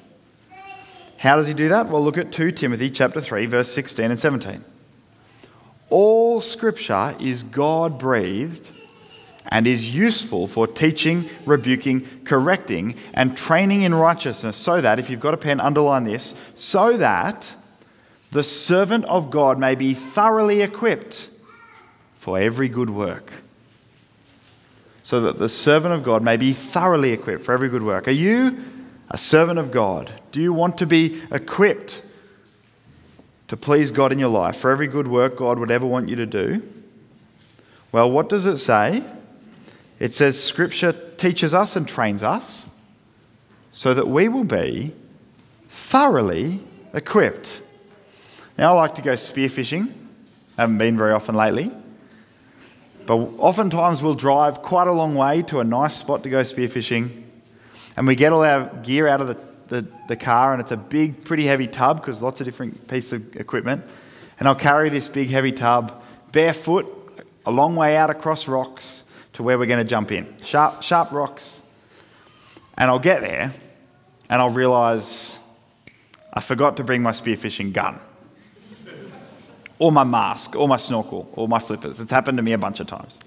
How 1.18 1.36
does 1.36 1.46
he 1.46 1.54
do 1.54 1.68
that? 1.68 1.88
Well, 1.88 2.02
look 2.02 2.18
at 2.18 2.32
2 2.32 2.52
Timothy 2.52 2.90
chapter 2.90 3.20
3 3.20 3.46
verse 3.46 3.72
16 3.72 4.10
and 4.10 4.20
17. 4.20 4.64
All 5.90 6.40
scripture 6.40 7.14
is 7.20 7.42
God 7.42 7.98
breathed 7.98 8.70
and 9.46 9.66
is 9.66 9.94
useful 9.94 10.46
for 10.46 10.66
teaching, 10.66 11.28
rebuking, 11.44 12.24
correcting, 12.24 12.96
and 13.12 13.36
training 13.36 13.82
in 13.82 13.94
righteousness, 13.94 14.56
so 14.56 14.80
that, 14.80 14.98
if 14.98 15.10
you've 15.10 15.20
got 15.20 15.34
a 15.34 15.36
pen, 15.36 15.60
underline 15.60 16.04
this, 16.04 16.34
so 16.56 16.96
that 16.96 17.54
the 18.32 18.42
servant 18.42 19.04
of 19.04 19.30
God 19.30 19.58
may 19.58 19.74
be 19.74 19.94
thoroughly 19.94 20.62
equipped 20.62 21.28
for 22.16 22.38
every 22.38 22.68
good 22.68 22.90
work. 22.90 23.32
So 25.02 25.20
that 25.20 25.38
the 25.38 25.50
servant 25.50 25.94
of 25.94 26.02
God 26.02 26.22
may 26.22 26.38
be 26.38 26.54
thoroughly 26.54 27.12
equipped 27.12 27.44
for 27.44 27.52
every 27.52 27.68
good 27.68 27.82
work. 27.82 28.08
Are 28.08 28.12
you 28.12 28.64
a 29.10 29.18
servant 29.18 29.58
of 29.58 29.70
God? 29.70 30.12
Do 30.32 30.40
you 30.40 30.52
want 30.52 30.78
to 30.78 30.86
be 30.86 31.22
equipped 31.30 32.02
to 33.48 33.56
please 33.56 33.90
God 33.90 34.12
in 34.12 34.18
your 34.18 34.28
life 34.28 34.56
for 34.56 34.70
every 34.70 34.86
good 34.86 35.08
work 35.08 35.36
God 35.36 35.58
would 35.58 35.70
ever 35.70 35.86
want 35.86 36.08
you 36.08 36.16
to 36.16 36.26
do? 36.26 36.62
Well, 37.92 38.10
what 38.10 38.28
does 38.28 38.46
it 38.46 38.58
say? 38.58 39.04
It 40.00 40.14
says 40.14 40.42
Scripture 40.42 40.92
teaches 40.92 41.54
us 41.54 41.76
and 41.76 41.86
trains 41.86 42.22
us 42.22 42.66
so 43.72 43.94
that 43.94 44.08
we 44.08 44.28
will 44.28 44.44
be 44.44 44.92
thoroughly 45.68 46.60
equipped. 46.92 47.62
Now, 48.56 48.72
I 48.72 48.76
like 48.76 48.94
to 48.96 49.02
go 49.02 49.12
spearfishing. 49.12 49.92
I 50.56 50.62
haven't 50.62 50.78
been 50.78 50.96
very 50.96 51.12
often 51.12 51.34
lately. 51.34 51.70
But 53.06 53.16
oftentimes 53.16 54.00
we'll 54.00 54.14
drive 54.14 54.62
quite 54.62 54.86
a 54.86 54.92
long 54.92 55.14
way 55.14 55.42
to 55.42 55.60
a 55.60 55.64
nice 55.64 55.96
spot 55.96 56.22
to 56.22 56.30
go 56.30 56.42
spearfishing 56.42 57.23
and 57.96 58.06
we 58.06 58.14
get 58.14 58.32
all 58.32 58.42
our 58.42 58.66
gear 58.82 59.08
out 59.08 59.20
of 59.20 59.28
the, 59.28 59.38
the, 59.68 59.88
the 60.08 60.16
car, 60.16 60.52
and 60.52 60.60
it's 60.60 60.72
a 60.72 60.76
big, 60.76 61.24
pretty 61.24 61.46
heavy 61.46 61.66
tub 61.66 62.00
because 62.00 62.22
lots 62.22 62.40
of 62.40 62.46
different 62.46 62.88
pieces 62.88 63.12
of 63.12 63.36
equipment. 63.36 63.84
And 64.38 64.48
I'll 64.48 64.54
carry 64.54 64.88
this 64.88 65.08
big, 65.08 65.30
heavy 65.30 65.52
tub 65.52 66.02
barefoot 66.32 67.22
a 67.46 67.50
long 67.50 67.76
way 67.76 67.96
out 67.96 68.10
across 68.10 68.48
rocks 68.48 69.04
to 69.34 69.42
where 69.42 69.58
we're 69.58 69.66
going 69.66 69.84
to 69.84 69.88
jump 69.88 70.10
in. 70.10 70.34
Sharp, 70.42 70.82
sharp 70.82 71.12
rocks. 71.12 71.62
And 72.76 72.90
I'll 72.90 72.98
get 72.98 73.20
there 73.20 73.54
and 74.28 74.42
I'll 74.42 74.50
realize 74.50 75.38
I 76.32 76.40
forgot 76.40 76.76
to 76.78 76.84
bring 76.84 77.02
my 77.02 77.12
spearfishing 77.12 77.72
gun, 77.72 78.00
or 79.78 79.92
my 79.92 80.02
mask, 80.02 80.56
or 80.56 80.66
my 80.66 80.76
snorkel, 80.76 81.30
or 81.34 81.46
my 81.46 81.60
flippers. 81.60 82.00
It's 82.00 82.10
happened 82.10 82.38
to 82.38 82.42
me 82.42 82.52
a 82.52 82.58
bunch 82.58 82.80
of 82.80 82.88
times. 82.88 83.20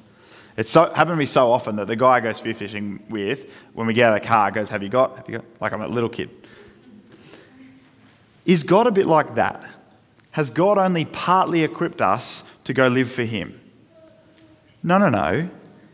It's 0.57 0.71
so, 0.71 0.85
happened 0.85 1.13
to 1.13 1.15
me 1.15 1.27
so 1.27 1.51
often 1.51 1.75
that 1.75 1.85
the 1.85 1.95
guy 1.95 2.15
I 2.15 2.19
go 2.19 2.31
spearfishing 2.31 3.07
with, 3.09 3.47
when 3.73 3.85
we 3.85 3.93
get 3.93 4.09
out 4.09 4.17
of 4.17 4.23
the 4.23 4.27
car, 4.27 4.49
goes, 4.49 4.69
Have 4.69 4.81
you 4.81 4.89
got? 4.89 5.15
Have 5.15 5.29
you 5.29 5.37
got? 5.37 5.45
Like 5.61 5.71
I'm 5.71 5.81
a 5.81 5.87
little 5.87 6.09
kid. 6.09 6.31
Is 8.43 8.63
God 8.63 8.87
a 8.87 8.91
bit 8.91 9.05
like 9.05 9.35
that? 9.35 9.63
Has 10.31 10.49
God 10.49 10.77
only 10.77 11.05
partly 11.05 11.63
equipped 11.63 12.01
us 12.01 12.43
to 12.63 12.73
go 12.73 12.87
live 12.87 13.09
for 13.09 13.23
Him? 13.23 13.59
No, 14.81 14.97
no, 14.97 15.09
no. 15.09 15.49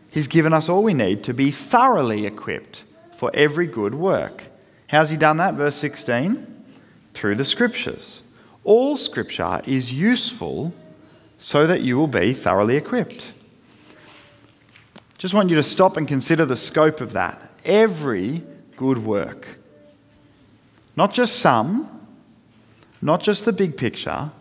He's 0.10 0.28
given 0.28 0.54
us 0.54 0.70
all 0.70 0.84
we 0.84 0.94
need 0.94 1.24
to 1.26 1.34
be 1.34 1.52
thoroughly 1.52 2.26
equipped 2.26 2.86
for 3.18 3.32
every 3.34 3.68
good 3.68 3.96
work. 3.96 4.48
How's 4.88 5.10
He 5.10 5.18
done 5.18 5.38
that? 5.38 5.56
Verse 5.56 5.76
16 5.76 6.48
through 7.14 7.36
the 7.36 7.46
Scriptures. 7.46 8.24
All 8.64 8.96
Scripture 8.96 9.62
is 9.66 9.92
useful 9.92 10.74
so 11.38 11.68
that 11.68 11.82
you 11.82 11.98
will 11.98 12.08
be 12.08 12.34
thoroughly 12.34 12.78
equipped. 12.78 13.34
Just 15.24 15.34
want 15.34 15.50
you 15.50 15.56
to 15.56 15.64
stop 15.64 15.96
and 15.96 16.06
consider 16.06 16.46
the 16.46 16.58
scope 16.58 17.00
of 17.00 17.14
that. 17.14 17.50
Every 17.64 18.44
good 18.76 19.06
work. 19.06 19.58
Not 20.98 21.14
just 21.14 21.38
some, 21.38 22.06
not 23.02 23.24
just 23.24 23.46
the 23.46 23.54
big 23.54 23.78
picture, 23.78 24.32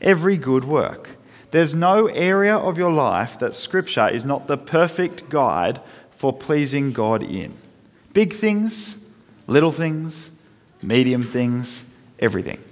every 0.00 0.36
good 0.36 0.62
work. 0.62 1.16
There's 1.50 1.74
no 1.74 2.06
area 2.06 2.56
of 2.56 2.78
your 2.78 2.92
life 2.92 3.36
that 3.40 3.56
Scripture 3.56 4.08
is 4.08 4.24
not 4.24 4.46
the 4.46 4.56
perfect 4.56 5.28
guide 5.28 5.80
for 6.12 6.32
pleasing 6.32 6.92
God 6.92 7.24
in. 7.24 7.54
Big 8.12 8.32
things, 8.32 8.96
little 9.48 9.72
things, 9.72 10.30
medium 10.80 11.24
things, 11.24 11.84
everything. 12.20 12.62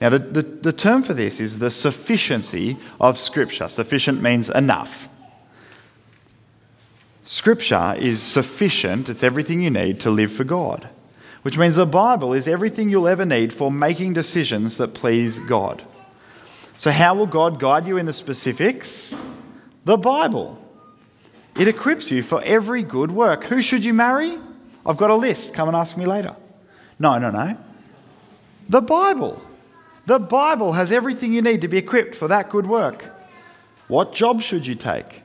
Now, 0.00 0.08
the, 0.08 0.18
the, 0.18 0.42
the, 0.42 0.72
term 0.72 1.04
for 1.04 1.14
this 1.14 1.38
is 1.38 1.60
the 1.60 1.70
sufficiency 1.70 2.78
of 3.00 3.16
Scripture. 3.16 3.68
Sufficient 3.68 4.20
means 4.20 4.50
enough. 4.50 5.08
Scripture 7.24 7.94
is 7.98 8.22
sufficient, 8.22 9.08
it's 9.08 9.22
everything 9.22 9.60
you 9.60 9.70
need 9.70 9.98
to 10.00 10.10
live 10.10 10.30
for 10.30 10.44
God 10.44 10.88
which 11.44 11.58
means 11.58 11.76
the 11.76 11.84
Bible 11.84 12.32
is 12.32 12.48
everything 12.48 12.88
you'll 12.88 13.06
ever 13.06 13.26
need 13.26 13.52
for 13.52 13.70
making 13.70 14.14
decisions 14.14 14.78
that 14.78 14.94
please 14.94 15.38
God. 15.40 15.84
So, 16.78 16.90
how 16.90 17.14
will 17.14 17.26
God 17.26 17.60
guide 17.60 17.86
you 17.86 17.98
in 17.98 18.06
the 18.06 18.14
specifics? 18.14 19.14
The 19.84 19.98
Bible. 19.98 20.58
It 21.54 21.68
equips 21.68 22.10
you 22.10 22.22
for 22.22 22.42
every 22.44 22.82
good 22.82 23.10
work. 23.10 23.44
Who 23.44 23.60
should 23.60 23.84
you 23.84 23.92
marry? 23.92 24.38
I've 24.86 24.96
got 24.96 25.10
a 25.10 25.14
list. 25.14 25.52
Come 25.52 25.68
and 25.68 25.76
ask 25.76 25.98
me 25.98 26.06
later. 26.06 26.34
No, 26.98 27.18
no, 27.18 27.30
no. 27.30 27.58
The 28.70 28.80
Bible. 28.80 29.42
The 30.06 30.18
Bible 30.18 30.72
has 30.72 30.90
everything 30.90 31.34
you 31.34 31.42
need 31.42 31.60
to 31.60 31.68
be 31.68 31.76
equipped 31.76 32.14
for 32.14 32.26
that 32.28 32.48
good 32.48 32.66
work. 32.66 33.12
What 33.86 34.14
job 34.14 34.40
should 34.40 34.66
you 34.66 34.76
take? 34.76 35.23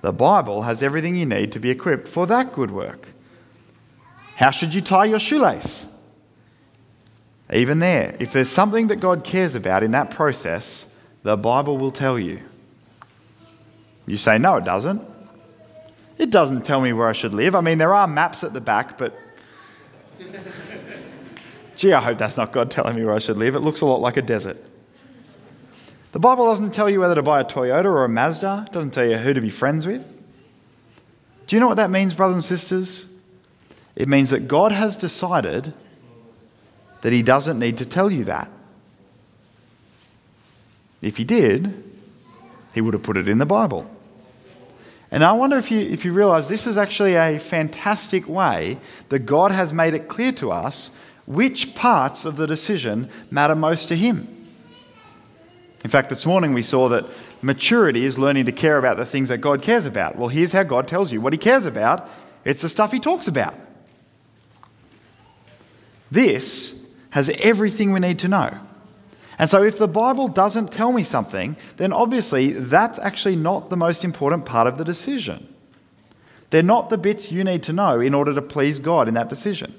The 0.00 0.12
Bible 0.12 0.62
has 0.62 0.82
everything 0.82 1.16
you 1.16 1.26
need 1.26 1.52
to 1.52 1.60
be 1.60 1.70
equipped 1.70 2.08
for 2.08 2.26
that 2.26 2.52
good 2.52 2.70
work. 2.70 3.08
How 4.36 4.50
should 4.50 4.72
you 4.72 4.80
tie 4.80 5.06
your 5.06 5.18
shoelace? 5.18 5.88
Even 7.52 7.78
there, 7.78 8.14
if 8.20 8.32
there's 8.32 8.50
something 8.50 8.88
that 8.88 8.96
God 8.96 9.24
cares 9.24 9.54
about 9.54 9.82
in 9.82 9.90
that 9.92 10.10
process, 10.10 10.86
the 11.22 11.36
Bible 11.36 11.78
will 11.78 11.90
tell 11.90 12.18
you. 12.18 12.40
You 14.06 14.16
say, 14.16 14.38
no, 14.38 14.56
it 14.56 14.64
doesn't. 14.64 15.02
It 16.18 16.30
doesn't 16.30 16.64
tell 16.64 16.80
me 16.80 16.92
where 16.92 17.08
I 17.08 17.12
should 17.12 17.32
live. 17.32 17.54
I 17.54 17.60
mean, 17.60 17.78
there 17.78 17.94
are 17.94 18.06
maps 18.06 18.44
at 18.44 18.52
the 18.52 18.60
back, 18.60 18.98
but 18.98 19.18
gee, 21.76 21.92
I 21.92 22.00
hope 22.00 22.18
that's 22.18 22.36
not 22.36 22.52
God 22.52 22.70
telling 22.70 22.96
me 22.96 23.04
where 23.04 23.14
I 23.14 23.18
should 23.18 23.38
live. 23.38 23.54
It 23.54 23.60
looks 23.60 23.80
a 23.80 23.86
lot 23.86 24.00
like 24.00 24.16
a 24.16 24.22
desert. 24.22 24.58
The 26.12 26.18
Bible 26.18 26.46
doesn't 26.46 26.72
tell 26.72 26.88
you 26.88 27.00
whether 27.00 27.14
to 27.14 27.22
buy 27.22 27.40
a 27.40 27.44
Toyota 27.44 27.84
or 27.84 28.04
a 28.04 28.08
Mazda, 28.08 28.64
it 28.66 28.72
doesn't 28.72 28.92
tell 28.92 29.04
you 29.04 29.18
who 29.18 29.34
to 29.34 29.40
be 29.40 29.50
friends 29.50 29.86
with. 29.86 30.06
Do 31.46 31.56
you 31.56 31.60
know 31.60 31.68
what 31.68 31.76
that 31.76 31.90
means, 31.90 32.14
brothers 32.14 32.34
and 32.36 32.44
sisters? 32.44 33.06
It 33.94 34.08
means 34.08 34.30
that 34.30 34.48
God 34.48 34.72
has 34.72 34.96
decided 34.96 35.72
that 37.02 37.12
He 37.12 37.22
doesn't 37.22 37.58
need 37.58 37.78
to 37.78 37.86
tell 37.86 38.10
you 38.10 38.24
that. 38.24 38.50
If 41.02 41.18
He 41.18 41.24
did, 41.24 41.84
He 42.74 42.80
would 42.80 42.94
have 42.94 43.02
put 43.02 43.16
it 43.16 43.28
in 43.28 43.38
the 43.38 43.46
Bible. 43.46 43.90
And 45.10 45.24
I 45.24 45.32
wonder 45.32 45.56
if 45.56 45.70
you, 45.70 45.80
if 45.80 46.04
you 46.04 46.12
realize 46.12 46.48
this 46.48 46.66
is 46.66 46.76
actually 46.76 47.14
a 47.14 47.38
fantastic 47.38 48.28
way 48.28 48.78
that 49.08 49.20
God 49.20 49.52
has 49.52 49.72
made 49.72 49.94
it 49.94 50.08
clear 50.08 50.32
to 50.32 50.52
us 50.52 50.90
which 51.26 51.74
parts 51.74 52.24
of 52.24 52.36
the 52.36 52.46
decision 52.46 53.10
matter 53.30 53.54
most 53.54 53.88
to 53.88 53.96
Him. 53.96 54.37
In 55.84 55.90
fact, 55.90 56.08
this 56.08 56.26
morning 56.26 56.54
we 56.54 56.62
saw 56.62 56.88
that 56.88 57.06
maturity 57.40 58.04
is 58.04 58.18
learning 58.18 58.46
to 58.46 58.52
care 58.52 58.78
about 58.78 58.96
the 58.96 59.06
things 59.06 59.28
that 59.28 59.38
God 59.38 59.62
cares 59.62 59.86
about. 59.86 60.16
Well, 60.16 60.28
here's 60.28 60.52
how 60.52 60.64
God 60.64 60.88
tells 60.88 61.12
you 61.12 61.20
what 61.20 61.32
He 61.32 61.38
cares 61.38 61.66
about 61.66 62.08
it's 62.44 62.62
the 62.62 62.68
stuff 62.68 62.92
He 62.92 63.00
talks 63.00 63.28
about. 63.28 63.54
This 66.10 66.80
has 67.10 67.30
everything 67.38 67.92
we 67.92 68.00
need 68.00 68.18
to 68.20 68.28
know. 68.28 68.58
And 69.38 69.48
so, 69.48 69.62
if 69.62 69.78
the 69.78 69.88
Bible 69.88 70.26
doesn't 70.26 70.72
tell 70.72 70.90
me 70.90 71.04
something, 71.04 71.56
then 71.76 71.92
obviously 71.92 72.52
that's 72.52 72.98
actually 72.98 73.36
not 73.36 73.70
the 73.70 73.76
most 73.76 74.04
important 74.04 74.46
part 74.46 74.66
of 74.66 74.78
the 74.78 74.84
decision. 74.84 75.54
They're 76.50 76.62
not 76.62 76.90
the 76.90 76.98
bits 76.98 77.30
you 77.30 77.44
need 77.44 77.62
to 77.64 77.72
know 77.72 78.00
in 78.00 78.14
order 78.14 78.34
to 78.34 78.42
please 78.42 78.80
God 78.80 79.06
in 79.06 79.14
that 79.14 79.28
decision. 79.28 79.74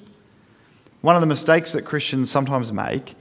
One 1.01 1.15
of 1.15 1.21
the 1.21 1.27
mistakes 1.27 1.71
that 1.73 1.83
Christians 1.83 2.29
sometimes 2.29 2.71
make 2.71 3.15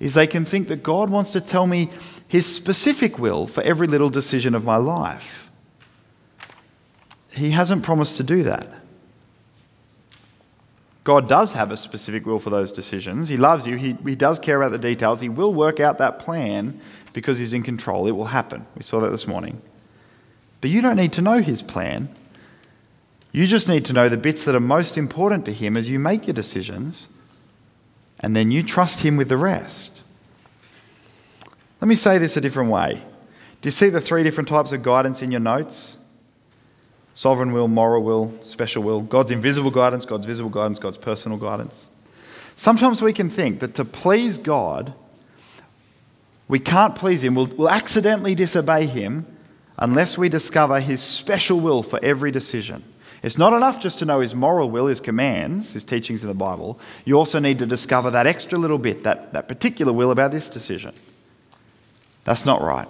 is 0.00 0.14
they 0.14 0.26
can 0.26 0.44
think 0.44 0.68
that 0.68 0.82
God 0.82 1.10
wants 1.10 1.30
to 1.30 1.40
tell 1.40 1.66
me 1.66 1.90
his 2.34 2.52
specific 2.52 3.16
will 3.16 3.46
for 3.46 3.62
every 3.62 3.86
little 3.86 4.10
decision 4.10 4.56
of 4.56 4.64
my 4.64 4.74
life. 4.74 5.48
He 7.30 7.52
hasn't 7.52 7.84
promised 7.84 8.16
to 8.16 8.24
do 8.24 8.42
that. 8.42 8.68
God 11.04 11.28
does 11.28 11.52
have 11.52 11.70
a 11.70 11.76
specific 11.76 12.26
will 12.26 12.40
for 12.40 12.50
those 12.50 12.72
decisions. 12.72 13.28
He 13.28 13.36
loves 13.36 13.68
you. 13.68 13.76
He, 13.76 13.96
he 14.04 14.16
does 14.16 14.40
care 14.40 14.60
about 14.60 14.72
the 14.72 14.78
details. 14.78 15.20
He 15.20 15.28
will 15.28 15.54
work 15.54 15.78
out 15.78 15.98
that 15.98 16.18
plan 16.18 16.80
because 17.12 17.38
He's 17.38 17.52
in 17.52 17.62
control. 17.62 18.08
It 18.08 18.16
will 18.16 18.24
happen. 18.24 18.66
We 18.74 18.82
saw 18.82 18.98
that 18.98 19.10
this 19.10 19.28
morning. 19.28 19.62
But 20.60 20.70
you 20.70 20.80
don't 20.80 20.96
need 20.96 21.12
to 21.12 21.22
know 21.22 21.38
His 21.40 21.62
plan. 21.62 22.12
You 23.30 23.46
just 23.46 23.68
need 23.68 23.84
to 23.84 23.92
know 23.92 24.08
the 24.08 24.16
bits 24.16 24.44
that 24.44 24.56
are 24.56 24.60
most 24.60 24.98
important 24.98 25.44
to 25.44 25.52
Him 25.52 25.76
as 25.76 25.88
you 25.88 26.00
make 26.00 26.26
your 26.26 26.34
decisions, 26.34 27.06
and 28.18 28.34
then 28.34 28.50
you 28.50 28.64
trust 28.64 29.02
Him 29.02 29.16
with 29.16 29.28
the 29.28 29.36
rest. 29.36 29.93
Let 31.84 31.88
me 31.88 31.96
say 31.96 32.16
this 32.16 32.38
a 32.38 32.40
different 32.40 32.70
way. 32.70 32.94
Do 33.60 33.66
you 33.66 33.70
see 33.70 33.90
the 33.90 34.00
three 34.00 34.22
different 34.22 34.48
types 34.48 34.72
of 34.72 34.82
guidance 34.82 35.20
in 35.20 35.30
your 35.30 35.40
notes? 35.40 35.98
sovereign 37.12 37.52
will, 37.52 37.68
moral 37.68 38.02
will, 38.02 38.34
special 38.40 38.82
will, 38.82 39.02
God's 39.02 39.30
invisible 39.30 39.70
guidance, 39.70 40.06
God's 40.06 40.24
visible 40.24 40.48
guidance, 40.48 40.78
God's 40.78 40.96
personal 40.96 41.36
guidance. 41.36 41.90
Sometimes 42.56 43.02
we 43.02 43.12
can 43.12 43.28
think 43.28 43.60
that 43.60 43.74
to 43.74 43.84
please 43.84 44.38
God, 44.38 44.94
we 46.48 46.58
can't 46.58 46.94
please 46.94 47.22
Him, 47.22 47.34
we'll, 47.34 47.48
we'll 47.48 47.68
accidentally 47.68 48.34
disobey 48.34 48.86
Him 48.86 49.26
unless 49.76 50.16
we 50.16 50.30
discover 50.30 50.80
His 50.80 51.02
special 51.02 51.60
will 51.60 51.82
for 51.82 52.02
every 52.02 52.30
decision. 52.30 52.82
It's 53.22 53.36
not 53.36 53.52
enough 53.52 53.78
just 53.78 53.98
to 53.98 54.06
know 54.06 54.20
His 54.20 54.34
moral 54.34 54.70
will, 54.70 54.86
His 54.86 55.02
commands, 55.02 55.74
His 55.74 55.84
teachings 55.84 56.22
in 56.22 56.28
the 56.28 56.34
Bible. 56.34 56.80
You 57.04 57.18
also 57.18 57.38
need 57.40 57.58
to 57.58 57.66
discover 57.66 58.10
that 58.10 58.26
extra 58.26 58.58
little 58.58 58.78
bit, 58.78 59.02
that, 59.02 59.34
that 59.34 59.48
particular 59.48 59.92
will 59.92 60.10
about 60.10 60.30
this 60.30 60.48
decision. 60.48 60.94
That's 62.24 62.44
not 62.44 62.62
right. 62.62 62.88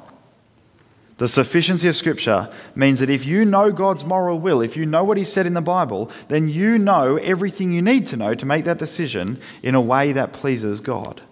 The 1.16 1.28
sufficiency 1.28 1.87
of 1.87 1.95
Scripture 1.95 2.53
means 2.74 2.99
that 2.99 3.11
if 3.11 3.24
you 3.24 3.45
know 3.45 3.70
God's 3.70 4.05
moral 4.05 4.41
will, 4.41 4.61
if 4.61 4.76
you 4.76 4.85
know 4.85 5.05
what 5.05 5.16
He 5.16 5.24
said 5.24 5.47
in 5.47 5.55
the 5.55 5.61
Bible, 5.61 6.11
then 6.28 6.49
you 6.49 6.76
know 6.76 7.16
everything 7.18 7.70
you 7.70 7.82
need 7.82 8.07
to 8.09 8.16
know 8.16 8.35
to 8.35 8.47
make 8.47 8.64
that 8.64 8.78
decision 8.78 9.41
in 9.62 9.76
a 9.76 9.80
way 9.80 10.11
that 10.12 10.32
pleases 10.32 10.80
God. 10.80 11.22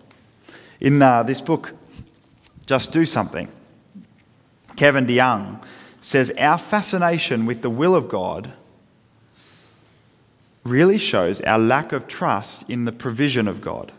In 0.81 1.03
uh, 1.03 1.25
this 1.25 1.41
book, 1.41 1.73
Just 2.65 2.93
Do 2.93 3.05
Something, 3.05 3.49
Kevin 4.77 5.07
DeYoung 5.07 5.63
says 6.01 6.31
our 6.39 6.59
fascination 6.59 7.45
with 7.45 7.63
the 7.63 7.71
will 7.71 7.95
of 7.95 8.09
God 8.09 8.53
really 10.65 10.99
shows 10.99 11.41
our 11.41 11.59
lack 11.59 11.93
of 11.93 12.07
trust 12.07 12.69
in 12.69 12.85
the 12.85 12.93
provision 12.93 13.49
of 13.49 13.61
God. 13.61 13.93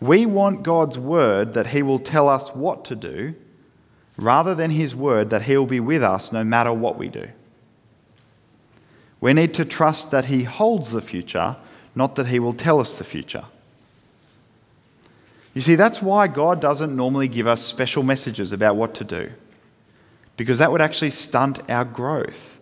We 0.00 0.26
want 0.26 0.62
God's 0.62 0.98
word 0.98 1.54
that 1.54 1.68
He 1.68 1.82
will 1.82 1.98
tell 1.98 2.28
us 2.28 2.48
what 2.50 2.84
to 2.86 2.96
do 2.96 3.34
rather 4.16 4.54
than 4.54 4.70
His 4.70 4.94
word 4.94 5.30
that 5.30 5.42
He'll 5.42 5.66
be 5.66 5.80
with 5.80 6.02
us 6.02 6.32
no 6.32 6.44
matter 6.44 6.72
what 6.72 6.98
we 6.98 7.08
do. 7.08 7.28
We 9.20 9.32
need 9.32 9.54
to 9.54 9.64
trust 9.64 10.10
that 10.10 10.26
He 10.26 10.44
holds 10.44 10.90
the 10.90 11.02
future, 11.02 11.56
not 11.94 12.16
that 12.16 12.28
He 12.28 12.38
will 12.38 12.54
tell 12.54 12.80
us 12.80 12.96
the 12.96 13.04
future. 13.04 13.44
You 15.52 15.60
see, 15.60 15.74
that's 15.74 16.00
why 16.00 16.28
God 16.28 16.60
doesn't 16.60 16.94
normally 16.94 17.28
give 17.28 17.46
us 17.46 17.60
special 17.62 18.02
messages 18.02 18.52
about 18.52 18.76
what 18.76 18.94
to 18.94 19.04
do, 19.04 19.32
because 20.36 20.58
that 20.58 20.72
would 20.72 20.80
actually 20.80 21.10
stunt 21.10 21.58
our 21.68 21.84
growth. 21.84 22.60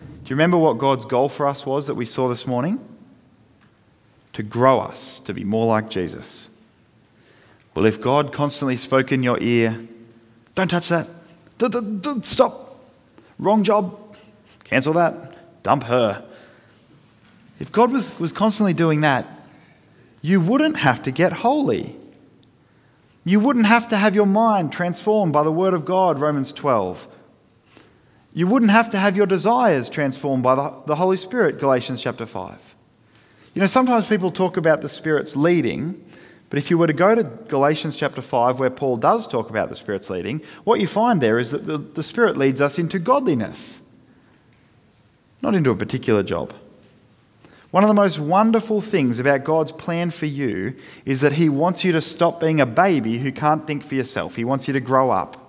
Do 0.00 0.30
you 0.30 0.36
remember 0.36 0.58
what 0.58 0.78
God's 0.78 1.04
goal 1.04 1.28
for 1.28 1.48
us 1.48 1.64
was 1.64 1.86
that 1.86 1.94
we 1.94 2.04
saw 2.04 2.28
this 2.28 2.46
morning? 2.46 2.78
to 4.36 4.42
grow 4.42 4.80
us 4.80 5.18
to 5.20 5.32
be 5.32 5.44
more 5.44 5.64
like 5.64 5.88
Jesus. 5.88 6.50
Well, 7.76 7.84
if 7.84 8.00
God 8.00 8.32
constantly 8.32 8.78
spoke 8.78 9.12
in 9.12 9.22
your 9.22 9.38
ear, 9.38 9.86
don't 10.54 10.68
touch 10.68 10.88
that, 10.88 11.08
stop, 12.22 12.80
wrong 13.38 13.64
job, 13.64 14.16
cancel 14.64 14.94
that, 14.94 15.62
dump 15.62 15.84
her. 15.84 16.24
If 17.60 17.70
God 17.70 17.92
was, 17.92 18.18
was 18.18 18.32
constantly 18.32 18.72
doing 18.72 19.02
that, 19.02 19.26
you 20.22 20.40
wouldn't 20.40 20.78
have 20.78 21.02
to 21.02 21.10
get 21.10 21.32
holy. 21.34 21.94
You 23.24 23.40
wouldn't 23.40 23.66
have 23.66 23.88
to 23.88 23.98
have 23.98 24.14
your 24.14 24.24
mind 24.24 24.72
transformed 24.72 25.34
by 25.34 25.42
the 25.42 25.52
Word 25.52 25.74
of 25.74 25.84
God, 25.84 26.18
Romans 26.18 26.54
12. 26.54 27.06
You 28.32 28.46
wouldn't 28.46 28.70
have 28.70 28.88
to 28.88 28.98
have 28.98 29.18
your 29.18 29.26
desires 29.26 29.90
transformed 29.90 30.42
by 30.42 30.54
the, 30.54 30.74
the 30.86 30.96
Holy 30.96 31.18
Spirit, 31.18 31.58
Galatians 31.58 32.00
chapter 32.00 32.24
5. 32.24 32.74
You 33.52 33.60
know, 33.60 33.66
sometimes 33.66 34.08
people 34.08 34.30
talk 34.30 34.56
about 34.56 34.80
the 34.80 34.88
Spirit's 34.88 35.36
leading, 35.36 36.02
but 36.48 36.58
if 36.58 36.70
you 36.70 36.78
were 36.78 36.86
to 36.86 36.92
go 36.92 37.14
to 37.14 37.24
Galatians 37.24 37.96
chapter 37.96 38.22
5, 38.22 38.60
where 38.60 38.70
Paul 38.70 38.96
does 38.96 39.26
talk 39.26 39.50
about 39.50 39.68
the 39.68 39.76
Spirit's 39.76 40.08
leading, 40.10 40.42
what 40.64 40.80
you 40.80 40.86
find 40.86 41.20
there 41.20 41.38
is 41.38 41.50
that 41.50 41.66
the, 41.66 41.78
the 41.78 42.02
Spirit 42.02 42.36
leads 42.36 42.60
us 42.60 42.78
into 42.78 42.98
godliness, 42.98 43.80
not 45.42 45.54
into 45.54 45.70
a 45.70 45.76
particular 45.76 46.22
job. 46.22 46.54
One 47.72 47.82
of 47.82 47.88
the 47.88 47.94
most 47.94 48.18
wonderful 48.18 48.80
things 48.80 49.18
about 49.18 49.44
God's 49.44 49.72
plan 49.72 50.10
for 50.10 50.26
you 50.26 50.76
is 51.04 51.20
that 51.20 51.32
He 51.32 51.48
wants 51.48 51.84
you 51.84 51.92
to 51.92 52.00
stop 52.00 52.40
being 52.40 52.60
a 52.60 52.66
baby 52.66 53.18
who 53.18 53.32
can't 53.32 53.66
think 53.66 53.82
for 53.82 53.96
yourself. 53.96 54.36
He 54.36 54.44
wants 54.44 54.68
you 54.68 54.72
to 54.72 54.80
grow 54.80 55.10
up. 55.10 55.42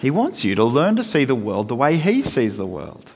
He 0.00 0.10
wants 0.10 0.42
you 0.42 0.56
to 0.56 0.64
learn 0.64 0.96
to 0.96 1.04
see 1.04 1.24
the 1.24 1.36
world 1.36 1.68
the 1.68 1.76
way 1.76 1.96
He 1.96 2.22
sees 2.22 2.56
the 2.56 2.66
world. 2.66 3.12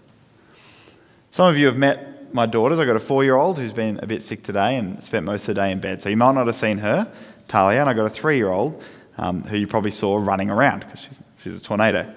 Some 1.32 1.50
of 1.50 1.58
you 1.58 1.66
have 1.66 1.76
met 1.76 2.15
my 2.36 2.46
daughters. 2.46 2.78
I've 2.78 2.86
got 2.86 2.94
a 2.94 3.00
four 3.00 3.24
year 3.24 3.34
old 3.34 3.58
who's 3.58 3.72
been 3.72 3.98
a 4.00 4.06
bit 4.06 4.22
sick 4.22 4.44
today 4.44 4.76
and 4.76 5.02
spent 5.02 5.26
most 5.26 5.48
of 5.48 5.54
the 5.56 5.62
day 5.62 5.72
in 5.72 5.80
bed. 5.80 6.00
So 6.00 6.08
you 6.08 6.16
might 6.16 6.34
not 6.36 6.46
have 6.46 6.54
seen 6.54 6.78
her, 6.78 7.10
Talia, 7.48 7.80
and 7.80 7.90
I've 7.90 7.96
got 7.96 8.04
a 8.04 8.10
three 8.10 8.36
year 8.36 8.50
old 8.50 8.84
um, 9.18 9.42
who 9.42 9.56
you 9.56 9.66
probably 9.66 9.90
saw 9.90 10.18
running 10.18 10.50
around 10.50 10.80
because 10.80 11.00
she's, 11.00 11.18
she's 11.42 11.56
a 11.56 11.60
tornado. 11.60 12.12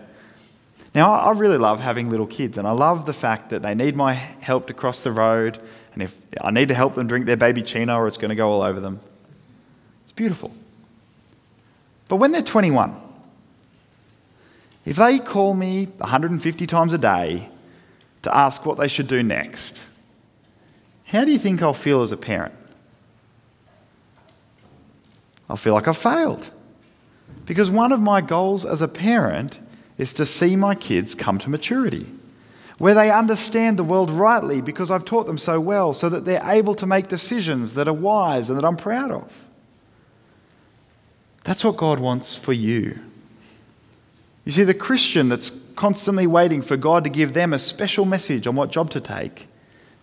Now, 0.94 1.14
I 1.14 1.32
really 1.32 1.58
love 1.58 1.80
having 1.80 2.10
little 2.10 2.28
kids, 2.28 2.58
and 2.58 2.68
I 2.68 2.72
love 2.72 3.06
the 3.06 3.14
fact 3.14 3.52
that 3.52 3.62
they 3.62 3.74
need 3.74 3.96
my 3.96 4.14
help 4.14 4.68
to 4.68 4.74
cross 4.74 5.04
the 5.04 5.12
road, 5.12 5.60
and 5.94 6.04
if 6.04 6.16
I 6.42 6.52
need 6.52 6.68
to 6.68 6.74
help 6.74 6.96
them 6.96 7.08
drink 7.08 7.26
their 7.26 7.38
babyccino 7.38 7.96
or 7.96 8.08
it's 8.08 8.18
going 8.18 8.30
to 8.30 8.36
go 8.36 8.52
all 8.52 8.62
over 8.62 8.80
them. 8.80 9.00
It's 10.04 10.14
beautiful. 10.14 10.52
But 12.08 12.18
when 12.18 12.32
they're 12.32 12.42
21, 12.42 12.96
if 14.86 14.96
they 14.96 15.20
call 15.20 15.54
me 15.54 15.86
150 15.86 16.68
times 16.68 16.92
a 16.92 16.98
day 16.98 17.50
to 18.24 18.36
ask 18.36 18.66
what 18.66 18.78
they 18.78 18.88
should 18.88 19.08
do 19.08 19.22
next, 19.22 19.86
how 21.10 21.26
do 21.26 21.32
you 21.32 21.40
think 21.40 21.64
I'll 21.64 21.74
feel 21.74 22.04
as 22.04 22.12
a 22.12 22.18
parent? 22.18 22.54
I'll 25.50 25.58
feel 25.58 25.74
like 25.74 25.88
I've 25.88 25.98
failed. 25.98 26.52
Because 27.48 27.72
one 27.72 27.92
of 27.92 28.00
my 28.00 28.22
goals 28.22 28.64
as 28.64 28.80
a 28.80 28.88
parent 28.88 29.60
is 29.98 30.14
to 30.14 30.26
see 30.26 30.56
my 30.56 30.76
kids 30.76 31.16
come 31.16 31.40
to 31.40 31.50
maturity, 31.50 32.06
where 32.78 32.94
they 32.94 33.10
understand 33.10 33.78
the 33.78 33.84
world 33.84 34.12
rightly 34.12 34.62
because 34.62 34.92
I've 34.92 35.04
taught 35.04 35.26
them 35.26 35.40
so 35.40 35.60
well, 35.60 35.96
so 35.96 36.10
that 36.10 36.26
they're 36.26 36.46
able 36.46 36.76
to 36.76 36.86
make 36.86 37.08
decisions 37.08 37.74
that 37.74 37.88
are 37.88 37.94
wise 37.94 38.52
and 38.52 38.60
that 38.60 38.66
I'm 38.66 38.78
proud 38.78 39.10
of. 39.10 39.46
That's 41.44 41.64
what 41.64 41.76
God 41.76 42.00
wants 42.00 42.36
for 42.36 42.54
you. 42.54 43.00
You 44.46 44.52
see, 44.52 44.64
the 44.64 44.76
Christian 44.76 45.28
that's 45.28 45.52
constantly 45.76 46.28
waiting 46.28 46.62
for 46.62 46.78
God 46.78 47.04
to 47.04 47.10
give 47.10 47.34
them 47.34 47.52
a 47.52 47.60
special 47.60 48.06
message 48.06 48.46
on 48.46 48.56
what 48.56 48.70
job 48.70 48.92
to 48.92 49.02
take, 49.02 49.48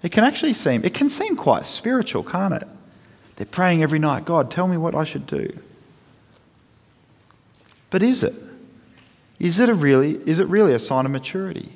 it 0.06 0.12
can 0.12 0.22
actually 0.22 0.54
seem, 0.54 0.84
it 0.84 0.94
can 0.94 1.10
seem 1.10 1.34
quite 1.34 1.66
spiritual, 1.66 2.22
can't 2.22 2.54
it? 2.54 2.68
They're 3.34 3.44
praying 3.44 3.82
every 3.82 3.98
night, 3.98 4.24
God, 4.24 4.52
tell 4.52 4.68
me 4.68 4.76
what 4.76 4.94
I 4.94 5.02
should 5.02 5.26
do. 5.26 5.58
But 7.90 8.04
is 8.04 8.22
it? 8.22 8.32
Is 9.40 9.58
it, 9.58 9.68
a 9.68 9.74
really, 9.74 10.20
is 10.24 10.38
it 10.38 10.46
really 10.46 10.74
a 10.74 10.78
sign 10.78 11.06
of 11.06 11.10
maturity? 11.10 11.72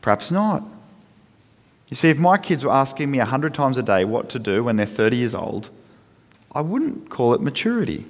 Perhaps 0.00 0.30
not. 0.30 0.62
You 1.90 1.96
see, 1.96 2.08
if 2.08 2.16
my 2.16 2.38
kids 2.38 2.64
were 2.64 2.72
asking 2.72 3.10
me 3.10 3.18
100 3.18 3.52
times 3.52 3.76
a 3.76 3.82
day 3.82 4.06
what 4.06 4.30
to 4.30 4.38
do 4.38 4.64
when 4.64 4.76
they're 4.76 4.86
30 4.86 5.18
years 5.18 5.34
old, 5.34 5.68
I 6.52 6.62
wouldn't 6.62 7.10
call 7.10 7.34
it 7.34 7.42
maturity. 7.42 8.06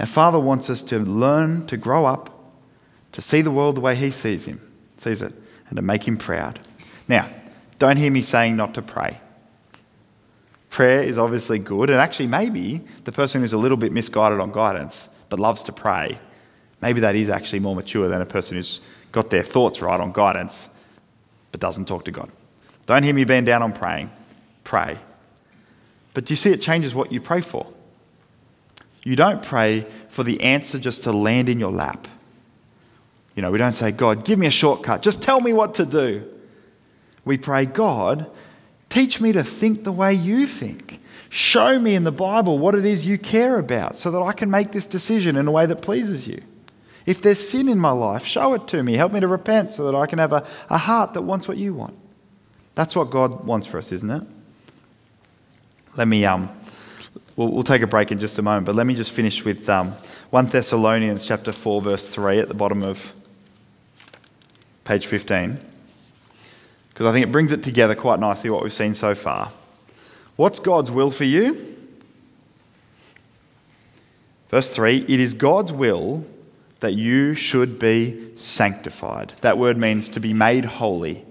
Our 0.00 0.06
Father 0.06 0.40
wants 0.40 0.68
us 0.70 0.82
to 0.82 0.98
learn 0.98 1.68
to 1.68 1.76
grow 1.76 2.04
up, 2.04 2.36
to 3.12 3.22
see 3.22 3.42
the 3.42 3.52
world 3.52 3.76
the 3.76 3.80
way 3.80 3.94
He 3.94 4.10
sees 4.10 4.46
him, 4.46 4.60
sees 4.96 5.22
it, 5.22 5.32
and 5.68 5.76
to 5.76 5.82
make 5.82 6.08
Him 6.08 6.16
proud. 6.16 6.58
Now, 7.08 7.28
don't 7.78 7.96
hear 7.96 8.10
me 8.10 8.22
saying 8.22 8.56
not 8.56 8.74
to 8.74 8.82
pray. 8.82 9.20
Prayer 10.70 11.02
is 11.02 11.18
obviously 11.18 11.58
good, 11.58 11.90
and 11.90 11.98
actually, 12.00 12.26
maybe 12.26 12.82
the 13.04 13.12
person 13.12 13.40
who's 13.40 13.52
a 13.52 13.58
little 13.58 13.76
bit 13.76 13.92
misguided 13.92 14.40
on 14.40 14.52
guidance 14.52 15.08
but 15.28 15.40
loves 15.40 15.62
to 15.64 15.72
pray, 15.72 16.18
maybe 16.80 17.00
that 17.00 17.16
is 17.16 17.30
actually 17.30 17.60
more 17.60 17.74
mature 17.74 18.08
than 18.08 18.20
a 18.20 18.26
person 18.26 18.56
who's 18.56 18.80
got 19.10 19.30
their 19.30 19.42
thoughts 19.42 19.80
right 19.80 19.98
on 19.98 20.12
guidance 20.12 20.68
but 21.50 21.60
doesn't 21.60 21.86
talk 21.86 22.04
to 22.04 22.10
God. 22.10 22.30
Don't 22.84 23.02
hear 23.02 23.14
me 23.14 23.24
bend 23.24 23.46
down 23.46 23.62
on 23.62 23.72
praying. 23.72 24.10
Pray. 24.64 24.98
But 26.12 26.26
do 26.26 26.32
you 26.32 26.36
see, 26.36 26.50
it 26.50 26.60
changes 26.60 26.94
what 26.94 27.10
you 27.12 27.20
pray 27.20 27.40
for. 27.40 27.66
You 29.02 29.16
don't 29.16 29.42
pray 29.42 29.86
for 30.08 30.22
the 30.22 30.40
answer 30.42 30.78
just 30.78 31.04
to 31.04 31.12
land 31.12 31.48
in 31.48 31.58
your 31.58 31.72
lap. 31.72 32.08
You 33.34 33.42
know, 33.42 33.50
we 33.50 33.58
don't 33.58 33.72
say, 33.72 33.92
God, 33.92 34.24
give 34.24 34.38
me 34.38 34.46
a 34.46 34.50
shortcut. 34.50 35.02
Just 35.02 35.22
tell 35.22 35.40
me 35.40 35.52
what 35.52 35.74
to 35.76 35.86
do. 35.86 36.28
We 37.26 37.36
pray, 37.36 37.66
God, 37.66 38.30
teach 38.88 39.20
me 39.20 39.32
to 39.32 39.44
think 39.44 39.84
the 39.84 39.92
way 39.92 40.14
you 40.14 40.46
think. 40.46 41.00
Show 41.28 41.78
me 41.78 41.94
in 41.94 42.04
the 42.04 42.12
Bible 42.12 42.58
what 42.58 42.74
it 42.74 42.86
is 42.86 43.04
you 43.04 43.18
care 43.18 43.58
about 43.58 43.98
so 43.98 44.10
that 44.12 44.20
I 44.20 44.32
can 44.32 44.50
make 44.50 44.72
this 44.72 44.86
decision 44.86 45.36
in 45.36 45.46
a 45.46 45.50
way 45.50 45.66
that 45.66 45.82
pleases 45.82 46.26
you. 46.26 46.40
If 47.04 47.20
there's 47.20 47.46
sin 47.46 47.68
in 47.68 47.78
my 47.78 47.90
life, 47.90 48.24
show 48.24 48.54
it 48.54 48.66
to 48.68 48.82
me. 48.82 48.94
Help 48.94 49.12
me 49.12 49.20
to 49.20 49.28
repent 49.28 49.72
so 49.72 49.90
that 49.90 49.96
I 49.96 50.06
can 50.06 50.20
have 50.20 50.32
a, 50.32 50.46
a 50.70 50.78
heart 50.78 51.14
that 51.14 51.22
wants 51.22 51.48
what 51.48 51.56
you 51.56 51.74
want. 51.74 51.98
That's 52.76 52.94
what 52.94 53.10
God 53.10 53.44
wants 53.44 53.66
for 53.66 53.78
us, 53.78 53.90
isn't 53.90 54.10
it? 54.10 54.22
Let 55.96 56.06
me, 56.06 56.24
um, 56.24 56.48
we'll, 57.34 57.48
we'll 57.48 57.64
take 57.64 57.82
a 57.82 57.86
break 57.86 58.12
in 58.12 58.20
just 58.20 58.38
a 58.38 58.42
moment, 58.42 58.66
but 58.66 58.76
let 58.76 58.86
me 58.86 58.94
just 58.94 59.12
finish 59.12 59.44
with 59.44 59.68
um, 59.68 59.92
1 60.30 60.46
Thessalonians 60.46 61.24
chapter 61.24 61.52
4, 61.52 61.82
verse 61.82 62.08
3 62.08 62.38
at 62.38 62.48
the 62.48 62.54
bottom 62.54 62.82
of 62.82 63.12
page 64.84 65.06
15, 65.06 65.58
because 66.96 67.10
I 67.10 67.12
think 67.12 67.26
it 67.26 67.30
brings 67.30 67.52
it 67.52 67.62
together 67.62 67.94
quite 67.94 68.20
nicely 68.20 68.48
what 68.48 68.62
we've 68.62 68.72
seen 68.72 68.94
so 68.94 69.14
far. 69.14 69.52
What's 70.36 70.60
God's 70.60 70.90
will 70.90 71.10
for 71.10 71.24
you? 71.24 71.76
Verse 74.48 74.70
3 74.70 75.04
It 75.06 75.20
is 75.20 75.34
God's 75.34 75.74
will 75.74 76.24
that 76.80 76.94
you 76.94 77.34
should 77.34 77.78
be 77.78 78.30
sanctified. 78.36 79.34
That 79.42 79.58
word 79.58 79.76
means 79.76 80.08
to 80.08 80.20
be 80.20 80.32
made 80.32 80.64
holy. 80.64 81.26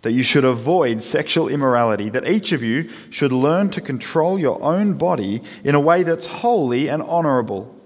That 0.00 0.12
you 0.12 0.22
should 0.22 0.46
avoid 0.46 1.02
sexual 1.02 1.48
immorality. 1.50 2.08
That 2.08 2.26
each 2.26 2.52
of 2.52 2.62
you 2.62 2.88
should 3.10 3.30
learn 3.30 3.68
to 3.72 3.80
control 3.82 4.38
your 4.38 4.62
own 4.62 4.94
body 4.94 5.42
in 5.62 5.74
a 5.74 5.80
way 5.80 6.02
that's 6.02 6.24
holy 6.24 6.88
and 6.88 7.02
honourable, 7.02 7.78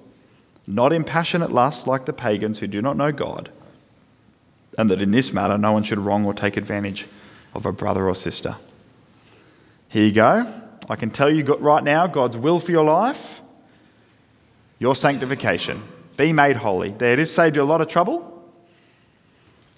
not 0.69 0.93
in 0.93 1.03
passionate 1.03 1.51
lust 1.51 1.89
like 1.89 2.07
the 2.07 2.13
pagans 2.13 2.61
who 2.61 2.69
do 2.69 2.81
not 2.81 2.97
know 2.97 3.11
God. 3.11 3.51
And 4.79 4.91
that 4.91 5.01
in 5.01 5.11
this 5.11 5.33
matter, 5.33 5.57
no 5.57 5.73
one 5.73 5.83
should 5.83 5.99
wrong 5.99 6.25
or 6.27 6.35
take 6.35 6.57
advantage 6.57 7.07
of 7.55 7.65
a 7.65 7.73
brother 7.73 8.09
or 8.09 8.15
sister. 8.15 8.57
Here 9.89 10.05
you 10.05 10.13
go. 10.13 10.63
I 10.89 10.97
can 10.97 11.11
tell 11.11 11.31
you 11.31 11.45
right 11.45 11.83
now 11.83 12.07
God's 12.07 12.37
will 12.37 12.61
for 12.61 12.71
your 12.71 12.85
life 12.85 13.43
your 14.79 14.95
sanctification. 14.95 15.83
Be 16.17 16.33
made 16.33 16.57
holy. 16.57 16.91
There 16.91 17.13
it 17.13 17.19
is, 17.19 17.33
saved 17.33 17.57
you 17.57 17.63
a 17.63 17.65
lot 17.65 17.81
of 17.81 17.89
trouble. 17.89 18.33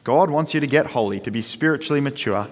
God 0.05 0.31
wants 0.31 0.55
you 0.55 0.61
to 0.61 0.67
get 0.67 0.87
holy, 0.87 1.21
to 1.21 1.31
be 1.31 1.43
spiritually 1.43 2.01
mature. 2.01 2.49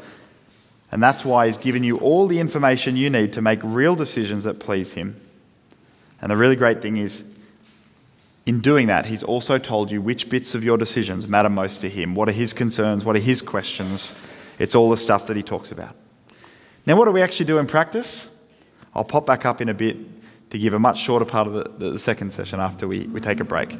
And 0.92 1.02
that's 1.02 1.24
why 1.24 1.46
He's 1.46 1.58
given 1.58 1.82
you 1.82 1.98
all 1.98 2.26
the 2.26 2.38
information 2.38 2.96
you 2.96 3.10
need 3.10 3.32
to 3.32 3.42
make 3.42 3.60
real 3.62 3.94
decisions 3.94 4.44
that 4.44 4.60
please 4.60 4.92
Him. 4.92 5.20
And 6.20 6.30
the 6.30 6.36
really 6.36 6.56
great 6.56 6.82
thing 6.82 6.96
is, 6.96 7.24
in 8.46 8.60
doing 8.60 8.86
that, 8.86 9.06
He's 9.06 9.24
also 9.24 9.58
told 9.58 9.90
you 9.90 10.00
which 10.00 10.30
bits 10.30 10.54
of 10.54 10.64
your 10.64 10.78
decisions 10.78 11.28
matter 11.28 11.50
most 11.50 11.80
to 11.80 11.88
Him. 11.90 12.14
What 12.14 12.28
are 12.28 12.32
His 12.32 12.52
concerns? 12.52 13.04
What 13.04 13.16
are 13.16 13.20
His 13.20 13.42
questions? 13.42 14.12
It's 14.58 14.74
all 14.74 14.88
the 14.88 14.96
stuff 14.96 15.26
that 15.26 15.36
He 15.36 15.42
talks 15.42 15.72
about. 15.72 15.96
Now, 16.86 16.96
what 16.96 17.06
do 17.06 17.10
we 17.10 17.20
actually 17.20 17.46
do 17.46 17.58
in 17.58 17.66
practice? 17.66 18.30
I'll 18.94 19.04
pop 19.04 19.26
back 19.26 19.44
up 19.44 19.60
in 19.60 19.68
a 19.68 19.74
bit 19.74 19.96
to 20.50 20.58
give 20.58 20.72
a 20.72 20.78
much 20.78 20.98
shorter 20.98 21.24
part 21.24 21.48
of 21.48 21.54
the, 21.54 21.90
the 21.90 21.98
second 21.98 22.32
session 22.32 22.60
after 22.60 22.86
we, 22.86 23.08
we 23.08 23.20
take 23.20 23.40
a 23.40 23.44
break. 23.44 23.74